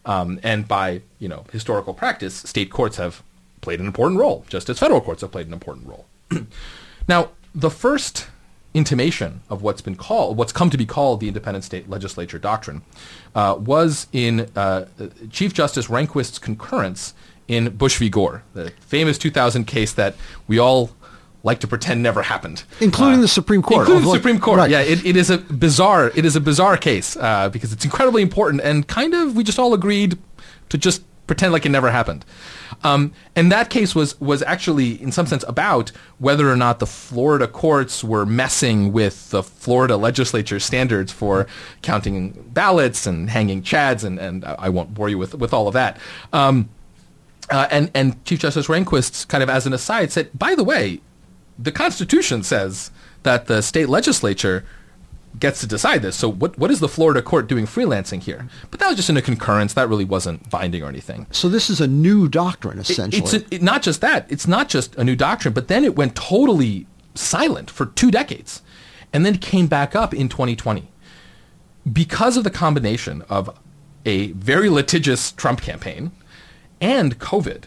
Um, 0.05 0.39
and 0.43 0.67
by 0.67 1.01
you 1.19 1.27
know 1.27 1.45
historical 1.51 1.93
practice, 1.93 2.35
state 2.35 2.69
courts 2.69 2.97
have 2.97 3.23
played 3.61 3.79
an 3.79 3.87
important 3.87 4.19
role, 4.19 4.45
just 4.49 4.69
as 4.69 4.77
federal 4.77 5.01
courts 5.01 5.21
have 5.21 5.31
played 5.31 5.47
an 5.47 5.53
important 5.53 5.87
role. 5.87 6.05
now, 7.07 7.29
the 7.55 7.71
first 7.71 8.27
intimation 8.73 9.41
of 9.49 9.61
what's 9.61 9.81
been 9.81 9.95
called, 9.95 10.37
what's 10.37 10.51
come 10.51 10.69
to 10.69 10.77
be 10.77 10.85
called 10.85 11.19
the 11.19 11.27
independent 11.27 11.63
state 11.63 11.89
legislature 11.89 12.39
doctrine, 12.39 12.81
uh, 13.35 13.55
was 13.59 14.07
in 14.11 14.49
uh, 14.55 14.85
Chief 15.29 15.53
Justice 15.53 15.87
Rehnquist's 15.87 16.39
concurrence 16.39 17.13
in 17.47 17.69
Bush 17.75 17.97
v. 17.97 18.09
Gore, 18.09 18.43
the 18.53 18.71
famous 18.79 19.17
2000 19.17 19.65
case 19.65 19.93
that 19.93 20.15
we 20.47 20.57
all 20.57 20.91
like 21.43 21.59
to 21.59 21.67
pretend 21.67 22.01
never 22.01 22.21
happened, 22.21 22.63
including 22.79 23.19
uh, 23.19 23.23
the 23.23 23.27
Supreme 23.27 23.61
Court. 23.61 23.81
Including 23.81 24.07
the 24.07 24.15
Supreme 24.15 24.39
Court. 24.39 24.57
Right. 24.59 24.71
Yeah, 24.71 24.79
it, 24.79 25.05
it 25.05 25.17
is 25.17 25.29
a 25.29 25.37
bizarre. 25.37 26.11
It 26.15 26.23
is 26.25 26.37
a 26.37 26.41
bizarre 26.41 26.77
case 26.77 27.17
uh, 27.17 27.49
because 27.49 27.73
it's 27.73 27.83
incredibly 27.83 28.21
important 28.21 28.61
and 28.63 28.87
kind 28.87 29.13
of 29.13 29.35
we 29.35 29.43
just 29.43 29.59
all 29.59 29.73
agreed 29.73 30.17
to 30.69 30.77
just 30.77 31.03
pretend 31.27 31.53
like 31.53 31.65
it 31.65 31.69
never 31.69 31.91
happened. 31.91 32.25
Um, 32.83 33.13
and 33.35 33.51
that 33.51 33.69
case 33.69 33.95
was 33.95 34.19
was 34.19 34.41
actually, 34.43 35.01
in 35.01 35.11
some 35.11 35.25
sense, 35.25 35.43
about 35.47 35.91
whether 36.17 36.49
or 36.51 36.55
not 36.55 36.79
the 36.79 36.87
Florida 36.87 37.47
courts 37.47 38.03
were 38.03 38.25
messing 38.25 38.91
with 38.91 39.29
the 39.29 39.43
Florida 39.43 39.95
legislature 39.97 40.59
standards 40.59 41.11
for 41.11 41.47
counting 41.81 42.31
ballots 42.53 43.07
and 43.07 43.29
hanging 43.29 43.61
chads, 43.61 44.03
and, 44.03 44.19
and 44.19 44.43
I 44.45 44.69
won't 44.69 44.93
bore 44.93 45.09
you 45.09 45.17
with, 45.17 45.35
with 45.35 45.53
all 45.53 45.67
of 45.67 45.73
that. 45.73 45.97
Um, 46.31 46.69
uh, 47.49 47.67
and, 47.69 47.91
and 47.93 48.23
Chief 48.25 48.39
Justice 48.39 48.67
Rehnquist, 48.67 49.27
kind 49.27 49.43
of 49.43 49.49
as 49.49 49.65
an 49.67 49.73
aside, 49.73 50.11
said, 50.11 50.29
by 50.37 50.55
the 50.55 50.63
way, 50.63 51.01
the 51.59 51.71
Constitution 51.71 52.41
says 52.41 52.89
that 53.23 53.47
the 53.47 53.61
state 53.61 53.89
legislature 53.89 54.65
gets 55.39 55.59
to 55.61 55.67
decide 55.67 56.01
this. 56.01 56.15
So 56.15 56.29
what 56.29 56.57
what 56.57 56.71
is 56.71 56.79
the 56.79 56.87
Florida 56.87 57.21
court 57.21 57.47
doing 57.47 57.65
freelancing 57.65 58.21
here? 58.21 58.47
But 58.71 58.79
that 58.79 58.87
was 58.87 58.95
just 58.95 59.09
in 59.09 59.17
a 59.17 59.21
concurrence. 59.21 59.73
That 59.73 59.89
really 59.89 60.05
wasn't 60.05 60.49
binding 60.49 60.83
or 60.83 60.87
anything. 60.87 61.27
So 61.31 61.49
this 61.49 61.69
is 61.69 61.81
a 61.81 61.87
new 61.87 62.27
doctrine, 62.27 62.79
essentially. 62.79 63.21
It, 63.21 63.33
it's 63.33 63.51
a, 63.51 63.55
it, 63.55 63.61
not 63.61 63.81
just 63.81 64.01
that. 64.01 64.25
It's 64.29 64.47
not 64.47 64.69
just 64.69 64.95
a 64.95 65.03
new 65.03 65.15
doctrine, 65.15 65.53
but 65.53 65.67
then 65.67 65.83
it 65.83 65.95
went 65.95 66.15
totally 66.15 66.87
silent 67.15 67.69
for 67.69 67.85
two 67.85 68.11
decades, 68.11 68.61
and 69.11 69.25
then 69.25 69.37
came 69.37 69.67
back 69.67 69.95
up 69.95 70.13
in 70.13 70.29
2020 70.29 70.89
because 71.91 72.37
of 72.37 72.43
the 72.43 72.49
combination 72.49 73.21
of 73.23 73.59
a 74.05 74.31
very 74.33 74.69
litigious 74.69 75.31
Trump 75.31 75.61
campaign 75.61 76.11
and 76.79 77.19
COVID 77.19 77.63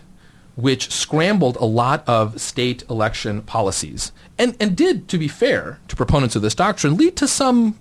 which 0.57 0.91
scrambled 0.91 1.57
a 1.57 1.65
lot 1.65 2.03
of 2.09 2.41
state 2.41 2.83
election 2.91 3.43
policies 3.43 4.11
and, 4.39 4.57
and 4.61 4.77
did, 4.77 5.09
to 5.09 5.19
be 5.19 5.29
fair 5.29 5.79
to 5.89 5.97
proponents 5.97 6.37
of 6.37 6.43
this 6.43 6.55
doctrine, 6.55 6.97
lead 6.97 7.17
to 7.17 7.29
some 7.29 7.79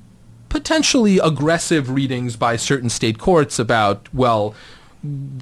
potentially 0.49 1.19
aggressive 1.19 1.89
readings 1.89 2.35
by 2.35 2.55
certain 2.55 2.89
state 2.89 3.17
courts 3.17 3.59
about, 3.59 4.13
well, 4.13 4.55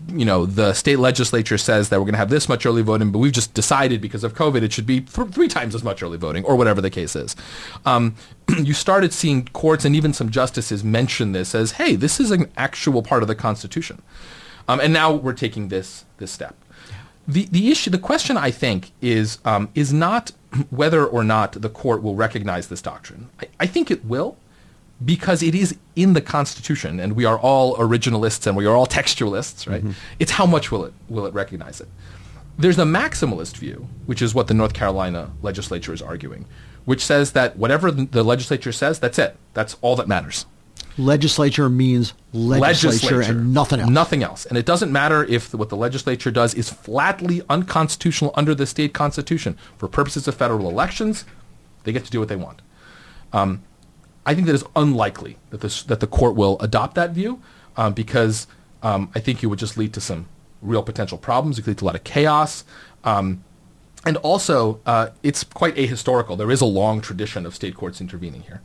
you 0.08 0.26
know, 0.26 0.46
the 0.46 0.74
state 0.74 0.98
legislature 0.98 1.58
says 1.58 1.90
that 1.90 2.00
we're 2.00 2.06
going 2.06 2.14
to 2.14 2.20
have 2.20 2.30
this 2.30 2.50
much 2.50 2.66
early 2.66 2.82
voting, 2.82 3.12
but 3.12 3.20
we've 3.20 3.32
just 3.32 3.54
decided 3.54 4.02
because 4.02 4.24
of 4.24 4.34
COVID 4.34 4.62
it 4.62 4.74
should 4.74 4.86
be 4.86 5.02
th- 5.02 5.30
three 5.30 5.48
times 5.48 5.74
as 5.76 5.84
much 5.84 6.04
early 6.04 6.18
voting, 6.18 6.44
or 6.44 6.56
whatever 6.56 6.82
the 6.82 6.90
case 6.90 7.16
is. 7.16 7.36
Um, 7.86 8.16
you 8.58 8.74
started 8.74 9.14
seeing 9.14 9.48
courts 9.50 9.86
and 9.86 9.96
even 9.96 10.14
some 10.14 10.30
justices 10.30 10.84
mention 10.84 11.32
this 11.32 11.56
as, 11.56 11.74
hey, 11.74 11.96
this 11.96 12.20
is 12.20 12.32
an 12.32 12.52
actual 12.58 13.04
part 13.04 13.22
of 13.22 13.28
the 13.28 13.36
Constitution. 13.36 14.02
Um, 14.68 14.80
and 14.80 14.92
now 14.92 15.14
we're 15.14 15.34
taking 15.34 15.68
this 15.68 16.06
this 16.18 16.32
step. 16.32 16.56
The, 17.28 17.46
the 17.46 17.72
issue, 17.72 17.90
the 17.90 17.98
question 17.98 18.36
I 18.38 18.52
think 18.52 18.92
is, 19.02 19.38
um, 19.46 19.70
is 19.76 19.94
not 19.94 20.32
whether 20.70 21.06
or 21.06 21.24
not 21.24 21.54
the 21.54 21.70
court 21.70 22.04
will 22.04 22.16
recognize 22.16 22.68
this 22.68 22.82
doctrine. 22.82 23.30
I, 23.42 23.48
I 23.62 23.66
think 23.66 23.90
it 23.90 24.06
will 24.06 24.38
because 25.04 25.42
it 25.42 25.56
is 25.56 25.78
in 25.96 26.14
the 26.14 26.22
Constitution 26.22 27.00
and 27.00 27.14
we 27.14 27.26
are 27.26 27.38
all 27.38 27.76
originalists 27.78 28.46
and 28.48 28.56
we 28.56 28.66
are 28.66 28.76
all 28.76 28.88
textualists, 28.88 29.70
right? 29.70 29.82
Mm-hmm. 29.82 29.92
It's 30.20 30.32
how 30.32 30.46
much 30.46 30.72
will 30.72 30.86
it, 30.86 30.94
will 31.10 31.26
it 31.26 31.34
recognize 31.34 31.82
it? 31.82 31.88
There's 32.58 32.76
the 32.76 32.86
maximalist 32.86 33.58
view, 33.58 33.88
which 34.06 34.22
is 34.22 34.36
what 34.36 34.48
the 34.48 34.54
North 34.54 34.74
Carolina 34.74 35.32
legislature 35.42 35.94
is 35.94 36.02
arguing, 36.02 36.46
which 36.86 37.04
says 37.04 37.32
that 37.32 37.58
whatever 37.58 37.90
the 37.92 38.24
legislature 38.24 38.72
says, 38.72 39.00
that's 39.00 39.18
it. 39.18 39.36
That's 39.54 39.76
all 39.82 39.96
that 39.96 40.08
matters. 40.08 40.46
Legislature 40.98 41.70
means 41.70 42.14
legislature, 42.34 42.88
legislature, 42.88 43.22
and 43.32 43.54
nothing 43.54 43.80
else. 43.80 43.90
Nothing 43.90 44.24
else. 44.24 44.46
And 44.46 44.58
it 44.58 44.66
doesn't 44.66 44.92
matter 44.92 45.24
if 45.24 45.50
the, 45.50 45.58
what 45.58 45.70
the 45.70 45.78
legislature 45.78 46.30
does 46.30 46.54
is 46.54 46.70
flatly 46.70 47.42
unconstitutional 47.50 48.32
under 48.36 48.54
the 48.54 48.66
state 48.66 48.94
constitution. 48.94 49.58
For 49.78 49.88
purposes 49.88 50.28
of 50.28 50.36
federal 50.36 50.70
elections, 50.70 51.26
they 51.84 51.92
get 51.92 52.06
to 52.06 52.12
do 52.12 52.20
what 52.20 52.30
they 52.30 52.36
want. 52.36 52.62
Um, 53.32 53.64
I 54.26 54.36
think 54.36 54.48
that 54.48 54.54
it's 54.54 54.64
unlikely 54.76 55.38
that, 55.50 55.62
this, 55.62 55.84
that 55.84 56.00
the 56.00 56.08
court 56.08 56.36
will 56.36 56.60
adopt 56.60 56.96
that 56.96 57.12
view 57.12 57.42
um, 57.76 57.94
because 57.94 58.48
um, 58.84 59.12
I 59.16 59.20
think 59.20 59.44
it 59.44 59.48
would 59.48 59.60
just 59.60 59.78
lead 59.78 59.94
to 59.94 60.02
some 60.02 60.28
real 60.62 60.84
potential 60.84 61.18
problems. 61.18 61.58
It 61.58 61.64
could 61.64 61.70
lead 61.72 61.78
to 61.80 61.86
a 61.86 61.88
lot 61.88 61.96
of 61.96 62.04
chaos. 62.04 62.64
Um, 63.04 63.44
and 64.06 64.18
also, 64.18 64.80
uh, 64.86 65.10
it's 65.24 65.44
quite 65.44 65.76
ahistorical. 65.76 66.38
There 66.38 66.52
is 66.52 66.62
a 66.62 66.66
long 66.66 67.02
tradition 67.02 67.46
of 67.46 67.56
state 67.56 67.76
courts 67.76 68.02
intervening 68.02 68.42
here. 68.44 68.62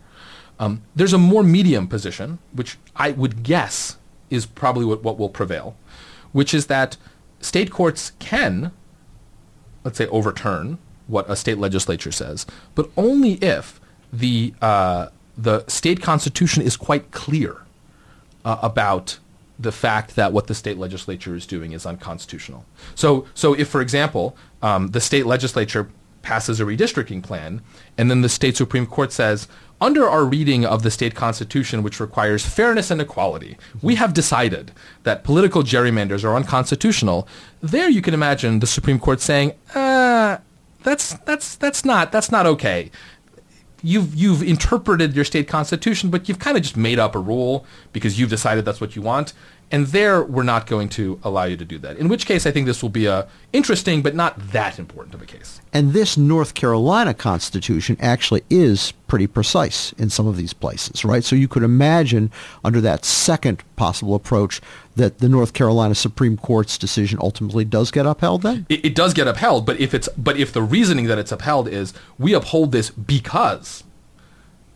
Um, 0.58 0.82
there's 0.94 1.12
a 1.12 1.18
more 1.18 1.42
medium 1.42 1.86
position, 1.86 2.38
which 2.52 2.78
I 2.96 3.12
would 3.12 3.42
guess 3.42 3.96
is 4.30 4.46
probably 4.46 4.84
what, 4.84 5.02
what 5.02 5.18
will 5.18 5.28
prevail, 5.28 5.76
which 6.32 6.52
is 6.52 6.66
that 6.66 6.96
state 7.40 7.70
courts 7.70 8.12
can, 8.18 8.72
let's 9.84 9.98
say, 9.98 10.06
overturn 10.08 10.78
what 11.06 11.28
a 11.30 11.36
state 11.36 11.58
legislature 11.58 12.12
says, 12.12 12.44
but 12.74 12.90
only 12.96 13.34
if 13.34 13.80
the 14.12 14.52
uh, 14.60 15.08
the 15.36 15.64
state 15.68 16.02
constitution 16.02 16.62
is 16.62 16.76
quite 16.76 17.10
clear 17.12 17.58
uh, 18.44 18.58
about 18.60 19.18
the 19.58 19.72
fact 19.72 20.16
that 20.16 20.32
what 20.32 20.46
the 20.46 20.54
state 20.54 20.78
legislature 20.78 21.34
is 21.34 21.46
doing 21.46 21.72
is 21.72 21.86
unconstitutional. 21.86 22.64
So, 22.94 23.26
so 23.34 23.54
if, 23.54 23.68
for 23.68 23.80
example, 23.80 24.36
um, 24.62 24.88
the 24.88 25.00
state 25.00 25.26
legislature 25.26 25.90
passes 26.22 26.60
a 26.60 26.64
redistricting 26.64 27.22
plan, 27.22 27.62
and 27.96 28.10
then 28.10 28.22
the 28.22 28.28
state 28.28 28.56
Supreme 28.56 28.86
Court 28.86 29.12
says, 29.12 29.48
under 29.80 30.08
our 30.08 30.24
reading 30.24 30.64
of 30.64 30.82
the 30.82 30.90
state 30.90 31.14
constitution, 31.14 31.82
which 31.82 32.00
requires 32.00 32.44
fairness 32.44 32.90
and 32.90 33.00
equality, 33.00 33.56
we 33.80 33.94
have 33.94 34.12
decided 34.12 34.72
that 35.04 35.22
political 35.22 35.62
gerrymanders 35.62 36.24
are 36.24 36.34
unconstitutional. 36.34 37.28
There, 37.62 37.88
you 37.88 38.02
can 38.02 38.14
imagine 38.14 38.58
the 38.58 38.66
Supreme 38.66 38.98
Court 38.98 39.20
saying, 39.20 39.52
uh, 39.74 40.38
"That's 40.82 41.14
that's 41.24 41.54
that's 41.54 41.84
not 41.84 42.10
that's 42.10 42.32
not 42.32 42.46
okay." 42.46 42.90
You've 43.80 44.16
you've 44.16 44.42
interpreted 44.42 45.14
your 45.14 45.24
state 45.24 45.46
constitution, 45.46 46.10
but 46.10 46.28
you've 46.28 46.40
kind 46.40 46.56
of 46.56 46.64
just 46.64 46.76
made 46.76 46.98
up 46.98 47.14
a 47.14 47.20
rule 47.20 47.64
because 47.92 48.18
you've 48.18 48.30
decided 48.30 48.64
that's 48.64 48.80
what 48.80 48.96
you 48.96 49.02
want. 49.02 49.32
And 49.70 49.88
there, 49.88 50.22
we're 50.22 50.44
not 50.44 50.66
going 50.66 50.88
to 50.90 51.20
allow 51.22 51.44
you 51.44 51.56
to 51.56 51.64
do 51.64 51.78
that. 51.78 51.98
In 51.98 52.08
which 52.08 52.24
case, 52.24 52.46
I 52.46 52.50
think 52.50 52.66
this 52.66 52.82
will 52.82 52.88
be 52.88 53.04
a 53.06 53.28
interesting 53.52 54.02
but 54.02 54.14
not 54.14 54.52
that 54.52 54.78
important 54.78 55.14
of 55.14 55.20
a 55.20 55.26
case. 55.26 55.60
And 55.72 55.92
this 55.92 56.16
North 56.16 56.54
Carolina 56.54 57.12
Constitution 57.12 57.96
actually 58.00 58.44
is 58.48 58.92
pretty 59.08 59.26
precise 59.26 59.92
in 59.92 60.08
some 60.08 60.26
of 60.26 60.36
these 60.36 60.54
places, 60.54 61.04
right? 61.04 61.22
So 61.22 61.36
you 61.36 61.48
could 61.48 61.62
imagine 61.62 62.30
under 62.64 62.80
that 62.80 63.04
second 63.04 63.62
possible 63.76 64.14
approach 64.14 64.60
that 64.96 65.18
the 65.18 65.28
North 65.28 65.52
Carolina 65.52 65.94
Supreme 65.94 66.36
Court's 66.38 66.78
decision 66.78 67.18
ultimately 67.20 67.64
does 67.64 67.90
get 67.90 68.06
upheld 68.06 68.42
then? 68.42 68.66
It, 68.68 68.84
it 68.86 68.94
does 68.94 69.12
get 69.12 69.28
upheld, 69.28 69.66
but 69.66 69.78
if 69.78 69.92
it's 69.92 70.08
but 70.16 70.38
if 70.38 70.52
the 70.52 70.62
reasoning 70.62 71.06
that 71.06 71.18
it's 71.18 71.32
upheld 71.32 71.68
is 71.68 71.92
we 72.18 72.32
uphold 72.32 72.72
this 72.72 72.88
because 72.90 73.84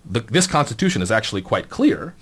the, 0.05 0.20
this 0.20 0.47
Constitution 0.47 1.03
is 1.03 1.11
actually 1.11 1.43
quite 1.43 1.68
clear, 1.68 2.14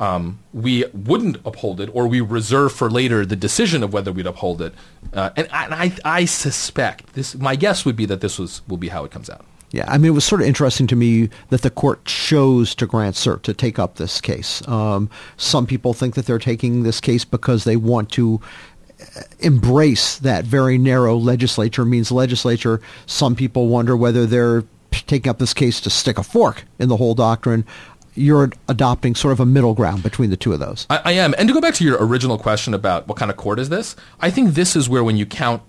um, 0.00 0.40
we 0.52 0.84
wouldn't 0.92 1.36
uphold 1.44 1.80
it, 1.80 1.88
or 1.92 2.06
we 2.06 2.20
reserve 2.20 2.72
for 2.72 2.90
later 2.90 3.24
the 3.24 3.36
decision 3.36 3.82
of 3.82 3.92
whether 3.92 4.12
we'd 4.12 4.26
uphold 4.26 4.60
it. 4.60 4.74
Uh, 5.12 5.30
and, 5.36 5.48
I, 5.52 5.92
I, 6.04 6.18
I 6.20 6.24
suspect 6.24 7.12
this. 7.14 7.34
My 7.34 7.56
guess 7.56 7.84
would 7.84 7.96
be 7.96 8.06
that 8.06 8.20
this 8.20 8.38
was 8.38 8.62
will 8.68 8.76
be 8.76 8.88
how 8.88 9.04
it 9.04 9.10
comes 9.10 9.30
out. 9.30 9.44
Yeah, 9.70 9.86
I 9.88 9.98
mean, 9.98 10.12
it 10.12 10.14
was 10.14 10.24
sort 10.24 10.40
of 10.40 10.46
interesting 10.46 10.86
to 10.86 10.96
me 10.96 11.30
that 11.48 11.62
the 11.62 11.70
court 11.70 12.04
chose 12.04 12.76
to 12.76 12.86
grant 12.86 13.16
cert 13.16 13.42
to 13.42 13.52
take 13.52 13.78
up 13.78 13.96
this 13.96 14.20
case. 14.20 14.66
Um, 14.68 15.10
some 15.36 15.66
people 15.66 15.94
think 15.94 16.14
that 16.14 16.26
they're 16.26 16.38
taking 16.38 16.84
this 16.84 17.00
case 17.00 17.24
because 17.24 17.64
they 17.64 17.76
want 17.76 18.10
to 18.12 18.40
uh, 19.00 19.22
embrace 19.40 20.18
that 20.18 20.44
very 20.44 20.78
narrow 20.78 21.16
legislature 21.16 21.84
means 21.84 22.12
legislature. 22.12 22.80
Some 23.06 23.34
people 23.34 23.66
wonder 23.66 23.96
whether 23.96 24.26
they're 24.26 24.62
taking 24.92 25.28
up 25.28 25.40
this 25.40 25.54
case 25.54 25.80
to 25.80 25.90
stick 25.90 26.18
a 26.18 26.22
fork 26.22 26.62
in 26.78 26.88
the 26.88 26.96
whole 26.96 27.16
doctrine 27.16 27.64
you're 28.14 28.52
adopting 28.68 29.14
sort 29.14 29.32
of 29.32 29.40
a 29.40 29.46
middle 29.46 29.74
ground 29.74 30.02
between 30.02 30.30
the 30.30 30.36
two 30.36 30.52
of 30.52 30.60
those. 30.60 30.86
I, 30.88 31.00
I, 31.04 31.12
am. 31.12 31.34
And 31.36 31.48
to 31.48 31.54
go 31.54 31.60
back 31.60 31.74
to 31.74 31.84
your 31.84 31.96
original 32.04 32.38
question 32.38 32.72
about 32.74 33.08
what 33.08 33.18
kind 33.18 33.30
of 33.30 33.36
court 33.36 33.58
is 33.58 33.68
this, 33.68 33.96
I 34.20 34.30
think 34.30 34.54
this 34.54 34.76
is 34.76 34.88
where 34.88 35.02
when 35.02 35.16
you 35.16 35.26
count 35.26 35.62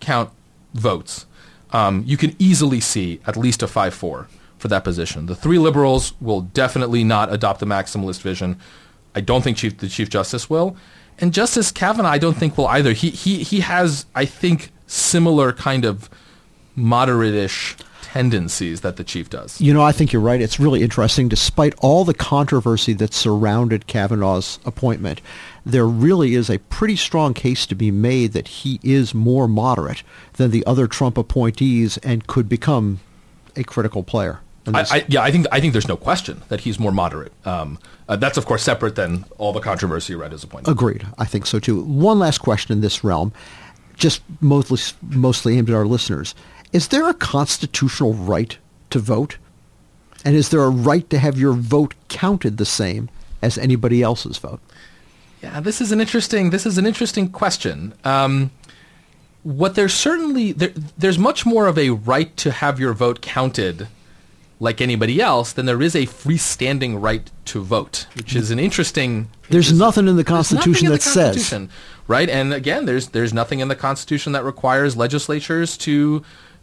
count 0.00 0.30
votes, 0.74 1.26
um, 1.70 2.02
you 2.06 2.16
can 2.16 2.34
easily 2.38 2.80
see 2.80 3.20
at 3.26 3.36
least 3.36 3.62
a 3.62 3.66
5-4 3.66 4.26
for 4.58 4.68
that 4.68 4.84
position. 4.84 5.26
The 5.26 5.34
three 5.34 5.58
liberals 5.58 6.14
will 6.20 6.42
definitely 6.42 7.04
not 7.04 7.32
adopt 7.32 7.60
the 7.60 7.66
maximalist 7.66 8.20
vision. 8.20 8.58
I 9.14 9.20
don't 9.20 9.42
think 9.42 9.58
Chief, 9.58 9.76
the 9.78 9.88
Chief 9.88 10.08
Justice 10.08 10.48
will. 10.48 10.76
And 11.18 11.32
Justice 11.32 11.70
Kavanaugh, 11.70 12.08
I 12.08 12.18
don't 12.18 12.36
think 12.36 12.56
will 12.56 12.66
either. 12.66 12.92
He, 12.92 13.10
he, 13.10 13.42
he 13.42 13.60
has, 13.60 14.06
I 14.14 14.24
think, 14.24 14.72
similar 14.86 15.52
kind 15.52 15.84
of 15.84 16.08
moderate-ish 16.74 17.76
tendencies 18.12 18.82
that 18.82 18.96
the 18.96 19.04
chief 19.04 19.30
does. 19.30 19.58
You 19.58 19.72
know, 19.72 19.82
I 19.82 19.90
think 19.90 20.12
you're 20.12 20.20
right. 20.20 20.40
It's 20.40 20.60
really 20.60 20.82
interesting. 20.82 21.28
Despite 21.28 21.74
all 21.78 22.04
the 22.04 22.12
controversy 22.12 22.92
that 22.94 23.14
surrounded 23.14 23.86
Kavanaugh's 23.86 24.58
appointment, 24.66 25.22
there 25.64 25.86
really 25.86 26.34
is 26.34 26.50
a 26.50 26.58
pretty 26.58 26.96
strong 26.96 27.32
case 27.32 27.64
to 27.66 27.74
be 27.74 27.90
made 27.90 28.34
that 28.34 28.48
he 28.48 28.78
is 28.82 29.14
more 29.14 29.48
moderate 29.48 30.02
than 30.34 30.50
the 30.50 30.62
other 30.66 30.86
Trump 30.86 31.16
appointees 31.16 31.96
and 31.98 32.26
could 32.26 32.50
become 32.50 33.00
a 33.56 33.64
critical 33.64 34.02
player. 34.02 34.40
I, 34.66 34.84
I, 34.90 35.04
yeah, 35.08 35.22
I 35.22 35.30
think 35.30 35.46
I 35.50 35.58
think 35.58 35.72
there's 35.72 35.88
no 35.88 35.96
question 35.96 36.42
that 36.48 36.60
he's 36.60 36.78
more 36.78 36.92
moderate. 36.92 37.32
Um, 37.46 37.78
uh, 38.08 38.16
that's 38.16 38.36
of 38.36 38.44
course 38.44 38.62
separate 38.62 38.94
than 38.94 39.24
all 39.38 39.54
the 39.54 39.60
controversy 39.60 40.14
around 40.14 40.32
his 40.32 40.44
appointment. 40.44 40.76
Agreed. 40.76 41.06
I 41.18 41.24
think 41.24 41.46
so 41.46 41.58
too. 41.58 41.82
One 41.82 42.18
last 42.18 42.38
question 42.38 42.72
in 42.72 42.80
this 42.82 43.02
realm, 43.02 43.32
just 43.96 44.20
mostly 44.40 44.78
mostly 45.02 45.56
aimed 45.56 45.70
at 45.70 45.74
our 45.74 45.86
listeners. 45.86 46.34
Is 46.72 46.88
there 46.88 47.08
a 47.08 47.14
constitutional 47.14 48.14
right 48.14 48.56
to 48.90 48.98
vote? 48.98 49.36
And 50.24 50.34
is 50.34 50.48
there 50.50 50.62
a 50.62 50.70
right 50.70 51.08
to 51.10 51.18
have 51.18 51.38
your 51.38 51.52
vote 51.52 51.94
counted 52.08 52.56
the 52.56 52.64
same 52.64 53.10
as 53.42 53.58
anybody 53.58 54.02
else's 54.02 54.38
vote? 54.38 54.60
Yeah, 55.42 55.60
this 55.60 55.80
is 55.80 55.90
an 55.90 56.00
interesting 56.00 56.50
this 56.50 56.64
is 56.64 56.78
an 56.78 56.86
interesting 56.86 57.28
question. 57.28 57.94
Um, 58.04 58.52
what 59.42 59.74
there's 59.74 59.92
certainly 59.92 60.52
there, 60.52 60.72
there's 60.96 61.18
much 61.18 61.44
more 61.44 61.66
of 61.66 61.76
a 61.76 61.90
right 61.90 62.36
to 62.38 62.52
have 62.52 62.78
your 62.78 62.92
vote 62.92 63.20
counted 63.20 63.88
like 64.60 64.80
anybody 64.80 65.20
else 65.20 65.52
than 65.52 65.66
there 65.66 65.82
is 65.82 65.96
a 65.96 66.06
freestanding 66.06 67.02
right 67.02 67.28
to 67.46 67.60
vote, 67.60 68.06
which 68.14 68.36
is 68.36 68.52
an 68.52 68.60
interesting. 68.60 69.28
There's 69.50 69.76
nothing 69.76 70.06
in 70.06 70.14
the 70.14 70.22
Constitution 70.22 70.88
that 70.88 71.00
the 71.00 71.10
Constitution, 71.10 71.68
says 71.68 71.76
right, 72.06 72.30
and 72.30 72.54
again, 72.54 72.84
there's 72.84 73.08
there's 73.08 73.34
nothing 73.34 73.58
in 73.58 73.66
the 73.66 73.74
Constitution 73.74 74.32
that 74.32 74.44
requires 74.44 74.96
legislatures 74.96 75.76
to 75.78 76.22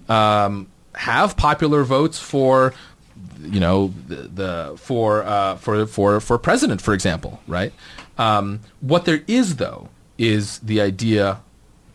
um, 0.10 0.68
have 0.96 1.38
popular 1.38 1.84
votes 1.84 2.20
for 2.20 2.74
you 3.42 3.60
know 3.60 3.94
the, 4.08 4.16
the 4.16 4.74
for 4.78 5.24
uh, 5.24 5.56
for 5.56 5.86
for 5.86 6.20
for 6.20 6.38
president, 6.38 6.82
for 6.82 6.94
example, 6.94 7.42
right? 7.48 7.74
Um, 8.18 8.62
what 8.82 9.06
there 9.06 9.24
is 9.28 9.58
though 9.58 9.90
is 10.18 10.60
the 10.60 10.82
idea 10.82 11.42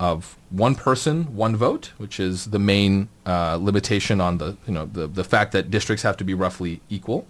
of 0.01 0.37
one 0.51 0.75
person, 0.75 1.37
one 1.37 1.55
vote, 1.57 1.93
which 1.99 2.19
is 2.19 2.47
the 2.47 2.59
main 2.59 3.09
uh, 3.27 3.59
limitation 3.61 4.21
on 4.21 4.39
the 4.39 4.57
you 4.67 4.73
know 4.73 4.87
the 4.87 5.07
the 5.07 5.25
fact 5.25 5.53
that 5.53 5.71
districts 5.71 6.03
have 6.03 6.17
to 6.17 6.25
be 6.25 6.35
roughly 6.35 6.81
equal, 6.89 7.27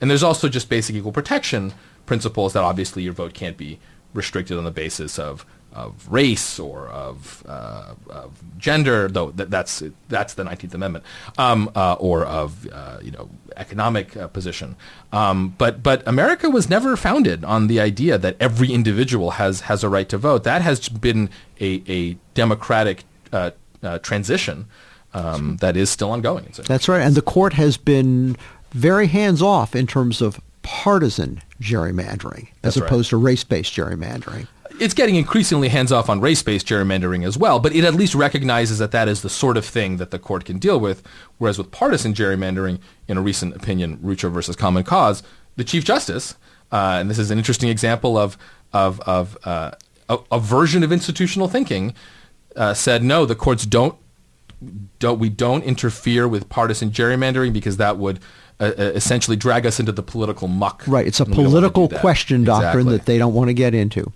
and 0.00 0.10
there's 0.10 0.22
also 0.22 0.48
just 0.48 0.68
basic 0.68 0.94
equal 0.94 1.12
protection 1.12 1.72
principles 2.04 2.52
that 2.52 2.62
obviously 2.62 3.02
your 3.02 3.12
vote 3.12 3.34
can't 3.34 3.56
be 3.56 3.80
restricted 4.14 4.56
on 4.56 4.64
the 4.64 4.70
basis 4.70 5.18
of 5.18 5.44
of 5.76 6.10
race 6.10 6.58
or 6.58 6.88
of, 6.88 7.44
uh, 7.46 7.94
of 8.08 8.42
gender, 8.58 9.08
though 9.08 9.30
that, 9.32 9.50
that's 9.50 9.82
that's 10.08 10.34
the 10.34 10.44
Nineteenth 10.44 10.74
Amendment, 10.74 11.04
um, 11.36 11.70
uh, 11.74 11.96
or 12.00 12.24
of 12.24 12.66
uh, 12.72 12.98
you 13.02 13.10
know 13.10 13.28
economic 13.56 14.16
uh, 14.16 14.26
position. 14.28 14.74
Um, 15.12 15.54
but 15.58 15.82
but 15.82 16.02
America 16.08 16.48
was 16.48 16.70
never 16.70 16.96
founded 16.96 17.44
on 17.44 17.66
the 17.66 17.78
idea 17.78 18.16
that 18.16 18.36
every 18.40 18.72
individual 18.72 19.32
has 19.32 19.60
has 19.62 19.84
a 19.84 19.88
right 19.88 20.08
to 20.08 20.16
vote. 20.16 20.44
That 20.44 20.62
has 20.62 20.88
been 20.88 21.28
a 21.60 21.82
a 21.86 22.16
democratic 22.32 23.04
uh, 23.32 23.50
uh, 23.82 23.98
transition 23.98 24.66
um, 25.12 25.58
that 25.58 25.76
is 25.76 25.90
still 25.90 26.10
ongoing. 26.10 26.46
That's 26.66 26.88
right, 26.88 27.02
and 27.02 27.14
the 27.14 27.22
court 27.22 27.52
has 27.52 27.76
been 27.76 28.36
very 28.72 29.08
hands 29.08 29.42
off 29.42 29.76
in 29.76 29.86
terms 29.86 30.22
of 30.22 30.40
partisan 30.62 31.42
gerrymandering 31.60 32.48
as 32.62 32.74
That's 32.74 32.76
opposed 32.78 33.12
right. 33.12 33.20
to 33.20 33.24
race-based 33.24 33.72
gerrymandering 33.72 34.48
it's 34.78 34.94
getting 34.94 35.16
increasingly 35.16 35.68
hands 35.68 35.92
off 35.92 36.08
on 36.08 36.20
race 36.20 36.42
based 36.42 36.66
gerrymandering 36.66 37.26
as 37.26 37.36
well, 37.38 37.58
but 37.58 37.74
it 37.74 37.84
at 37.84 37.94
least 37.94 38.14
recognizes 38.14 38.78
that 38.78 38.90
that 38.92 39.08
is 39.08 39.22
the 39.22 39.28
sort 39.28 39.56
of 39.56 39.64
thing 39.64 39.96
that 39.96 40.10
the 40.10 40.18
court 40.18 40.44
can 40.44 40.58
deal 40.58 40.78
with. 40.78 41.02
Whereas 41.38 41.58
with 41.58 41.70
partisan 41.70 42.14
gerrymandering, 42.14 42.80
in 43.08 43.16
a 43.16 43.20
recent 43.20 43.54
opinion, 43.56 43.98
Rucho 43.98 44.30
versus 44.30 44.56
Common 44.56 44.84
Cause, 44.84 45.22
the 45.56 45.64
Chief 45.64 45.84
Justice, 45.84 46.36
uh, 46.72 46.98
and 47.00 47.10
this 47.10 47.18
is 47.18 47.30
an 47.30 47.38
interesting 47.38 47.68
example 47.68 48.18
of, 48.18 48.36
of, 48.72 49.00
of 49.00 49.38
uh, 49.44 49.72
a, 50.08 50.18
a, 50.32 50.40
version 50.40 50.82
of 50.82 50.92
institutional 50.92 51.48
thinking, 51.48 51.94
uh, 52.56 52.74
said 52.74 53.02
no, 53.02 53.24
the 53.24 53.36
courts 53.36 53.64
don't, 53.64 53.94
don't, 54.98 55.18
we 55.18 55.28
don't 55.28 55.62
interfere 55.62 56.26
with 56.26 56.48
partisan 56.48 56.90
gerrymandering 56.90 57.52
because 57.52 57.76
that 57.76 57.98
would 57.98 58.18
uh, 58.58 58.72
uh, 58.78 58.82
essentially 58.94 59.36
drag 59.36 59.66
us 59.66 59.78
into 59.78 59.92
the 59.92 60.02
political 60.02 60.48
muck. 60.48 60.82
Right. 60.86 61.06
It's 61.06 61.20
a 61.20 61.26
political 61.26 61.88
question 61.90 62.42
doctrine 62.42 62.86
exactly. 62.86 62.96
that 62.96 63.06
they 63.06 63.18
don't 63.18 63.34
want 63.34 63.48
to 63.48 63.54
get 63.54 63.74
into. 63.74 64.10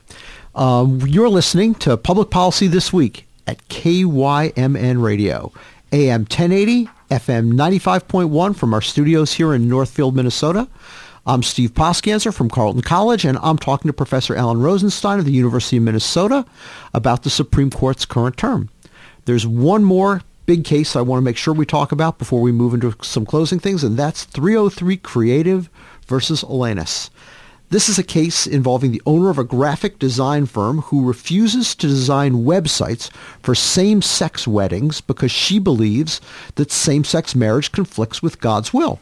Um, 0.54 1.00
you're 1.06 1.28
listening 1.28 1.76
to 1.76 1.96
Public 1.96 2.30
Policy 2.30 2.66
This 2.66 2.92
Week 2.92 3.24
at 3.46 3.66
KYMN 3.68 5.00
Radio, 5.00 5.52
AM 5.92 6.22
1080, 6.22 6.86
FM 7.08 7.52
95.1 7.52 8.56
from 8.56 8.74
our 8.74 8.80
studios 8.80 9.34
here 9.34 9.54
in 9.54 9.68
Northfield, 9.68 10.16
Minnesota. 10.16 10.66
I'm 11.24 11.44
Steve 11.44 11.72
Poskanzer 11.74 12.34
from 12.34 12.50
Carleton 12.50 12.82
College, 12.82 13.24
and 13.24 13.38
I'm 13.42 13.58
talking 13.58 13.88
to 13.88 13.92
Professor 13.92 14.34
Alan 14.34 14.58
Rozenshtein 14.58 15.20
of 15.20 15.24
the 15.24 15.32
University 15.32 15.76
of 15.76 15.84
Minnesota 15.84 16.44
about 16.92 17.22
the 17.22 17.30
Supreme 17.30 17.70
Court's 17.70 18.04
current 18.04 18.36
term. 18.36 18.70
There's 19.26 19.46
one 19.46 19.84
more 19.84 20.22
big 20.46 20.64
case 20.64 20.96
I 20.96 21.00
want 21.02 21.20
to 21.20 21.24
make 21.24 21.36
sure 21.36 21.54
we 21.54 21.64
talk 21.64 21.92
about 21.92 22.18
before 22.18 22.40
we 22.40 22.50
move 22.50 22.74
into 22.74 22.96
some 23.02 23.24
closing 23.24 23.60
things, 23.60 23.84
and 23.84 23.96
that's 23.96 24.24
303 24.24 24.96
Creative 24.96 25.70
versus 26.08 26.42
Elenis. 26.42 27.08
This 27.70 27.88
is 27.88 28.00
a 28.00 28.02
case 28.02 28.48
involving 28.48 28.90
the 28.90 29.02
owner 29.06 29.30
of 29.30 29.38
a 29.38 29.44
graphic 29.44 30.00
design 30.00 30.46
firm 30.46 30.78
who 30.78 31.06
refuses 31.06 31.76
to 31.76 31.86
design 31.86 32.42
websites 32.44 33.12
for 33.40 33.54
same-sex 33.54 34.48
weddings 34.48 35.00
because 35.00 35.30
she 35.30 35.60
believes 35.60 36.20
that 36.56 36.72
same-sex 36.72 37.36
marriage 37.36 37.70
conflicts 37.70 38.20
with 38.20 38.40
God's 38.40 38.74
will. 38.74 38.98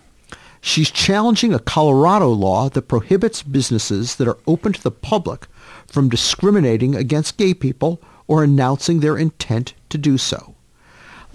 She's 0.61 0.91
challenging 0.91 1.55
a 1.55 1.59
Colorado 1.59 2.29
law 2.29 2.69
that 2.69 2.89
prohibits 2.89 3.43
businesses 3.43 4.17
that 4.17 4.29
are 4.29 4.37
open 4.47 4.75
to 4.75 4.83
the 4.83 4.91
public 4.91 5.47
from 5.87 6.11
discriminating 6.11 6.95
against 6.95 7.39
gay 7.39 7.55
people 7.55 8.03
or 8.27 8.45
announcing 8.45 9.01
their 9.01 9.17
intent 9.17 9.73
to 9.89 9.97
do 9.97 10.19
so. 10.19 10.57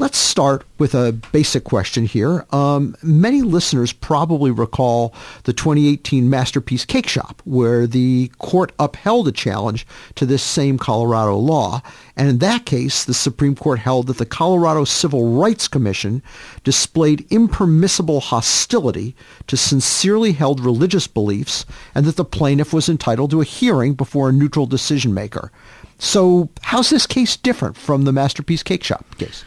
Let's 0.03 0.17
start 0.17 0.65
with 0.79 0.93
a 0.95 1.13
basic 1.31 1.63
question 1.63 2.05
here. 2.05 2.45
Um, 2.51 2.93
many 3.01 3.41
listeners 3.41 3.93
probably 3.93 4.51
recall 4.51 5.15
the 5.45 5.53
2018 5.53 6.29
Masterpiece 6.29 6.83
Cake 6.83 7.07
Shop, 7.07 7.41
where 7.45 7.87
the 7.87 8.29
court 8.37 8.73
upheld 8.79 9.29
a 9.29 9.31
challenge 9.31 9.87
to 10.15 10.25
this 10.25 10.43
same 10.43 10.77
Colorado 10.77 11.37
law. 11.37 11.81
And 12.17 12.27
in 12.27 12.39
that 12.39 12.65
case, 12.65 13.05
the 13.05 13.13
Supreme 13.13 13.55
Court 13.55 13.79
held 13.79 14.07
that 14.07 14.17
the 14.17 14.25
Colorado 14.25 14.83
Civil 14.83 15.37
Rights 15.37 15.69
Commission 15.69 16.21
displayed 16.65 17.25
impermissible 17.29 18.19
hostility 18.19 19.15
to 19.47 19.55
sincerely 19.55 20.33
held 20.33 20.59
religious 20.59 21.07
beliefs 21.07 21.65
and 21.95 22.05
that 22.05 22.17
the 22.17 22.25
plaintiff 22.25 22.73
was 22.73 22.89
entitled 22.89 23.31
to 23.31 23.39
a 23.39 23.45
hearing 23.45 23.93
before 23.93 24.27
a 24.27 24.33
neutral 24.33 24.65
decision 24.65 25.13
maker. 25.13 25.49
So 25.97 26.49
how's 26.61 26.89
this 26.89 27.07
case 27.07 27.37
different 27.37 27.77
from 27.77 28.03
the 28.03 28.11
Masterpiece 28.11 28.63
Cake 28.63 28.83
Shop 28.83 29.05
case? 29.17 29.45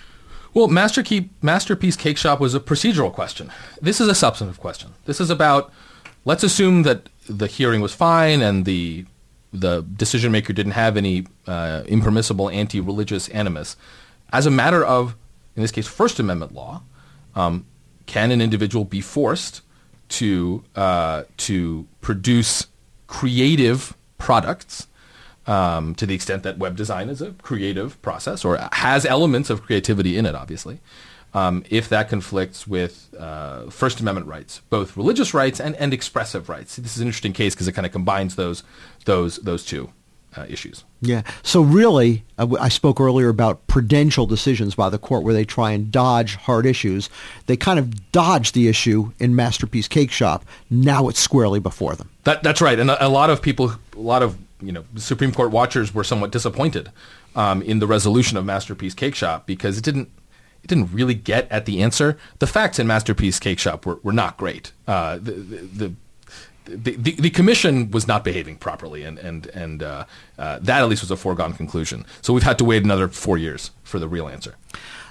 Well, 0.57 0.69
Master 0.69 1.03
Key, 1.03 1.29
Masterpiece 1.43 1.97
Cake 1.97 2.17
Shop 2.17 2.41
was 2.41 2.55
a 2.55 2.61
procedural 2.61 3.13
question. 3.13 3.53
This 3.83 4.01
is 4.01 4.09
a 4.09 4.15
substantive 4.15 4.59
question. 4.59 4.95
This 5.05 5.21
is 5.21 5.29
about, 5.29 5.71
let's 6.25 6.43
assume 6.43 6.83
that 6.85 7.11
the 7.29 7.47
hearing 7.47 7.83
was 7.83 7.93
fine 7.93 8.41
and 8.41 8.65
the 8.65 9.05
the 9.53 9.83
decision 9.83 10.33
maker 10.33 10.55
didn't 10.55 10.73
have 10.73 10.97
any 10.97 11.27
uh, 11.47 11.83
impermissible 11.87 12.49
anti-religious 12.49 13.29
animus. 13.29 13.77
As 14.33 14.47
a 14.47 14.51
matter 14.51 14.83
of, 14.83 15.15
in 15.57 15.63
this 15.63 15.71
case, 15.71 15.87
First 15.87 16.19
Amendment 16.19 16.55
law, 16.55 16.83
um, 17.35 17.67
can 18.07 18.31
an 18.31 18.41
individual 18.41 18.87
be 18.87 19.03
forced 19.03 19.61
to 20.09 20.65
uh, 20.75 21.25
to 21.37 21.87
produce 22.01 22.67
creative 23.09 23.95
products 24.17 24.87
um, 25.47 25.95
to 25.95 26.07
the 26.07 26.15
extent 26.15 26.43
that 26.43 26.59
web 26.59 26.77
design 26.77 27.09
is 27.09 27.23
a 27.23 27.33
creative 27.33 28.01
process 28.03 28.45
or 28.45 28.59
has 28.73 29.07
elements 29.07 29.51
of 29.51 29.63
creativity 29.63 30.17
in 30.17 30.27
it, 30.27 30.35
obviously. 30.35 30.81
Um, 31.35 31.65
if 31.69 31.89
that 31.91 32.09
conflicts 32.09 32.67
with 32.67 33.15
uh, 33.19 33.69
First 33.69 34.01
Amendment 34.01 34.27
rights, 34.27 34.63
both 34.71 34.97
religious 34.97 35.35
rights 35.35 35.61
and, 35.61 35.77
and 35.77 35.93
expressive 35.93 36.49
rights. 36.49 36.77
This 36.77 36.97
is 36.97 37.03
an 37.03 37.09
interesting 37.09 37.35
case 37.35 37.55
because 37.55 37.69
it 37.69 37.73
kind 37.73 37.85
of 37.85 37.93
combines 37.93 38.37
those 38.37 38.63
those 39.05 39.37
those 39.39 39.65
two 39.65 39.93
uh, 40.37 40.47
issues. 40.49 40.85
Yeah. 41.03 41.23
So 41.43 41.61
really, 41.61 42.25
uh, 42.39 42.57
I 42.59 42.69
spoke 42.69 43.01
earlier 43.01 43.29
about 43.29 43.67
prudential 43.67 44.27
decisions 44.27 44.75
by 44.75 44.89
the 44.89 44.99
court 44.99 45.25
where 45.25 45.35
they 45.35 45.45
try 45.45 45.73
and 45.73 45.91
dodge 45.91 46.37
hard 46.37 46.65
issues. 46.65 47.11
They 47.47 47.57
kind 47.57 47.79
of 47.79 48.13
dodged 48.13 48.55
the 48.55 48.69
issue 48.69 49.13
in 49.19 49.37
Masterpiece 49.37 49.89
Cake 49.89 50.11
Shop. 50.11 50.45
Now 50.71 51.09
it's 51.09 51.21
squarely 51.21 51.61
before 51.61 51.97
them. 51.97 52.11
That, 52.25 52.43
that's 52.43 52.61
right. 52.61 52.79
And 52.79 52.91
a, 52.91 53.07
a 53.07 53.09
lot 53.09 53.31
of 53.31 53.43
people, 53.43 53.73
a 53.95 54.01
lot 54.01 54.23
of 54.23 54.39
you 54.61 54.73
know, 54.73 54.85
Supreme 54.97 55.33
Court 55.33 55.51
watchers 55.51 55.95
were 55.95 56.05
somewhat 56.05 56.33
disappointed 56.33 56.91
um, 57.35 57.63
in 57.63 57.79
the 57.79 57.87
resolution 57.87 58.37
of 58.37 58.45
Masterpiece 58.45 58.95
Cake 58.95 59.15
Shop 59.15 59.47
because 59.47 59.79
it 59.79 59.85
didn't 59.85 60.11
it 60.63 60.69
didn't 60.69 60.93
really 60.93 61.15
get 61.15 61.51
at 61.51 61.65
the 61.65 61.81
answer. 61.83 62.19
The 62.41 62.47
facts 62.47 62.79
in 62.79 62.87
Masterpiece 62.87 63.39
Cake 63.39 63.59
Shop 63.59 63.87
were, 63.87 64.01
were 64.03 64.13
not 64.13 64.37
great. 64.37 64.73
Uh, 64.89 65.17
the, 65.17 65.33
the, 65.33 65.95
the, 66.65 66.97
the, 66.97 67.13
the, 67.13 67.31
commission 67.31 67.93
was 67.93 68.09
not 68.09 68.25
behaving 68.25 68.57
properly, 68.57 69.05
and 69.05 69.19
and 69.19 69.47
and 69.49 69.83
uh, 69.83 70.05
uh, 70.39 70.59
that 70.61 70.83
at 70.83 70.89
least 70.89 71.03
was 71.03 71.11
a 71.13 71.17
foregone 71.17 71.53
conclusion. 71.53 72.05
So 72.23 72.33
we've 72.33 72.43
had 72.43 72.59
to 72.59 72.65
wait 72.65 72.83
another 72.83 73.07
four 73.09 73.39
years 73.39 73.71
for 73.85 74.01
the 74.01 74.09
real 74.09 74.27
answer. 74.27 74.57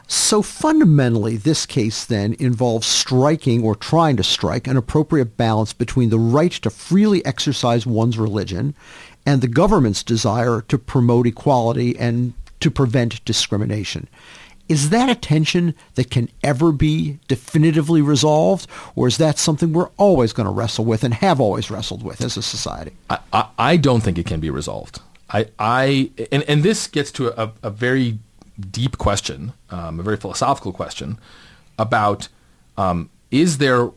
So 0.07 0.41
fundamentally, 0.41 1.37
this 1.37 1.65
case 1.65 2.05
then 2.05 2.35
involves 2.37 2.85
striking 2.85 3.63
or 3.63 3.75
trying 3.75 4.17
to 4.17 4.23
strike 4.23 4.67
an 4.67 4.77
appropriate 4.77 5.35
balance 5.35 5.73
between 5.73 6.09
the 6.09 6.19
right 6.19 6.51
to 6.51 6.69
freely 6.69 7.25
exercise 7.25 7.87
one's 7.87 8.17
religion 8.17 8.75
and 9.25 9.41
the 9.41 9.47
government's 9.47 10.03
desire 10.03 10.61
to 10.61 10.77
promote 10.77 11.27
equality 11.27 11.97
and 11.97 12.33
to 12.59 12.71
prevent 12.71 13.23
discrimination. 13.25 14.07
Is 14.67 14.89
that 14.89 15.09
a 15.09 15.15
tension 15.15 15.75
that 15.93 16.09
can 16.09 16.29
ever 16.43 16.71
be 16.71 17.19
definitively 17.27 18.01
resolved, 18.01 18.67
or 18.95 19.07
is 19.07 19.17
that 19.17 19.37
something 19.37 19.73
we're 19.73 19.91
always 19.97 20.33
going 20.33 20.47
to 20.47 20.51
wrestle 20.51 20.85
with 20.85 21.03
and 21.03 21.13
have 21.13 21.39
always 21.39 21.69
wrestled 21.69 22.01
with 22.01 22.21
as 22.21 22.35
a 22.35 22.41
society? 22.41 22.93
I, 23.09 23.47
I, 23.59 23.77
don't 23.77 24.01
think 24.01 24.17
it 24.17 24.25
can 24.25 24.39
be 24.39 24.49
resolved. 24.49 25.01
I, 25.29 25.47
I 25.59 26.09
and, 26.31 26.41
and 26.43 26.63
this 26.63 26.87
gets 26.87 27.11
to 27.13 27.39
a, 27.39 27.51
a 27.61 27.69
very 27.69 28.17
deep 28.71 28.97
question, 28.97 29.53
um, 29.69 29.99
a 29.99 30.03
very 30.03 30.17
philosophical 30.17 30.73
question 30.73 31.19
about 31.77 32.27
um, 32.77 33.11
is 33.29 33.59
there 33.59 33.91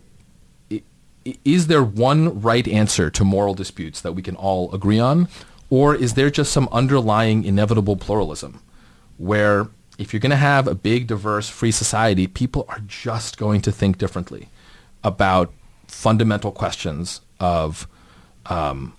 is 1.44 1.66
there 1.66 1.82
one 1.82 2.40
right 2.40 2.66
answer 2.66 3.10
to 3.10 3.24
moral 3.24 3.54
disputes 3.54 4.00
that 4.00 4.12
we 4.12 4.22
can 4.22 4.36
all 4.36 4.72
agree 4.74 4.98
on, 5.00 5.28
or 5.70 5.94
is 5.94 6.14
there 6.14 6.30
just 6.30 6.52
some 6.52 6.68
underlying 6.72 7.44
inevitable 7.44 7.96
pluralism 7.96 8.60
where 9.16 9.68
if 9.98 10.12
you're 10.12 10.20
going 10.20 10.30
to 10.30 10.36
have 10.36 10.68
a 10.68 10.74
big, 10.74 11.08
diverse, 11.08 11.48
free 11.48 11.72
society, 11.72 12.26
people 12.26 12.64
are 12.68 12.80
just 12.86 13.36
going 13.36 13.60
to 13.62 13.72
think 13.72 13.98
differently 13.98 14.48
about 15.02 15.52
fundamental 15.88 16.52
questions 16.52 17.20
of 17.40 17.88
um, 18.46 18.94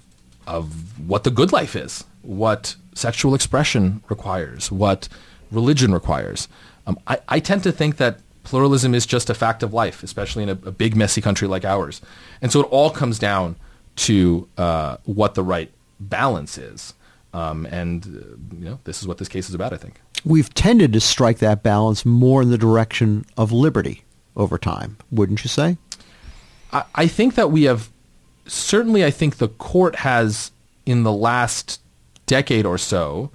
of 0.45 1.07
what 1.07 1.23
the 1.23 1.31
good 1.31 1.51
life 1.51 1.75
is, 1.75 2.03
what 2.21 2.75
sexual 2.93 3.33
expression 3.33 4.03
requires, 4.09 4.71
what 4.71 5.07
religion 5.51 5.93
requires. 5.93 6.47
Um, 6.85 6.99
I, 7.07 7.19
I 7.27 7.39
tend 7.39 7.63
to 7.63 7.71
think 7.71 7.97
that 7.97 8.19
pluralism 8.49 8.95
is 8.95 9.05
just 9.05 9.29
a 9.29 9.35
fact 9.35 9.61
of 9.61 9.73
life, 9.73 10.01
especially 10.01 10.41
in 10.41 10.49
a, 10.49 10.53
a 10.53 10.71
big, 10.71 10.95
messy 10.95 11.21
country 11.21 11.47
like 11.47 11.63
ours. 11.65 12.01
And 12.41 12.51
so 12.51 12.61
it 12.61 12.67
all 12.71 12.89
comes 12.89 13.19
down 13.19 13.55
to 13.97 14.47
uh, 14.57 14.97
what 15.05 15.35
the 15.35 15.43
right 15.43 15.71
balance 15.99 16.57
is. 16.57 16.95
Um, 17.31 17.67
and 17.67 18.03
uh, 18.05 18.55
you 18.57 18.65
know, 18.65 18.79
this 18.85 19.01
is 19.01 19.07
what 19.07 19.19
this 19.19 19.27
case 19.27 19.49
is 19.49 19.55
about, 19.55 19.71
I 19.71 19.77
think. 19.77 20.01
We've 20.25 20.51
tended 20.53 20.93
to 20.93 20.99
strike 20.99 21.37
that 21.39 21.61
balance 21.61 22.05
more 22.05 22.41
in 22.41 22.49
the 22.49 22.57
direction 22.57 23.23
of 23.37 23.51
liberty 23.51 24.03
over 24.35 24.57
time, 24.57 24.97
wouldn't 25.11 25.43
you 25.43 25.49
say? 25.49 25.77
I, 26.73 26.83
I 26.95 27.07
think 27.07 27.35
that 27.35 27.51
we 27.51 27.63
have 27.63 27.91
certainly. 28.47 29.05
I 29.05 29.11
think 29.11 29.37
the 29.37 29.49
court 29.49 29.97
has, 29.97 30.51
in 30.87 31.03
the 31.03 31.13
last 31.13 31.81
decade 32.25 32.65
or 32.65 32.79
so, 32.79 33.29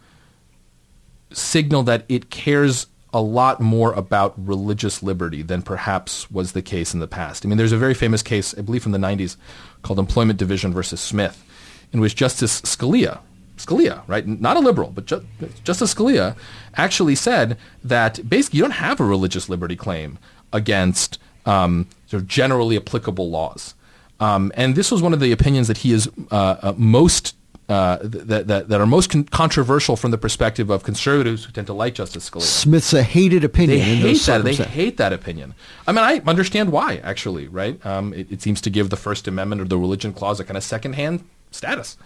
signaled 1.32 1.86
that 1.86 2.04
it 2.08 2.30
cares 2.30 2.88
a 3.14 3.20
lot 3.20 3.60
more 3.60 3.92
about 3.92 4.34
religious 4.36 5.00
liberty 5.02 5.40
than 5.40 5.62
perhaps 5.62 6.28
was 6.32 6.52
the 6.52 6.60
case 6.60 6.92
in 6.92 7.00
the 7.00 7.06
past. 7.06 7.46
I 7.46 7.48
mean, 7.48 7.56
there's 7.56 7.72
a 7.72 7.78
very 7.78 7.94
famous 7.94 8.22
case, 8.22 8.54
I 8.58 8.62
believe 8.62 8.82
from 8.82 8.92
the 8.92 8.98
90s, 8.98 9.36
called 9.82 10.00
Employment 10.00 10.36
Division 10.36 10.74
versus 10.74 11.00
Smith, 11.00 11.44
in 11.92 12.00
which 12.00 12.16
Justice 12.16 12.60
Scalia, 12.62 13.20
Scalia, 13.56 14.02
right, 14.08 14.26
not 14.26 14.56
a 14.56 14.60
liberal, 14.60 14.90
but 14.90 15.06
ju- 15.06 15.24
Justice 15.62 15.94
Scalia 15.94 16.36
actually 16.74 17.14
said 17.14 17.56
that 17.84 18.28
basically 18.28 18.58
you 18.58 18.64
don't 18.64 18.72
have 18.72 18.98
a 18.98 19.04
religious 19.04 19.48
liberty 19.48 19.76
claim 19.76 20.18
against 20.52 21.20
um, 21.46 21.86
sort 22.06 22.20
of 22.20 22.26
generally 22.26 22.76
applicable 22.76 23.30
laws. 23.30 23.74
Um, 24.18 24.50
and 24.56 24.74
this 24.74 24.90
was 24.90 25.02
one 25.02 25.12
of 25.12 25.20
the 25.20 25.30
opinions 25.30 25.68
that 25.68 25.78
he 25.78 25.92
is 25.92 26.10
uh, 26.32 26.56
uh, 26.62 26.74
most 26.76 27.36
uh, 27.68 27.98
that, 28.02 28.46
that, 28.46 28.68
that 28.68 28.80
are 28.80 28.86
most 28.86 29.10
con- 29.10 29.24
controversial 29.24 29.96
from 29.96 30.10
the 30.10 30.18
perspective 30.18 30.68
of 30.68 30.82
conservatives 30.82 31.44
who 31.44 31.52
tend 31.52 31.66
to 31.66 31.72
like 31.72 31.94
Justice 31.94 32.28
Scalia. 32.28 32.42
Smith's 32.42 32.92
a 32.92 33.02
hated 33.02 33.42
opinion. 33.42 33.78
They 33.78 33.84
hate 33.84 34.22
that. 34.26 34.44
They 34.44 34.54
hate 34.54 34.96
that 34.98 35.12
opinion. 35.14 35.54
I 35.86 35.92
mean, 35.92 36.04
I 36.04 36.20
understand 36.26 36.72
why, 36.72 36.96
actually, 36.98 37.48
right? 37.48 37.84
Um, 37.86 38.12
it, 38.12 38.30
it, 38.30 38.42
seems 38.42 38.60
to 38.62 38.70
give 38.70 38.90
the 38.90 38.96
First 38.96 39.26
Amendment 39.26 39.62
or 39.62 39.64
the 39.64 39.78
Religion 39.78 40.12
Clause 40.12 40.40
a 40.40 40.44
kind 40.44 40.58
of 40.58 40.62
secondhand 40.62 41.24
status. 41.52 41.96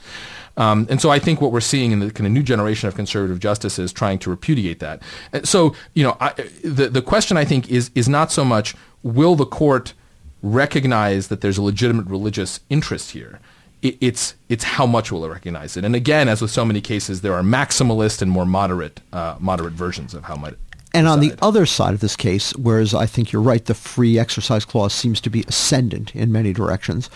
Um, 0.56 0.86
and 0.90 1.00
so 1.00 1.10
I 1.10 1.18
think 1.18 1.40
what 1.40 1.50
we're 1.50 1.60
seeing 1.60 1.90
in 1.90 2.00
the 2.00 2.10
kind 2.12 2.26
of 2.26 2.32
new 2.32 2.42
generation 2.42 2.88
of 2.88 2.94
conservative 2.94 3.40
justices 3.40 3.92
trying 3.92 4.18
to 4.20 4.30
repudiate 4.30 4.78
that. 4.80 5.02
So, 5.44 5.74
you 5.94 6.04
know, 6.04 6.16
I, 6.20 6.34
the, 6.62 6.88
the 6.88 7.02
question 7.02 7.36
I 7.36 7.44
think 7.44 7.68
is, 7.70 7.90
is 7.94 8.08
not 8.08 8.30
so 8.30 8.44
much 8.44 8.76
will 9.02 9.34
the 9.34 9.46
court 9.46 9.94
recognize 10.42 11.28
that 11.28 11.40
there's 11.40 11.58
a 11.58 11.62
legitimate 11.62 12.06
religious 12.06 12.60
interest 12.70 13.10
here 13.10 13.40
it's 13.82 14.34
it's 14.48 14.64
how 14.64 14.86
much 14.86 15.12
will 15.12 15.24
it 15.24 15.28
recognize 15.28 15.76
it. 15.76 15.84
And 15.84 15.94
again, 15.94 16.28
as 16.28 16.42
with 16.42 16.50
so 16.50 16.64
many 16.64 16.80
cases, 16.80 17.20
there 17.20 17.34
are 17.34 17.42
maximalist 17.42 18.22
and 18.22 18.30
more 18.30 18.46
moderate 18.46 19.00
uh, 19.12 19.36
moderate 19.38 19.74
versions 19.74 20.14
of 20.14 20.24
how 20.24 20.36
might. 20.36 20.54
And 20.94 21.06
on 21.06 21.20
the 21.20 21.34
other 21.42 21.66
side 21.66 21.92
of 21.92 22.00
this 22.00 22.16
case, 22.16 22.56
whereas 22.56 22.94
I 22.94 23.04
think 23.06 23.30
you're 23.30 23.42
right, 23.42 23.64
the 23.64 23.74
free 23.74 24.18
exercise 24.18 24.64
clause 24.64 24.94
seems 24.94 25.20
to 25.20 25.30
be 25.30 25.44
ascendant 25.46 26.16
in 26.16 26.32
many 26.32 26.52
directions. 26.52 27.10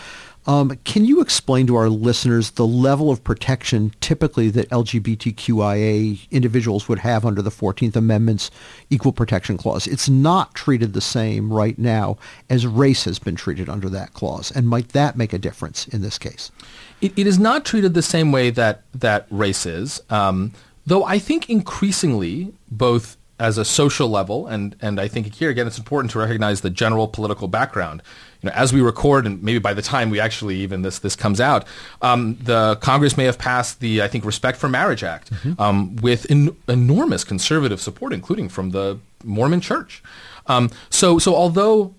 Um, 0.45 0.77
can 0.83 1.05
you 1.05 1.21
explain 1.21 1.67
to 1.67 1.75
our 1.75 1.89
listeners 1.89 2.51
the 2.51 2.67
level 2.67 3.09
of 3.09 3.23
protection 3.23 3.93
typically 4.01 4.49
that 4.49 4.69
LGBTQIA 4.69 6.29
individuals 6.31 6.89
would 6.89 6.99
have 6.99 7.25
under 7.25 7.41
the 7.41 7.49
14th 7.49 7.95
Amendment's 7.95 8.51
Equal 8.89 9.13
Protection 9.13 9.57
Clause? 9.57 9.87
It's 9.87 10.09
not 10.09 10.53
treated 10.53 10.93
the 10.93 11.01
same 11.01 11.51
right 11.51 11.77
now 11.79 12.17
as 12.49 12.67
race 12.67 13.05
has 13.05 13.19
been 13.19 13.35
treated 13.35 13.69
under 13.69 13.89
that 13.89 14.13
clause. 14.13 14.51
And 14.51 14.67
might 14.67 14.89
that 14.89 15.17
make 15.17 15.31
a 15.31 15.39
difference 15.39 15.87
in 15.87 16.01
this 16.01 16.17
case? 16.17 16.51
It, 16.99 17.17
it 17.17 17.25
is 17.25 17.39
not 17.39 17.63
treated 17.63 17.93
the 17.93 18.01
same 18.01 18.31
way 18.31 18.49
that, 18.49 18.83
that 18.93 19.27
race 19.29 19.65
is, 19.65 20.01
um, 20.09 20.51
though 20.85 21.05
I 21.05 21.19
think 21.19 21.49
increasingly 21.49 22.53
both 22.69 23.17
as 23.39 23.57
a 23.57 23.65
social 23.65 24.09
level, 24.09 24.47
and, 24.47 24.75
and 24.81 24.99
I 24.99 25.07
think 25.07 25.33
here 25.33 25.49
again 25.49 25.67
it's 25.67 25.77
important 25.77 26.11
to 26.11 26.19
recognize 26.19 26.61
the 26.61 26.69
general 26.69 27.07
political 27.07 27.47
background 27.47 28.01
you 28.43 28.49
know, 28.49 28.55
as 28.55 28.73
we 28.73 28.81
record, 28.81 29.25
and 29.25 29.41
maybe 29.41 29.59
by 29.59 29.73
the 29.73 29.81
time 29.81 30.09
we 30.09 30.19
actually 30.19 30.57
even 30.57 30.81
this 30.81 30.99
this 30.99 31.15
comes 31.15 31.39
out, 31.39 31.65
um, 32.01 32.37
the 32.41 32.75
Congress 32.81 33.17
may 33.17 33.23
have 33.23 33.37
passed 33.37 33.79
the 33.79 34.01
I 34.01 34.07
think 34.07 34.25
Respect 34.25 34.57
for 34.57 34.67
Marriage 34.69 35.03
Act 35.03 35.31
mm-hmm. 35.31 35.61
um, 35.61 35.95
with 35.97 36.29
en- 36.29 36.55
enormous 36.67 37.23
conservative 37.23 37.79
support, 37.79 38.13
including 38.13 38.49
from 38.49 38.71
the 38.71 38.99
Mormon 39.23 39.61
Church. 39.61 40.03
Um, 40.47 40.69
so 40.89 41.17
so 41.17 41.35
although 41.35 41.95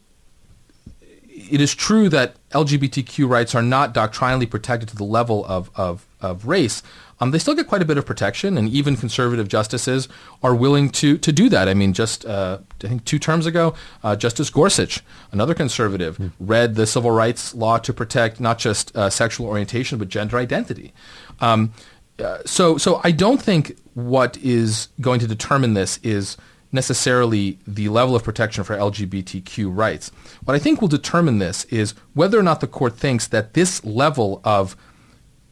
it 1.51 1.61
is 1.61 1.74
true 1.74 2.09
that 2.09 2.36
LGBTQ 2.51 3.28
rights 3.28 3.55
are 3.55 3.62
not 3.62 3.92
doctrinally 3.92 4.47
protected 4.47 4.88
to 4.90 4.97
the 4.97 5.05
level 5.05 5.45
of, 5.47 5.70
of, 5.74 6.07
of 6.31 6.47
race, 6.47 6.83
um, 7.20 7.31
they 7.31 7.39
still 7.39 7.55
get 7.55 7.68
quite 7.68 7.83
a 7.83 7.85
bit 7.85 7.97
of 7.97 8.05
protection, 8.05 8.59
and 8.59 8.68
even 8.68 8.97
conservative 8.97 9.49
justices 9.49 10.09
are 10.43 10.55
willing 10.55 10.91
to 10.91 11.16
to 11.18 11.33
do 11.33 11.49
that. 11.49 11.68
I 11.68 11.75
mean, 11.75 11.93
just 11.93 12.25
uh, 12.27 12.59
I 12.83 12.89
think 12.89 13.05
two 13.05 13.18
terms 13.18 13.47
ago, 13.47 13.75
uh, 14.03 14.16
Justice 14.16 14.51
Gorsuch, 14.51 15.03
another 15.33 15.55
conservative, 15.55 16.18
mm. 16.18 16.33
read 16.41 16.75
the 16.75 16.87
civil 16.87 17.11
rights 17.11 17.55
law 17.55 17.79
to 17.79 17.93
protect 17.93 18.41
not 18.41 18.59
just 18.59 18.95
uh, 18.97 19.11
sexual 19.11 19.47
orientation 19.47 19.99
but 19.99 20.09
gender 20.09 20.39
identity. 20.39 20.93
Um, 21.41 21.72
uh, 22.18 22.39
so, 22.45 22.79
so 22.79 23.01
I 23.03 23.11
don't 23.11 23.43
think 23.43 23.77
what 23.95 24.37
is 24.39 24.89
going 25.01 25.20
to 25.20 25.27
determine 25.27 25.75
this 25.75 25.99
is 26.03 26.37
necessarily 26.70 27.59
the 27.66 27.89
level 27.89 28.16
of 28.16 28.25
protection 28.25 28.64
for 28.64 28.77
LGBTQ 28.77 29.75
rights. 29.75 30.11
What 30.45 30.55
I 30.55 30.59
think 30.59 30.81
will 30.81 30.89
determine 30.89 31.39
this 31.39 31.64
is 31.66 31.95
whether 32.14 32.39
or 32.39 32.43
not 32.43 32.61
the 32.61 32.66
court 32.66 32.97
thinks 32.97 33.29
that 33.29 33.55
this 33.55 33.85
level 33.85 34.41
of 34.45 34.77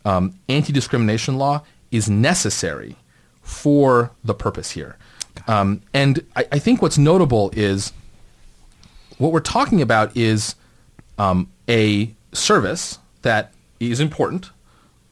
um, 0.04 0.38
anti-discrimination 0.48 1.38
law 1.38 1.62
is 1.90 2.08
necessary 2.08 2.96
for 3.42 4.12
the 4.24 4.34
purpose 4.34 4.72
here. 4.72 4.96
Um, 5.46 5.82
and 5.92 6.24
I, 6.36 6.46
I, 6.52 6.58
think 6.58 6.82
what's 6.82 6.98
notable 6.98 7.50
is 7.54 7.92
what 9.18 9.32
we're 9.32 9.40
talking 9.40 9.80
about 9.80 10.16
is 10.16 10.54
um, 11.18 11.50
a 11.68 12.14
service 12.32 12.98
that 13.22 13.52
is 13.80 13.98
important, 13.98 14.50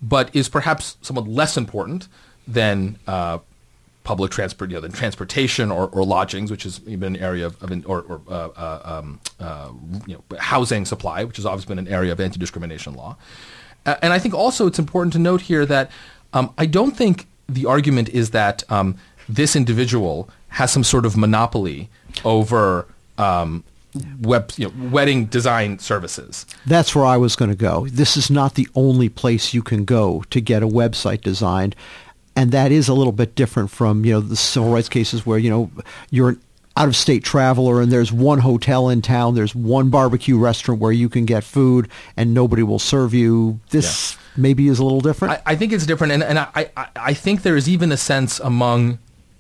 but 0.03 0.35
is 0.35 0.49
perhaps 0.49 0.97
somewhat 1.01 1.27
less 1.27 1.57
important 1.57 2.07
than 2.47 2.99
uh, 3.07 3.39
public 4.05 4.31
transport, 4.31 4.71
you 4.71 4.77
know, 4.77 4.81
than 4.81 4.93
transportation 4.93 5.71
or, 5.71 5.89
or 5.89 6.05
lodgings, 6.05 6.51
which 6.51 6.65
has 6.65 6.79
been 6.79 7.03
an 7.03 7.17
area 7.17 7.47
of, 7.47 7.63
of 7.63 7.71
or, 7.87 8.03
or 8.03 8.21
uh, 8.29 8.49
uh, 8.57 8.81
um, 8.85 9.21
uh, 9.39 9.71
you 10.07 10.15
know, 10.15 10.37
housing 10.39 10.85
supply, 10.85 11.25
which 11.25 11.37
has 11.37 11.47
always 11.47 11.65
been 11.65 11.79
an 11.79 11.89
area 11.89 12.13
of 12.13 12.21
anti-discrimination 12.21 12.95
law. 12.95 13.17
And 13.87 14.13
I 14.13 14.19
think 14.19 14.35
also 14.35 14.67
it's 14.67 14.79
important 14.79 15.13
to 15.15 15.19
note 15.19 15.43
here 15.43 15.67
that 15.67 15.91
um, 16.33 16.53
I 16.59 16.67
don't 16.67 16.97
think 16.97 17.27
the 17.49 17.67
argument 17.67 18.09
is 18.11 18.31
that 18.31 18.63
um, 18.71 18.97
this 19.29 19.57
individual 19.57 20.29
has 20.49 20.71
some 20.71 20.85
sort 20.85 21.07
of 21.07 21.17
monopoly 21.17 21.89
over 22.25 22.87
um, 23.19 23.65
web, 24.21 24.53
you 24.57 24.67
know, 24.69 24.91
wedding 24.91 25.27
design 25.27 25.79
services. 25.79 26.47
That's 26.67 26.95
where 26.95 27.05
I 27.05 27.17
was 27.17 27.37
going 27.37 27.51
to 27.51 27.57
go. 27.57 27.87
This 27.89 28.17
is 28.17 28.31
not 28.31 28.55
the 28.55 28.69
only 28.75 29.09
place 29.09 29.55
you 29.55 29.63
can 29.63 29.85
go 29.85 30.25
to 30.31 30.41
get 30.41 30.63
a 30.63 30.69
website 30.69 31.23
designed. 31.23 31.75
And 32.37 32.53
that 32.53 32.71
is 32.73 32.89
a 32.89 32.95
little 32.95 33.13
bit 33.13 33.35
different 33.35 33.71
from, 33.71 34.05
you 34.05 34.13
know, 34.13 34.21
the 34.21 34.37
civil 34.37 34.73
rights 34.73 34.89
cases 34.89 35.27
where, 35.27 35.39
you 35.39 35.51
know, 35.51 35.71
you're 36.11 36.31
an 36.31 36.41
out-of-state 36.81 37.23
traveler 37.23 37.83
and 37.83 37.93
there's 37.93 38.11
one 38.11 38.39
hotel 38.39 38.89
in 38.89 39.03
town, 39.03 39.35
there's 39.35 39.55
one 39.55 39.91
barbecue 39.91 40.39
restaurant 40.39 40.81
where 40.81 40.93
you 40.93 41.09
can 41.09 41.27
get 41.27 41.45
food 41.45 41.89
and 42.17 42.33
nobody 42.33 42.63
will 42.63 42.79
serve 42.79 43.13
you. 43.13 43.61
This 43.71 44.15
yeah. 44.15 44.43
maybe 44.43 44.69
is 44.69 44.79
a 44.79 44.83
little 44.83 45.01
different. 45.01 45.35
I, 45.35 45.53
I 45.53 45.57
think 45.57 45.73
it's 45.73 45.87
different. 45.87 46.13
And, 46.15 46.23
and 46.23 46.39
I, 46.39 46.71
I, 46.77 46.89
I 46.97 47.15
think 47.15 47.43
there 47.43 47.57
is 47.57 47.69
even 47.69 47.93
a 47.93 47.97
sense 47.97 48.41
among 48.41 48.99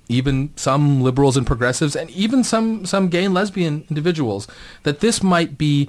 even 0.08 0.52
some 0.56 1.02
liberals 1.02 1.36
and 1.36 1.46
progressives, 1.46 1.94
and 1.94 2.10
even 2.10 2.42
some, 2.42 2.84
some 2.84 3.08
gay 3.08 3.24
and 3.24 3.32
lesbian 3.32 3.84
individuals, 3.88 4.48
that 4.82 5.00
this 5.00 5.22
might 5.22 5.56
be 5.56 5.88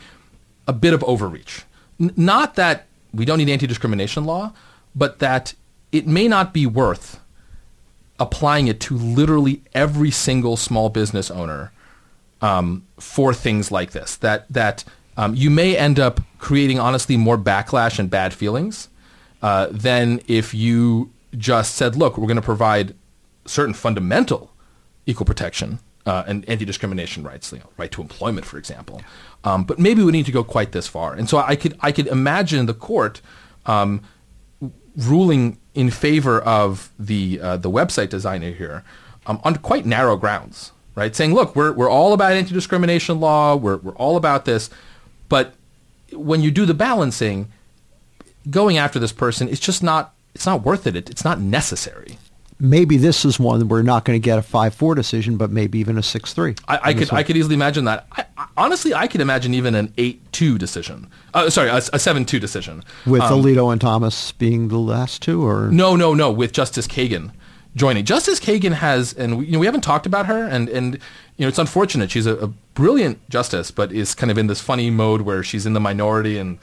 a 0.67 0.73
bit 0.73 0.93
of 0.93 1.03
overreach. 1.03 1.63
N- 1.99 2.13
not 2.15 2.53
that 2.55 2.85
we 3.11 3.25
don't 3.25 3.39
need 3.39 3.49
anti-discrimination 3.49 4.23
law, 4.25 4.53
but 4.95 5.19
that 5.19 5.55
it 5.91 6.05
may 6.05 6.27
not 6.27 6.53
be 6.53 6.67
worth 6.67 7.19
applying 8.21 8.67
it 8.67 8.79
to 8.79 8.95
literally 8.95 9.63
every 9.73 10.11
single 10.11 10.55
small 10.55 10.89
business 10.89 11.31
owner 11.31 11.71
um, 12.41 12.85
for 12.99 13.33
things 13.33 13.71
like 13.71 13.91
this. 13.91 14.15
That 14.17 14.51
that 14.51 14.83
um, 15.17 15.35
you 15.35 15.49
may 15.49 15.75
end 15.75 15.99
up 15.99 16.21
creating 16.37 16.79
honestly 16.79 17.17
more 17.17 17.37
backlash 17.37 17.99
and 17.99 18.09
bad 18.09 18.33
feelings 18.33 18.89
uh, 19.41 19.67
than 19.71 20.21
if 20.27 20.53
you 20.53 21.11
just 21.37 21.75
said, 21.75 21.95
"Look, 21.95 22.17
we're 22.17 22.27
going 22.27 22.35
to 22.35 22.41
provide 22.41 22.95
certain 23.45 23.73
fundamental 23.73 24.51
equal 25.05 25.25
protection 25.25 25.79
uh, 26.05 26.23
and 26.27 26.47
anti-discrimination 26.47 27.23
rights, 27.23 27.51
you 27.51 27.59
know, 27.59 27.69
right 27.77 27.91
to 27.91 28.01
employment, 28.01 28.45
for 28.45 28.57
example. 28.57 29.01
Um, 29.43 29.63
but 29.63 29.79
maybe 29.79 30.03
we 30.03 30.11
need 30.11 30.25
to 30.27 30.31
go 30.31 30.43
quite 30.43 30.71
this 30.71 30.87
far. 30.87 31.13
And 31.13 31.27
so 31.29 31.37
I 31.39 31.55
could 31.55 31.77
I 31.81 31.91
could 31.91 32.07
imagine 32.07 32.65
the 32.65 32.73
court 32.73 33.21
um, 33.65 34.01
ruling 34.95 35.57
in 35.73 35.89
favor 35.89 36.39
of 36.41 36.91
the 36.99 37.39
uh, 37.39 37.57
the 37.57 37.69
website 37.69 38.09
designer 38.09 38.51
here 38.51 38.83
um, 39.25 39.39
on 39.43 39.55
quite 39.57 39.85
narrow 39.85 40.17
grounds, 40.17 40.71
right? 40.95 41.15
Saying, 41.15 41.33
look, 41.33 41.55
we're 41.55 41.71
we're 41.71 41.89
all 41.89 42.13
about 42.13 42.33
anti-discrimination 42.33 43.19
law. 43.19 43.55
We're 43.55 43.77
we're 43.77 43.95
all 43.95 44.17
about 44.17 44.45
this, 44.45 44.69
but 45.29 45.53
when 46.11 46.41
you 46.41 46.51
do 46.51 46.65
the 46.65 46.73
balancing, 46.73 47.47
going 48.49 48.77
after 48.77 48.99
this 48.99 49.13
person 49.13 49.47
is 49.47 49.59
just 49.59 49.81
not 49.81 50.13
it's 50.33 50.45
not 50.45 50.63
worth 50.63 50.87
it. 50.87 50.95
it 50.95 51.09
it's 51.09 51.23
not 51.23 51.39
necessary 51.39 52.17
maybe 52.61 52.95
this 52.95 53.25
is 53.25 53.39
one 53.39 53.67
we're 53.67 53.81
not 53.81 54.05
going 54.05 54.15
to 54.15 54.23
get 54.23 54.37
a 54.37 54.41
five 54.41 54.73
four 54.73 54.95
decision, 54.95 55.35
but 55.35 55.51
maybe 55.51 55.79
even 55.79 55.97
a 55.97 56.03
six 56.03 56.33
three. 56.33 56.55
I, 56.67 56.79
I 56.83 56.93
could. 56.93 57.11
I 57.11 57.23
could 57.23 57.35
easily 57.35 57.55
imagine 57.55 57.85
that. 57.85 58.07
I, 58.11 58.25
I, 58.37 58.47
honestly, 58.55 58.93
I 58.93 59.07
could 59.07 59.19
imagine 59.19 59.53
even 59.53 59.75
an 59.75 59.91
eight 59.97 60.31
two 60.31 60.57
decision. 60.57 61.09
Uh, 61.33 61.49
sorry, 61.49 61.69
a, 61.69 61.81
seven 61.99 62.23
two 62.23 62.39
decision 62.39 62.83
with 63.05 63.21
um, 63.21 63.41
Alito 63.41 63.71
and 63.71 63.81
Thomas 63.81 64.31
being 64.33 64.67
the 64.67 64.77
last 64.77 65.21
two, 65.21 65.45
or 65.45 65.69
no, 65.71 65.95
no, 65.95 66.13
no, 66.13 66.31
with 66.31 66.53
Justice 66.53 66.87
Kagan 66.87 67.31
joining. 67.75 68.05
Justice 68.05 68.39
Kagan 68.39 68.73
has, 68.73 69.13
and 69.13 69.39
we, 69.39 69.47
you 69.47 69.51
know, 69.53 69.59
we 69.59 69.65
haven't 69.65 69.81
talked 69.81 70.05
about 70.05 70.27
her, 70.27 70.47
and 70.47 70.69
and 70.69 70.95
you 71.37 71.45
know, 71.45 71.47
it's 71.47 71.59
unfortunate. 71.59 72.11
She's 72.11 72.27
a, 72.27 72.35
a 72.35 72.47
brilliant 72.47 73.27
justice, 73.29 73.71
but 73.71 73.91
is 73.91 74.13
kind 74.13 74.29
of 74.31 74.37
in 74.37 74.47
this 74.47 74.61
funny 74.61 74.89
mode 74.89 75.21
where 75.21 75.43
she's 75.43 75.65
in 75.65 75.73
the 75.73 75.81
minority 75.81 76.37
and. 76.37 76.59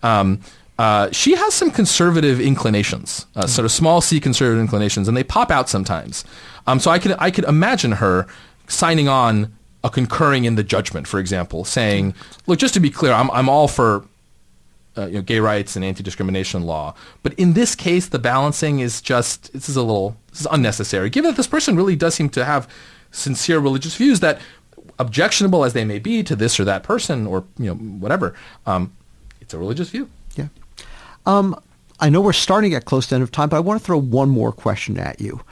Um, 0.00 0.42
uh, 0.78 1.10
she 1.10 1.34
has 1.34 1.54
some 1.54 1.70
conservative 1.70 2.40
inclinations, 2.40 3.26
uh, 3.34 3.46
sort 3.46 3.64
of 3.64 3.72
small 3.72 4.00
c 4.00 4.20
conservative 4.20 4.60
inclinations, 4.60 5.08
and 5.08 5.16
they 5.16 5.24
pop 5.24 5.50
out 5.50 5.68
sometimes. 5.68 6.24
Um, 6.66 6.78
so 6.78 6.90
I 6.90 7.00
could 7.00 7.16
I 7.18 7.30
could 7.32 7.44
imagine 7.44 7.92
her 7.92 8.26
signing 8.68 9.08
on 9.08 9.52
a 9.82 9.90
concurring 9.90 10.44
in 10.44 10.54
the 10.54 10.62
judgment, 10.62 11.08
for 11.08 11.18
example, 11.18 11.64
saying, 11.64 12.14
"Look, 12.46 12.60
just 12.60 12.74
to 12.74 12.80
be 12.80 12.90
clear, 12.90 13.12
I'm 13.12 13.28
I'm 13.32 13.48
all 13.48 13.66
for 13.66 14.04
uh, 14.96 15.06
you 15.06 15.14
know, 15.14 15.22
gay 15.22 15.40
rights 15.40 15.74
and 15.74 15.84
anti-discrimination 15.84 16.62
law, 16.62 16.94
but 17.24 17.32
in 17.34 17.54
this 17.54 17.74
case, 17.74 18.06
the 18.06 18.18
balancing 18.20 18.78
is 18.78 19.00
just 19.00 19.52
this 19.52 19.68
is 19.68 19.76
a 19.76 19.82
little 19.82 20.16
this 20.30 20.40
is 20.42 20.48
unnecessary. 20.52 21.10
Given 21.10 21.32
that 21.32 21.36
this 21.36 21.48
person 21.48 21.74
really 21.74 21.96
does 21.96 22.14
seem 22.14 22.28
to 22.30 22.44
have 22.44 22.68
sincere 23.10 23.58
religious 23.58 23.96
views 23.96 24.20
that." 24.20 24.40
objectionable 25.00 25.64
as 25.64 25.74
they 25.74 25.84
may 25.84 26.00
be 26.00 26.24
to 26.24 26.34
this 26.34 26.58
or 26.58 26.64
that 26.64 26.82
person 26.82 27.24
or 27.24 27.44
you 27.56 27.66
know 27.66 27.74
whatever 27.74 28.34
um, 28.66 28.92
it's 29.40 29.54
a 29.54 29.58
religious 29.58 29.90
view 29.90 30.08
um, 31.28 31.60
I 32.00 32.08
know 32.08 32.20
we're 32.20 32.32
starting 32.32 32.74
at 32.74 32.86
close 32.86 33.06
to 33.08 33.14
end 33.14 33.22
of 33.22 33.30
time, 33.30 33.50
but 33.50 33.56
I 33.56 33.60
want 33.60 33.80
to 33.80 33.84
throw 33.84 33.98
one 33.98 34.30
more 34.30 34.50
question 34.50 34.98
at 34.98 35.20
you. 35.20 35.42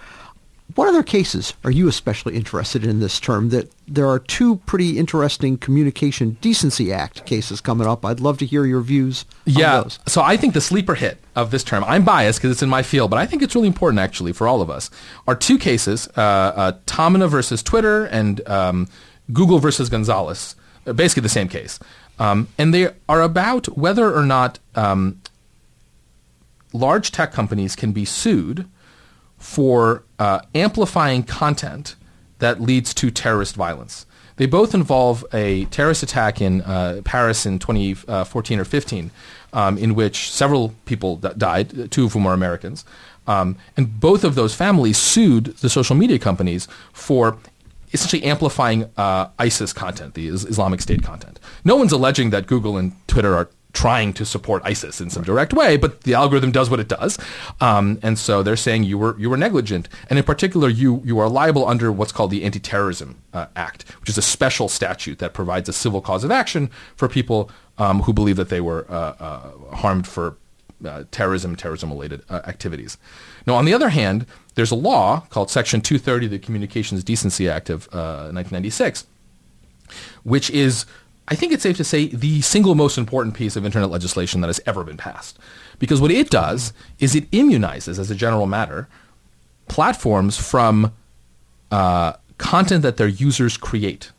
What 0.74 0.88
other 0.88 1.02
cases 1.02 1.54
are 1.64 1.70
you 1.70 1.86
especially 1.86 2.34
interested 2.34 2.84
in 2.84 3.00
this 3.00 3.20
term? 3.20 3.50
That 3.50 3.70
there 3.86 4.08
are 4.08 4.18
two 4.18 4.56
pretty 4.66 4.98
interesting 4.98 5.58
Communication 5.58 6.36
Decency 6.40 6.92
Act 6.92 7.24
cases 7.24 7.60
coming 7.60 7.86
up. 7.86 8.04
I'd 8.04 8.20
love 8.20 8.38
to 8.38 8.46
hear 8.46 8.64
your 8.66 8.80
views. 8.80 9.24
Yeah, 9.44 9.84
so 10.06 10.22
I 10.22 10.36
think 10.36 10.54
the 10.54 10.60
sleeper 10.60 10.94
hit 10.94 11.18
of 11.34 11.50
this 11.50 11.62
term. 11.62 11.84
I'm 11.84 12.04
biased 12.04 12.40
because 12.40 12.50
it's 12.50 12.62
in 12.62 12.68
my 12.68 12.82
field, 12.82 13.10
but 13.10 13.18
I 13.18 13.26
think 13.26 13.42
it's 13.42 13.54
really 13.54 13.68
important 13.68 14.00
actually 14.00 14.32
for 14.32 14.48
all 14.48 14.60
of 14.60 14.68
us. 14.68 14.90
Are 15.26 15.36
two 15.36 15.56
cases: 15.56 16.08
uh, 16.16 16.20
uh, 16.20 16.72
Taamneh 16.86 17.28
versus 17.28 17.62
Twitter 17.62 18.04
and 18.06 18.46
um, 18.48 18.88
Google 19.32 19.58
versus 19.58 19.88
Gonzalez. 19.88 20.56
Basically 20.84 21.22
the 21.22 21.28
same 21.28 21.48
case, 21.48 21.80
um, 22.18 22.48
and 22.58 22.74
they 22.74 22.92
are 23.08 23.22
about 23.22 23.76
whether 23.78 24.14
or 24.14 24.24
not 24.24 24.58
um, 24.74 25.20
large 26.76 27.10
tech 27.12 27.32
companies 27.32 27.74
can 27.76 27.92
be 27.92 28.04
sued 28.04 28.68
for 29.38 30.02
uh, 30.18 30.40
amplifying 30.54 31.22
content 31.22 31.96
that 32.38 32.60
leads 32.60 32.92
to 32.94 33.10
terrorist 33.10 33.54
violence. 33.54 34.06
They 34.36 34.46
both 34.46 34.74
involve 34.74 35.24
a 35.32 35.64
terrorist 35.66 36.02
attack 36.02 36.40
in 36.40 36.60
uh, 36.62 37.00
Paris 37.04 37.46
in 37.46 37.58
2014 37.58 38.60
or 38.60 38.64
15, 38.64 39.10
um, 39.52 39.78
in 39.78 39.94
which 39.94 40.30
several 40.30 40.74
people 40.84 41.16
d- 41.16 41.30
died, 41.38 41.90
two 41.90 42.04
of 42.06 42.12
whom 42.12 42.26
are 42.26 42.34
Americans. 42.34 42.84
Um, 43.26 43.56
and 43.76 43.98
both 43.98 44.24
of 44.24 44.34
those 44.34 44.54
families 44.54 44.98
sued 44.98 45.46
the 45.56 45.70
social 45.70 45.96
media 45.96 46.18
companies 46.18 46.68
for 46.92 47.38
essentially 47.92 48.24
amplifying 48.24 48.90
uh, 48.96 49.28
ISIS 49.38 49.72
content, 49.72 50.14
the 50.14 50.28
Islamic 50.28 50.82
State 50.82 51.02
content. 51.02 51.40
No 51.64 51.76
one's 51.76 51.92
alleging 51.92 52.30
that 52.30 52.46
Google 52.46 52.76
and 52.76 52.92
Twitter 53.08 53.34
are 53.34 53.48
trying 53.76 54.14
to 54.14 54.24
support 54.24 54.62
ISIS 54.64 55.02
in 55.02 55.10
some 55.10 55.22
direct 55.22 55.52
way, 55.52 55.76
but 55.76 56.00
the 56.00 56.14
algorithm 56.14 56.50
does 56.50 56.70
what 56.70 56.80
it 56.80 56.88
does, 56.88 57.18
um, 57.60 57.98
and 58.02 58.18
so 58.18 58.42
they're 58.42 58.56
saying 58.56 58.84
you 58.84 58.96
were 58.96 59.14
you 59.18 59.28
were 59.28 59.36
negligent, 59.36 59.86
and 60.08 60.18
in 60.18 60.24
particular, 60.24 60.68
you 60.68 61.02
you 61.04 61.18
are 61.18 61.28
liable 61.28 61.68
under 61.68 61.92
what's 61.92 62.10
called 62.10 62.30
the 62.30 62.42
Anti-Terrorism 62.42 63.18
uh, 63.34 63.46
Act, 63.54 63.84
which 64.00 64.08
is 64.08 64.16
a 64.16 64.22
special 64.22 64.70
statute 64.70 65.18
that 65.18 65.34
provides 65.34 65.68
a 65.68 65.74
civil 65.74 66.00
cause 66.00 66.24
of 66.24 66.30
action 66.30 66.70
for 66.96 67.06
people 67.06 67.50
um, 67.76 68.00
who 68.02 68.14
believe 68.14 68.36
that 68.36 68.48
they 68.48 68.62
were 68.62 68.86
uh, 68.88 69.14
uh, 69.20 69.76
harmed 69.76 70.06
for 70.06 70.38
uh, 70.84 71.04
terrorism, 71.10 71.54
terrorism-related 71.54 72.22
uh, 72.30 72.40
activities. 72.46 72.96
Now, 73.46 73.56
on 73.56 73.66
the 73.66 73.74
other 73.74 73.90
hand, 73.90 74.24
there's 74.54 74.70
a 74.70 74.74
law 74.76 75.20
called 75.28 75.50
Section 75.50 75.82
230 75.82 76.26
of 76.26 76.32
the 76.32 76.38
Communications 76.38 77.04
Decency 77.04 77.46
Act 77.46 77.68
of 77.68 77.86
1996, 77.92 79.02
uh, 79.02 79.92
which 80.22 80.48
is 80.50 80.86
I 81.28 81.34
think 81.34 81.52
it's 81.52 81.62
safe 81.62 81.76
to 81.78 81.84
say 81.84 82.06
the 82.06 82.40
single 82.40 82.74
most 82.74 82.98
important 82.98 83.34
piece 83.34 83.56
of 83.56 83.64
internet 83.64 83.90
legislation 83.90 84.40
that 84.42 84.46
has 84.48 84.60
ever 84.66 84.84
been 84.84 84.96
passed. 84.96 85.38
Because 85.78 86.00
what 86.00 86.10
it 86.10 86.30
does 86.30 86.72
is 86.98 87.14
it 87.14 87.30
immunizes, 87.32 87.98
as 87.98 88.10
a 88.10 88.14
general 88.14 88.46
matter, 88.46 88.88
platforms 89.68 90.36
from 90.36 90.92
uh, 91.70 92.12
content 92.38 92.82
that 92.82 92.96
their 92.96 93.08
users 93.08 93.56
create. 93.56 94.12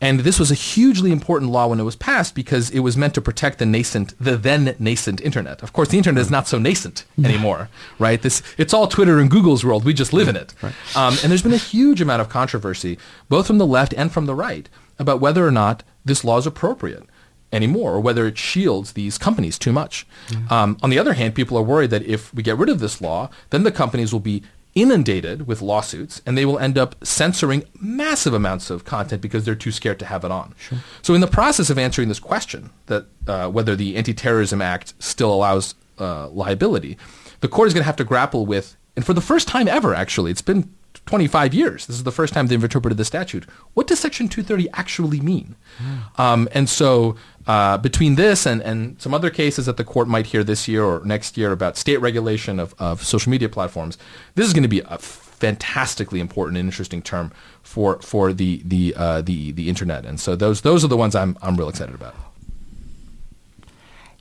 And 0.00 0.20
this 0.20 0.38
was 0.38 0.52
a 0.52 0.54
hugely 0.54 1.10
important 1.10 1.50
law 1.50 1.66
when 1.66 1.80
it 1.80 1.82
was 1.82 1.96
passed 1.96 2.36
because 2.36 2.70
it 2.70 2.80
was 2.80 2.96
meant 2.96 3.14
to 3.14 3.20
protect 3.20 3.58
the 3.58 3.66
nascent, 3.66 4.14
the 4.20 4.36
then 4.36 4.76
nascent 4.78 5.20
internet. 5.20 5.60
Of 5.60 5.72
course, 5.72 5.88
the 5.88 5.98
internet 5.98 6.20
is 6.20 6.30
not 6.30 6.46
so 6.46 6.56
nascent 6.56 7.04
anymore, 7.24 7.68
right? 7.98 8.22
This, 8.22 8.40
it's 8.56 8.72
all 8.72 8.86
Twitter 8.86 9.18
and 9.18 9.28
Google's 9.28 9.64
world. 9.64 9.84
We 9.84 9.92
just 9.92 10.12
live 10.12 10.28
in 10.28 10.36
it. 10.36 10.54
Right. 10.62 10.72
Um, 10.94 11.16
and 11.22 11.32
there's 11.32 11.42
been 11.42 11.52
a 11.52 11.56
huge 11.56 12.00
amount 12.00 12.20
of 12.20 12.28
controversy, 12.28 12.96
both 13.28 13.48
from 13.48 13.58
the 13.58 13.66
left 13.66 13.92
and 13.94 14.12
from 14.12 14.26
the 14.26 14.36
right, 14.36 14.68
about 15.00 15.18
whether 15.18 15.44
or 15.44 15.50
not 15.50 15.82
this 16.08 16.24
law 16.24 16.38
is 16.38 16.46
appropriate 16.46 17.04
anymore 17.52 17.92
or 17.94 18.00
whether 18.00 18.26
it 18.26 18.36
shields 18.36 18.92
these 18.92 19.16
companies 19.16 19.58
too 19.58 19.72
much. 19.72 20.06
Um, 20.50 20.76
on 20.82 20.90
the 20.90 20.98
other 20.98 21.14
hand, 21.14 21.34
people 21.34 21.56
are 21.56 21.62
worried 21.62 21.90
that 21.90 22.02
if 22.02 22.34
we 22.34 22.42
get 22.42 22.58
rid 22.58 22.68
of 22.68 22.80
this 22.80 23.00
law, 23.00 23.30
then 23.50 23.62
the 23.62 23.72
companies 23.72 24.12
will 24.12 24.20
be 24.20 24.42
inundated 24.74 25.46
with 25.46 25.62
lawsuits 25.62 26.20
and 26.26 26.36
they 26.36 26.44
will 26.44 26.58
end 26.58 26.76
up 26.76 26.94
censoring 27.04 27.64
massive 27.80 28.34
amounts 28.34 28.70
of 28.70 28.84
content 28.84 29.22
because 29.22 29.44
they're 29.44 29.54
too 29.54 29.72
scared 29.72 29.98
to 29.98 30.04
have 30.04 30.24
it 30.24 30.30
on. 30.30 30.54
Sure. 30.58 30.78
So 31.02 31.14
in 31.14 31.20
the 31.20 31.26
process 31.26 31.70
of 31.70 31.78
answering 31.78 32.08
this 32.08 32.20
question 32.20 32.70
that 32.86 33.06
uh, 33.26 33.48
whether 33.48 33.74
the 33.74 33.96
Anti-Terrorism 33.96 34.60
Act 34.60 34.94
still 34.98 35.32
allows 35.32 35.74
uh, 35.98 36.28
liability, 36.28 36.98
the 37.40 37.48
court 37.48 37.68
is 37.68 37.74
going 37.74 37.82
to 37.82 37.86
have 37.86 37.96
to 37.96 38.04
grapple 38.04 38.46
with, 38.46 38.76
and 38.94 39.06
for 39.06 39.14
the 39.14 39.20
first 39.20 39.48
time 39.48 39.68
ever, 39.68 39.94
actually, 39.94 40.30
it's 40.30 40.42
been 40.42 40.72
25 41.08 41.54
years. 41.54 41.86
This 41.86 41.96
is 41.96 42.02
the 42.02 42.12
first 42.12 42.34
time 42.34 42.48
they've 42.48 42.62
interpreted 42.62 42.98
the 42.98 43.04
statute. 43.04 43.46
What 43.72 43.86
does 43.86 43.98
Section 43.98 44.28
230 44.28 44.68
actually 44.74 45.20
mean? 45.20 45.56
Mm. 45.78 46.20
Um, 46.20 46.48
and 46.52 46.68
so 46.68 47.16
uh, 47.46 47.78
between 47.78 48.16
this 48.16 48.44
and, 48.44 48.60
and 48.60 49.00
some 49.00 49.14
other 49.14 49.30
cases 49.30 49.64
that 49.64 49.78
the 49.78 49.84
court 49.84 50.06
might 50.06 50.26
hear 50.26 50.44
this 50.44 50.68
year 50.68 50.84
or 50.84 51.02
next 51.06 51.38
year 51.38 51.50
about 51.50 51.78
state 51.78 51.96
regulation 51.96 52.60
of, 52.60 52.74
of 52.78 53.02
social 53.02 53.30
media 53.30 53.48
platforms, 53.48 53.96
this 54.34 54.46
is 54.46 54.52
going 54.52 54.64
to 54.64 54.68
be 54.68 54.80
a 54.80 54.98
fantastically 54.98 56.20
important 56.20 56.58
and 56.58 56.66
interesting 56.66 57.00
term 57.00 57.32
for 57.62 58.02
for 58.02 58.34
the 58.34 58.60
the 58.66 58.92
uh, 58.94 59.22
the 59.22 59.52
the 59.52 59.70
internet. 59.70 60.04
And 60.04 60.20
so 60.20 60.36
those 60.36 60.60
those 60.60 60.84
are 60.84 60.88
the 60.88 60.96
ones 60.98 61.14
I'm 61.14 61.38
I'm 61.40 61.56
real 61.56 61.70
excited 61.70 61.94
about. 61.94 62.14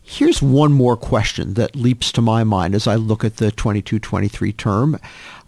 Here's 0.10 0.42
one 0.42 0.72
more 0.72 0.96
question 0.96 1.56
that 1.56 1.76
leaps 1.76 2.14
to 2.14 2.22
my 2.22 2.46
mind 2.46 2.76
as 2.76 2.88
I 2.88 2.96
look 2.96 3.26
at 3.26 3.38
the 3.38 3.52
22-23 3.52 4.56
term. 4.56 4.98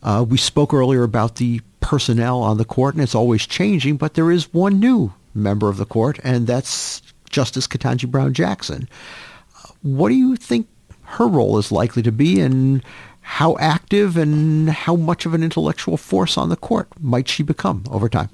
Uh, 0.02 0.26
we 0.28 0.38
spoke 0.38 0.74
earlier 0.74 1.04
about 1.04 1.36
the 1.36 1.62
personnel 1.82 2.42
on 2.42 2.58
the 2.58 2.66
court, 2.66 2.96
and 2.96 3.04
it's 3.04 3.16
always 3.16 3.46
changing, 3.46 3.98
but 3.98 4.14
there 4.14 4.32
is 4.32 4.54
one 4.54 4.80
new 4.80 5.14
member 5.34 5.70
of 5.70 5.78
the 5.78 5.86
court, 5.86 6.20
and 6.24 6.48
that's 6.48 7.02
Justice 7.30 7.68
Ketanji 7.68 8.10
Brown 8.10 8.34
Jackson. 8.34 8.88
What 9.82 10.10
do 10.10 10.16
you 10.16 10.36
think 10.36 10.68
her 11.04 11.28
role 11.28 11.58
is 11.58 11.72
likely 11.72 12.02
to 12.04 12.12
be, 12.12 12.40
and 12.40 12.84
how 13.22 13.58
active 13.60 14.18
and 14.18 14.70
how 14.70 14.96
much 14.96 15.26
of 15.26 15.34
an 15.34 15.44
intellectual 15.44 15.98
force 15.98 16.38
on 16.38 16.50
the 16.50 16.56
court 16.56 16.88
might 17.00 17.28
she 17.28 17.44
become 17.44 17.84
over 17.92 18.10
time? 18.10 18.30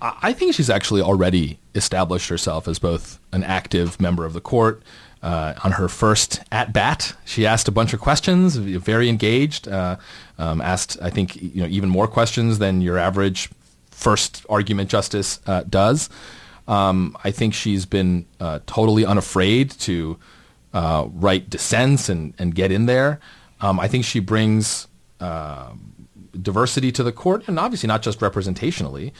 I 0.00 0.34
think 0.34 0.54
she's 0.54 0.68
actually 0.68 1.00
already 1.00 1.58
established 1.74 2.28
herself 2.28 2.68
as 2.68 2.78
both 2.78 3.18
an 3.32 3.42
active 3.42 3.98
member 3.98 4.26
of 4.26 4.34
the 4.34 4.40
court. 4.40 4.82
Uh, 5.24 5.54
on 5.64 5.72
her 5.72 5.88
first 5.88 6.42
at 6.52 6.74
bat, 6.74 7.16
she 7.24 7.46
asked 7.46 7.66
a 7.66 7.72
bunch 7.72 7.94
of 7.94 8.00
questions, 8.00 8.56
very 8.56 9.08
engaged. 9.08 9.66
Uh, 9.66 9.96
um, 10.36 10.60
asked, 10.60 10.98
I 11.00 11.08
think, 11.08 11.34
you 11.40 11.62
know, 11.62 11.68
even 11.68 11.88
more 11.88 12.06
questions 12.06 12.58
than 12.58 12.82
your 12.82 12.98
average 12.98 13.48
first 13.90 14.44
argument 14.50 14.90
justice 14.90 15.40
uh, 15.46 15.62
does. 15.62 16.10
Um, 16.68 17.16
I 17.24 17.30
think 17.30 17.54
she's 17.54 17.86
been 17.86 18.26
uh, 18.38 18.58
totally 18.66 19.06
unafraid 19.06 19.70
to 19.70 20.18
uh, 20.74 21.08
write 21.10 21.48
dissents 21.48 22.10
and, 22.10 22.34
and 22.38 22.54
get 22.54 22.70
in 22.70 22.84
there. 22.84 23.18
Um, 23.62 23.80
I 23.80 23.88
think 23.88 24.04
she 24.04 24.20
brings 24.20 24.88
uh, 25.20 25.70
diversity 26.40 26.92
to 26.92 27.02
the 27.02 27.12
court, 27.12 27.48
and 27.48 27.58
obviously 27.58 27.86
not 27.86 28.02
just 28.02 28.20
representationally, 28.20 29.12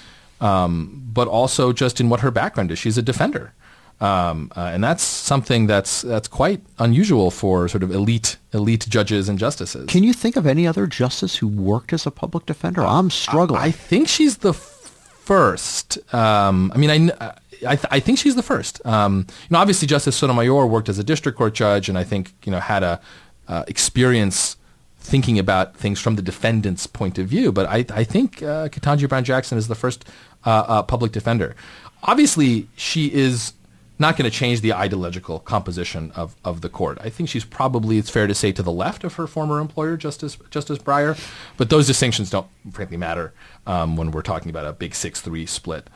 um, 0.43 1.03
but 1.15 1.29
also 1.29 1.73
just 1.73 1.99
in 1.99 2.11
what 2.11 2.21
her 2.21 2.31
background 2.31 2.71
is. 2.71 2.79
She's 2.79 2.99
a 2.99 3.03
defender. 3.03 3.55
Um, 4.01 4.51
uh, 4.57 4.70
and 4.72 4.82
that's 4.82 5.03
something 5.03 5.66
that's 5.66 6.03
that's 6.03 6.28
quite 6.28 6.61
unusual 6.78 7.30
for 7.30 7.68
sort 7.68 7.82
of 7.82 7.90
elite 7.92 8.36
elite 8.53 8.86
judges 8.88 9.28
and 9.28 9.38
justices. 9.38 9.88
Can 9.88 10.03
you 10.03 10.12
think 10.12 10.36
of 10.36 10.47
any 10.47 10.66
other 10.66 10.86
justice 10.86 11.36
who 11.36 11.49
worked 11.49 11.92
as 11.92 12.05
a 12.05 12.11
public 12.11 12.45
defender? 12.47 12.82
I'm 12.82 13.11
struggling. 13.11 13.61
I, 13.61 13.66
I 13.66 13.70
think 13.70 14.09
she's 14.09 14.38
the 14.38 14.53
first. 14.53 15.99
Um, 16.12 16.70
I 16.74 16.78
mean, 16.78 17.12
I, 17.20 17.34
I, 17.66 17.76
th- 17.76 17.88
I, 17.90 18.01
think 18.01 18.18
she's 18.18 18.34
the 18.34 18.42
first. 18.42 18.84
Um, 18.84 19.26
you 19.28 19.34
know, 19.51 19.59
obviously 19.59 19.86
Justice 19.88 20.16
Sotomayor 20.16 20.66
worked 20.66 20.88
as 20.88 20.99
a 20.99 21.05
district 21.05 21.38
court 21.38 21.55
judge, 21.55 21.88
and 21.88 21.97
I 21.97 22.05
think 22.05 22.32
you 22.45 22.53
know 22.53 22.61
had 22.61 22.82
a 22.82 23.01
uh, 23.49 23.64
experience 23.68 24.57
thinking 24.99 25.38
about 25.38 25.76
things 25.76 26.01
from 26.01 26.16
the 26.16 26.22
defendant's 26.22 26.86
point 26.86 27.18
of 27.18 27.26
view. 27.28 27.53
But 27.53 27.66
I, 27.66 27.84
I 27.90 28.05
think 28.05 28.42
uh, 28.42 28.68
Ketanji 28.68 29.09
Brown 29.09 29.24
Jackson 29.24 29.59
is 29.59 29.68
the 29.68 29.74
first 29.74 30.05
uh, 30.45 30.64
uh 30.66 30.82
public 30.82 31.12
defender. 31.12 31.55
Obviously, 32.03 32.68
she 32.76 33.12
is 33.12 33.55
not 33.99 34.16
going 34.16 34.28
to 34.28 34.36
change 34.36 34.61
the 34.61 34.72
ideological 34.72 35.38
composition 35.38 36.11
of, 36.12 36.34
of 36.45 36.61
the 36.61 36.68
court. 36.68 36.99
I 37.01 37.11
think 37.11 37.28
she's 37.28 37.45
probably, 37.45 37.99
it's 37.99 38.11
fair 38.11 38.26
to 38.26 38.34
say, 38.34 38.51
to 38.53 38.62
the 38.62 38.72
left 38.72 39.05
of 39.05 39.14
her 39.14 39.26
former 39.26 39.61
employer, 39.61 39.97
Justice 39.97 40.36
Justice 40.51 40.78
Breyer, 40.78 41.18
but 41.57 41.70
those 41.70 41.86
distinctions 41.86 42.30
don't 42.30 42.49
frankly 42.72 42.97
matter 42.97 43.32
um, 43.66 43.97
when 43.97 44.11
we're 44.11 44.22
talking 44.22 44.51
about 44.51 44.66
a 44.66 44.72
big 44.72 44.92
6-3 44.92 45.49
split. 45.49 45.88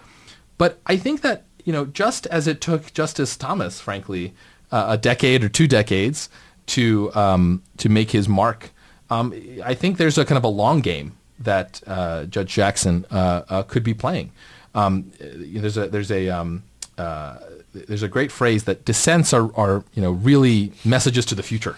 But 0.59 0.81
I 0.87 0.97
think 0.97 1.23
that, 1.23 1.45
you 1.65 1.73
know, 1.73 1.87
just 1.87 2.27
as 2.27 2.47
it 2.47 2.61
took 2.61 2.93
Justice 2.93 3.37
Thomas, 3.37 3.81
frankly, 3.81 4.35
uh, 4.71 4.87
a 4.91 4.99
decade 4.99 5.43
or 5.43 5.49
two 5.49 5.67
decades 5.67 6.29
to, 6.67 7.13
um, 7.15 7.63
to 7.79 7.89
make 7.89 8.13
his 8.13 8.29
mark, 8.29 8.71
um, 9.11 9.33
I 9.65 9.75
think 9.75 9.97
there's 9.97 10.19
a 10.19 10.25
kind 10.25 10.37
of 10.37 10.45
a 10.45 10.49
long 10.49 10.81
game 10.81 11.17
that 11.39 11.83
uh, 11.87 12.25
Judge 12.25 12.53
Jackson 12.53 13.07
uh, 13.11 13.43
uh 13.49 13.63
could 13.63 13.85
be 13.85 13.95
playing. 13.95 14.33
Um, 14.75 15.13
there's 15.19 15.77
a, 15.77 15.89
there's 15.89 16.11
a, 16.11 16.29
um, 16.29 16.65
uh, 16.99 17.39
there's 17.87 18.03
a 18.03 18.09
great 18.09 18.33
phrase 18.33 18.65
that 18.65 18.85
dissents 18.85 19.33
are, 19.33 19.55
are 19.57 19.85
you 19.95 20.03
know 20.03 20.13
really 20.13 20.73
messages 20.85 21.25
to 21.27 21.35
the 21.35 21.43
future. 21.43 21.77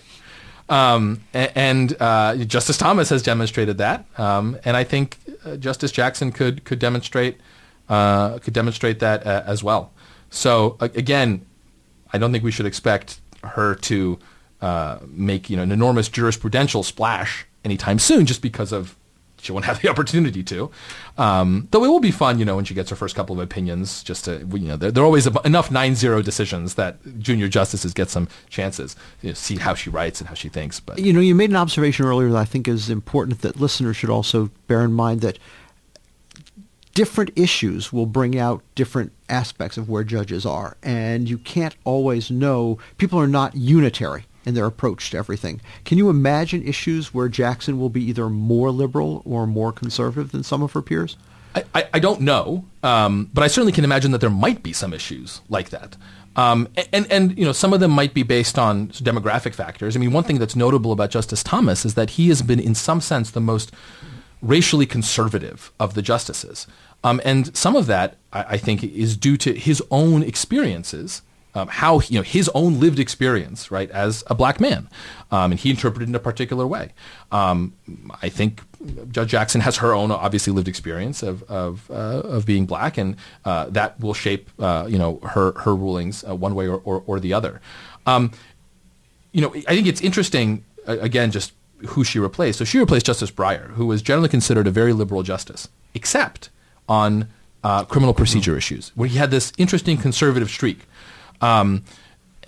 Um, 0.69 1.23
and 1.35 1.97
uh, 2.01 2.37
Justice 2.37 2.79
Thomas 2.79 3.09
has 3.09 3.23
demonstrated 3.25 3.79
that, 3.79 4.05
um, 4.19 4.57
and 4.65 4.77
I 4.77 4.85
think 4.85 5.19
uh, 5.45 5.57
Justice 5.57 5.91
Jackson 5.91 6.31
could 6.31 6.65
could 6.65 6.79
demonstrate 6.79 7.41
uh, 7.89 8.39
could 8.39 8.55
demonstrate 8.55 9.01
that 9.01 9.27
uh, 9.27 9.43
as 9.47 9.65
well. 9.65 9.93
So 10.31 10.77
again, 10.81 11.45
I 12.13 12.19
don't 12.19 12.31
think 12.31 12.45
we 12.45 12.53
should 12.53 12.67
expect 12.67 13.21
her 13.43 13.75
to 13.75 14.19
uh, 14.61 14.99
make 15.07 15.51
you 15.51 15.57
know 15.57 15.65
an 15.65 15.73
enormous 15.73 16.09
jurisprudential 16.09 16.85
splash 16.85 17.47
anytime 17.65 17.99
soon, 17.99 18.27
just 18.27 18.43
because 18.43 18.73
of 18.73 18.97
she 19.41 19.53
won't 19.53 19.65
have 19.71 19.81
the 19.81 19.89
opportunity 19.89 20.43
to. 20.45 20.71
Um, 21.19 21.69
though 21.71 21.85
it 21.85 21.89
will 21.89 22.01
be 22.01 22.11
fun, 22.11 22.39
you 22.39 22.45
know, 22.45 22.57
when 22.57 22.65
she 22.65 22.75
gets 22.75 22.91
her 22.91 22.97
first 22.97 23.15
couple 23.15 23.35
of 23.35 23.43
opinions, 23.43 24.03
just 24.03 24.25
to, 24.27 24.47
you 24.53 24.61
know, 24.61 24.77
there, 24.77 24.91
there 24.91 25.03
are 25.03 25.07
always 25.07 25.27
enough 25.27 25.71
9-0 25.71 26.25
decisions 26.25 26.75
that 26.75 27.19
junior 27.19 27.49
justices 27.49 27.93
get 27.93 28.11
some 28.11 28.29
chances, 28.49 28.97
you 29.23 29.31
know, 29.31 29.35
see 29.35 29.57
how 29.57 29.75
she 29.75 29.91
writes 29.91 30.21
and 30.21 30.29
how 30.29 30.35
she 30.35 30.49
thinks. 30.49 30.81
But 30.81 30.99
You 30.99 31.13
know, 31.13 31.21
you 31.21 31.35
made 31.35 31.51
an 31.51 31.57
observation 31.57 32.07
earlier 32.07 32.31
that 32.31 32.39
I 32.39 32.45
think 32.45 32.69
is 32.69 32.91
important 32.91 33.41
that 33.43 33.61
listeners 33.61 33.97
should 33.97 34.11
also 34.11 34.51
bear 34.67 34.83
in 34.83 34.93
mind 34.93 35.21
that 35.23 35.39
different 36.95 37.31
issues 37.37 37.93
will 37.93 38.07
bring 38.07 38.39
out 38.39 38.63
different 38.75 39.13
aspects 39.29 39.77
of 39.79 39.89
where 39.89 40.05
judges 40.05 40.45
are. 40.45 40.77
And 40.83 41.29
you 41.29 41.39
can't 41.39 41.77
always 41.85 42.31
know, 42.31 42.79
people 42.99 43.19
are 43.19 43.29
not 43.29 43.55
unitary 43.55 44.25
in 44.45 44.55
their 44.55 44.67
approach 44.67 45.11
to 45.11 45.19
everything. 45.19 45.61
Can 45.85 45.99
you 45.99 46.09
imagine 46.09 46.67
issues 46.67 47.13
where 47.13 47.29
Jackson 47.29 47.79
will 47.79 47.91
be 47.91 48.03
either 48.05 48.29
more 48.29 48.71
liberal 48.71 49.23
or 49.25 49.47
more 49.47 49.73
conservative 49.73 50.33
than 50.33 50.43
some 50.43 50.63
of 50.63 50.73
her 50.73 50.83
peers? 50.83 51.17
I, 51.55 51.65
I, 51.75 51.89
I 51.95 51.99
don't 51.99 52.21
know, 52.21 52.65
um, 52.83 53.29
but 53.35 53.43
I 53.43 53.49
certainly 53.49 53.73
can 53.73 53.85
imagine 53.85 54.13
that 54.13 54.21
there 54.21 54.31
might 54.31 54.63
be 54.63 54.73
some 54.73 54.95
issues 54.95 55.41
like 55.49 55.71
that. 55.71 55.97
Um, 56.37 56.69
and, 56.93 57.11
and, 57.11 57.37
you 57.37 57.45
know, 57.45 57.53
some 57.53 57.73
of 57.73 57.81
them 57.81 57.91
might 57.91 58.15
be 58.15 58.23
based 58.23 58.59
on 58.59 58.89
demographic 58.89 59.55
factors. 59.55 59.97
I 59.97 59.99
mean, 59.99 60.13
one 60.13 60.25
thing 60.25 60.39
that's 60.39 60.55
notable 60.55 60.93
about 60.93 61.11
Justice 61.11 61.43
Thomas 61.43 61.85
is 61.85 61.95
that 61.95 62.11
he 62.11 62.29
has 62.29 62.41
been, 62.41 62.61
in 62.61 62.75
some 62.75 63.01
sense, 63.01 63.33
the 63.33 63.41
most 63.41 63.73
racially 64.41 64.87
conservative 64.87 65.73
of 65.81 65.95
the 65.95 66.03
justices. 66.03 66.67
Um, 67.03 67.21
and 67.25 67.55
some 67.57 67.75
of 67.75 67.87
that, 67.87 68.17
I, 68.33 68.43
I 68.51 68.57
think, 68.57 68.85
is 68.85 69.17
due 69.17 69.37
to 69.39 69.55
his 69.55 69.83
own 69.91 70.23
experiences 70.23 71.23
um, 71.55 71.69
how 71.69 72.01
you 72.01 72.19
know 72.19 72.23
his 72.23 72.49
own 72.55 72.81
lived 72.81 72.99
experience, 72.99 73.71
right, 73.71 73.91
as 73.91 74.23
a 74.29 74.35
black 74.35 74.61
man, 74.61 74.89
um, 75.31 75.53
and 75.53 75.61
he 75.61 75.71
interpreted 75.71 76.09
it 76.09 76.11
in 76.11 76.15
a 76.15 76.21
particular 76.21 76.67
way. 76.67 76.93
Um, 77.33 77.75
I 78.23 78.29
think 78.29 78.63
Judge 79.11 79.31
Jackson 79.31 79.61
has 79.61 79.79
her 79.79 79.93
own 79.93 80.11
obviously 80.11 80.53
lived 80.53 80.69
experience 80.69 81.23
of 81.23 81.43
of, 81.45 81.91
uh, 81.91 81.95
of 82.25 82.47
being 82.47 82.67
black, 82.67 82.99
and 82.99 83.17
uh, 83.45 83.67
that 83.71 83.99
will 84.01 84.15
shape 84.15 84.51
uh, 84.59 84.87
you 84.89 84.99
know 84.99 85.19
her 85.19 85.53
her 85.59 85.75
rulings 85.75 86.25
uh, 86.29 86.35
one 86.35 86.55
way 86.55 86.69
or, 86.69 86.81
or, 86.85 87.03
or 87.07 87.21
the 87.21 87.33
other. 87.33 87.61
Um, 88.07 88.33
you 89.33 89.41
know, 89.41 89.55
I 89.55 89.75
think 89.75 89.87
it's 89.87 90.01
interesting 90.01 90.65
again 90.87 91.31
just 91.31 91.53
who 91.89 92.05
she 92.05 92.19
replaced. 92.19 92.59
So 92.59 92.65
she 92.65 92.79
replaced 92.79 93.07
Justice 93.07 93.31
Breyer, 93.31 93.71
who 93.71 93.87
was 93.87 94.03
generally 94.03 94.29
considered 94.29 94.67
a 94.67 94.71
very 94.71 94.93
liberal 94.93 95.23
justice, 95.23 95.69
except 95.95 96.51
on 96.89 97.29
uh, 97.63 97.85
criminal 97.85 98.15
procedure 98.15 98.53
mm-hmm. 98.53 98.59
issues, 98.59 98.93
where 98.95 99.09
he 99.09 99.19
had 99.19 99.31
this 99.31 99.53
interesting 99.59 99.97
conservative 99.97 100.51
streak. 100.51 100.81
Um, 101.41 101.85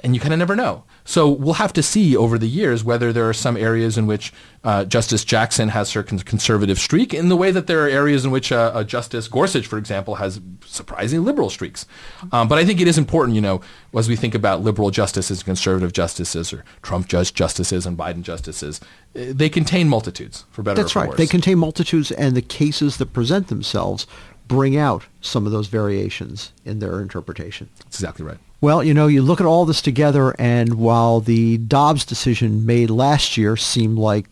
and 0.03 0.15
you 0.15 0.21
kind 0.21 0.33
of 0.33 0.39
never 0.39 0.57
know. 0.57 0.85
So 1.05 1.29
we'll 1.29 1.55
have 1.55 1.73
to 1.75 1.83
see 1.83 2.17
over 2.17 2.39
the 2.39 2.49
years 2.49 2.85
whether 2.85 3.13
there 3.13 3.29
are 3.29 3.35
some 3.35 3.57
areas 3.57 3.99
in 3.99 4.07
which 4.07 4.33
uh, 4.63 4.85
Justice 4.85 5.25
Jackson 5.25 5.71
has 5.71 5.93
her 5.93 6.03
conservative 6.03 6.79
streak, 6.79 7.13
in 7.13 7.29
the 7.29 7.37
way 7.37 7.51
that 7.51 7.67
there 7.67 7.85
are 7.85 7.89
areas 7.89 8.25
in 8.25 8.31
which 8.31 8.53
uh, 8.53 8.71
uh, 8.73 8.85
Justice 8.85 9.27
Gorsuch, 9.27 9.67
for 9.67 9.79
example, 9.79 10.17
has 10.17 10.41
surprisingly 10.65 11.25
liberal 11.25 11.51
streaks. 11.51 11.87
Um, 12.31 12.47
but 12.47 12.59
I 12.59 12.65
think 12.65 12.81
it 12.81 12.87
is 12.87 12.99
important, 12.99 13.35
you 13.35 13.41
know, 13.41 13.61
as 13.97 14.09
we 14.09 14.15
think 14.15 14.35
about 14.35 14.63
liberal 14.63 14.91
justices, 14.91 15.39
and 15.39 15.45
conservative 15.45 15.93
justices, 15.93 16.53
or 16.53 16.65
Trump 16.83 17.09
judge 17.09 17.35
justices 17.35 17.85
and 17.85 17.99
Biden 17.99 18.23
justices, 18.23 18.81
eh, 19.17 19.33
they 19.35 19.49
contain 19.49 19.89
multitudes, 19.89 20.45
for 20.53 20.63
better 20.63 20.83
That's 20.83 20.93
or 20.93 20.95
for 20.95 20.99
right. 21.01 21.09
Worse. 21.11 21.19
They 21.19 21.27
contain 21.27 21.59
multitudes, 21.59 22.13
and 22.13 22.37
the 22.37 22.43
cases 22.43 22.99
that 22.99 23.13
present 23.13 23.49
themselves 23.49 24.07
bring 24.47 24.77
out 24.77 25.07
some 25.21 25.47
of 25.47 25.53
those 25.53 25.67
variations 25.67 26.53
in 26.65 26.79
their 26.79 27.01
interpretation. 27.01 27.71
That's 27.79 27.97
exactly 27.97 28.25
right. 28.25 28.39
Well, 28.63 28.85
you 28.85 28.95
know, 28.95 29.09
you 29.09 29.23
look 29.23 29.41
at 29.41 29.47
all 29.47 29.67
this 29.67 29.83
together, 29.83 30.37
and 30.39 30.75
while 30.75 31.19
the 31.19 31.59
Dobbs 31.59 32.05
decision 32.05 32.65
made 32.65 32.91
last 32.91 33.37
year 33.37 33.57
seemed 33.57 33.99
like 33.99 34.27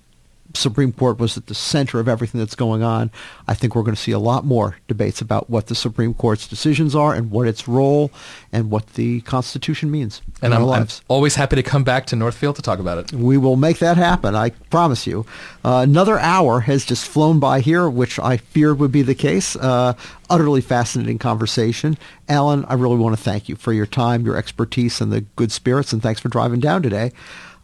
Supreme 0.55 0.93
Court 0.93 1.19
was 1.19 1.37
at 1.37 1.47
the 1.47 1.55
center 1.55 2.01
of 2.01 2.09
everything 2.09 2.39
that's 2.39 2.55
going 2.55 2.83
on. 2.83 3.11
I 3.49 3.55
think 3.55 3.75
we're 3.75 3.83
going 3.83 3.95
to 3.95 4.01
see 4.01 4.13
a 4.13 4.19
lot 4.19 4.45
more 4.45 4.77
debates 4.89 5.21
about 5.21 5.51
what 5.51 5.67
the 5.67 5.75
Supreme 5.75 6.15
Court's 6.15 6.49
decisions 6.49 6.95
are 6.95 7.15
and 7.15 7.31
what 7.31 7.47
its 7.47 7.69
role 7.69 8.11
and 8.53 8.71
what 8.71 8.95
the 8.95 9.21
Constitution 9.23 9.91
means 9.91 10.23
and 10.43 10.55
I'm, 10.55 10.65
our 10.65 10.75
I'm 10.75 10.89
always 11.09 11.35
happy 11.35 11.57
to 11.57 11.63
come 11.63 11.85
back 11.85 12.07
to 12.07 12.17
Northfield 12.17 12.57
to 12.57 12.63
talk 12.63 12.79
about 12.79 12.99
it. 12.99 13.13
We 13.13 13.37
will 13.37 13.57
make 13.57 13.79
that 13.79 13.97
happen, 13.97 14.35
I 14.35 14.51
promise 14.71 15.07
you. 15.07 15.27
Uh, 15.65 15.85
another 15.89 16.19
hour 16.19 16.61
has 16.61 16.85
just 16.85 17.07
flown 17.07 17.41
by 17.41 17.61
here, 17.61 17.89
which 17.89 18.19
I 18.19 18.39
feared 18.39 18.79
would 18.79 18.93
be 18.93 19.03
the 19.03 19.15
case. 19.15 19.57
Uh, 19.57 19.95
utterly 20.29 20.61
fascinating 20.61 21.19
conversation. 21.19 21.99
Alan, 22.29 22.65
I 22.67 22.75
really 22.75 22.97
want 22.97 23.17
to 23.17 23.23
thank 23.23 23.49
you 23.49 23.57
for 23.57 23.73
your 23.73 23.87
time, 23.87 24.25
your 24.25 24.37
expertise, 24.37 25.01
and 25.01 25.13
the 25.13 25.23
good 25.37 25.53
spirits, 25.53 25.93
and 25.93 26.03
thanks 26.03 26.21
for 26.21 26.29
driving 26.29 26.61
down 26.61 26.83
today. 26.83 27.13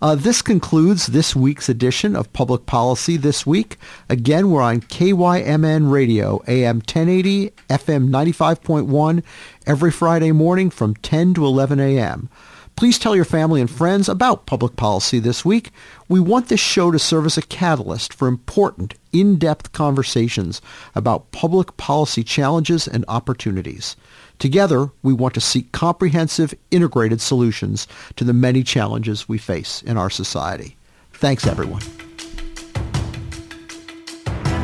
Uh, 0.03 0.15
this 0.15 0.43
concludes 0.43 1.07
this 1.07 1.35
week's 1.35 1.71
edition 1.71 2.15
of 2.15 2.31
Public 2.35 2.67
Policy 2.67 3.17
This 3.17 3.47
Week. 3.47 3.79
Again, 4.11 4.51
we're 4.51 4.61
on 4.61 4.83
KYMN 4.83 5.91
Radio, 5.91 6.43
AM 6.47 6.77
1080, 6.77 7.51
FM 7.71 8.11
95.1, 8.11 9.23
every 9.67 9.91
Friday 9.91 10.33
morning 10.33 10.69
from 10.69 10.97
10 10.97 11.33
to 11.35 11.47
11 11.47 11.81
a.m. 11.81 12.29
Please 12.77 12.99
tell 12.99 13.17
your 13.17 13.25
family 13.25 13.59
and 13.63 13.71
friends 13.71 14.07
about 14.07 14.45
public 14.45 14.77
policy 14.77 15.19
this 15.19 15.47
week. 15.47 15.71
We 16.11 16.21
want 16.21 16.49
this 16.49 16.61
show 16.61 16.91
to 16.91 16.99
serve 16.99 17.25
as 17.25 17.39
a 17.39 17.43
catalyst 17.43 18.13
for 18.13 18.29
important, 18.29 18.93
in-depth 19.15 19.73
conversations 19.73 20.61
about 20.95 21.33
public 21.33 21.79
policy 21.79 22.23
challenges 22.23 22.87
and 22.87 23.03
opportunities. 23.09 23.97
Together, 24.39 24.91
we 25.03 25.13
want 25.13 25.35
to 25.35 25.41
seek 25.41 25.73
comprehensive, 25.73 26.55
integrated 26.71 27.21
solutions 27.21 27.89
to 28.17 28.25
the 28.25 28.33
many 28.33 28.63
challenges 28.63 29.29
we 29.29 29.39
face 29.39 29.83
in 29.83 29.97
our 29.97 30.11
society. 30.11 30.77
Thanks, 31.13 31.47
everyone. 31.47 31.83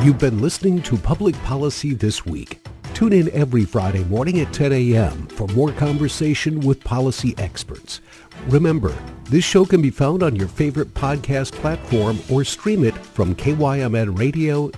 You've 0.03 0.19
been 0.19 0.41
listening 0.41 0.81
to 0.83 0.97
Public 0.97 1.33
Policy 1.43 1.93
This 1.93 2.25
Week. 2.25 2.59
Tune 2.93 3.13
in 3.13 3.31
every 3.31 3.65
Friday 3.65 4.03
morning 4.03 4.39
at 4.41 4.53
10 4.53 4.71
a.m. 4.71 5.27
for 5.27 5.47
more 5.49 5.71
conversation 5.71 6.59
with 6.59 6.83
policy 6.83 7.33
experts. 7.39 8.01
Remember, 8.49 8.93
this 9.29 9.43
show 9.43 9.65
can 9.65 9.81
be 9.81 9.89
found 9.89 10.21
on 10.21 10.35
your 10.35 10.47
favorite 10.47 10.93
podcast 10.93 11.53
platform 11.53 12.19
or 12.29 12.43
stream 12.43 12.83
it 12.83 12.95
from 12.95 13.33
kymnradio.net. 13.33 14.69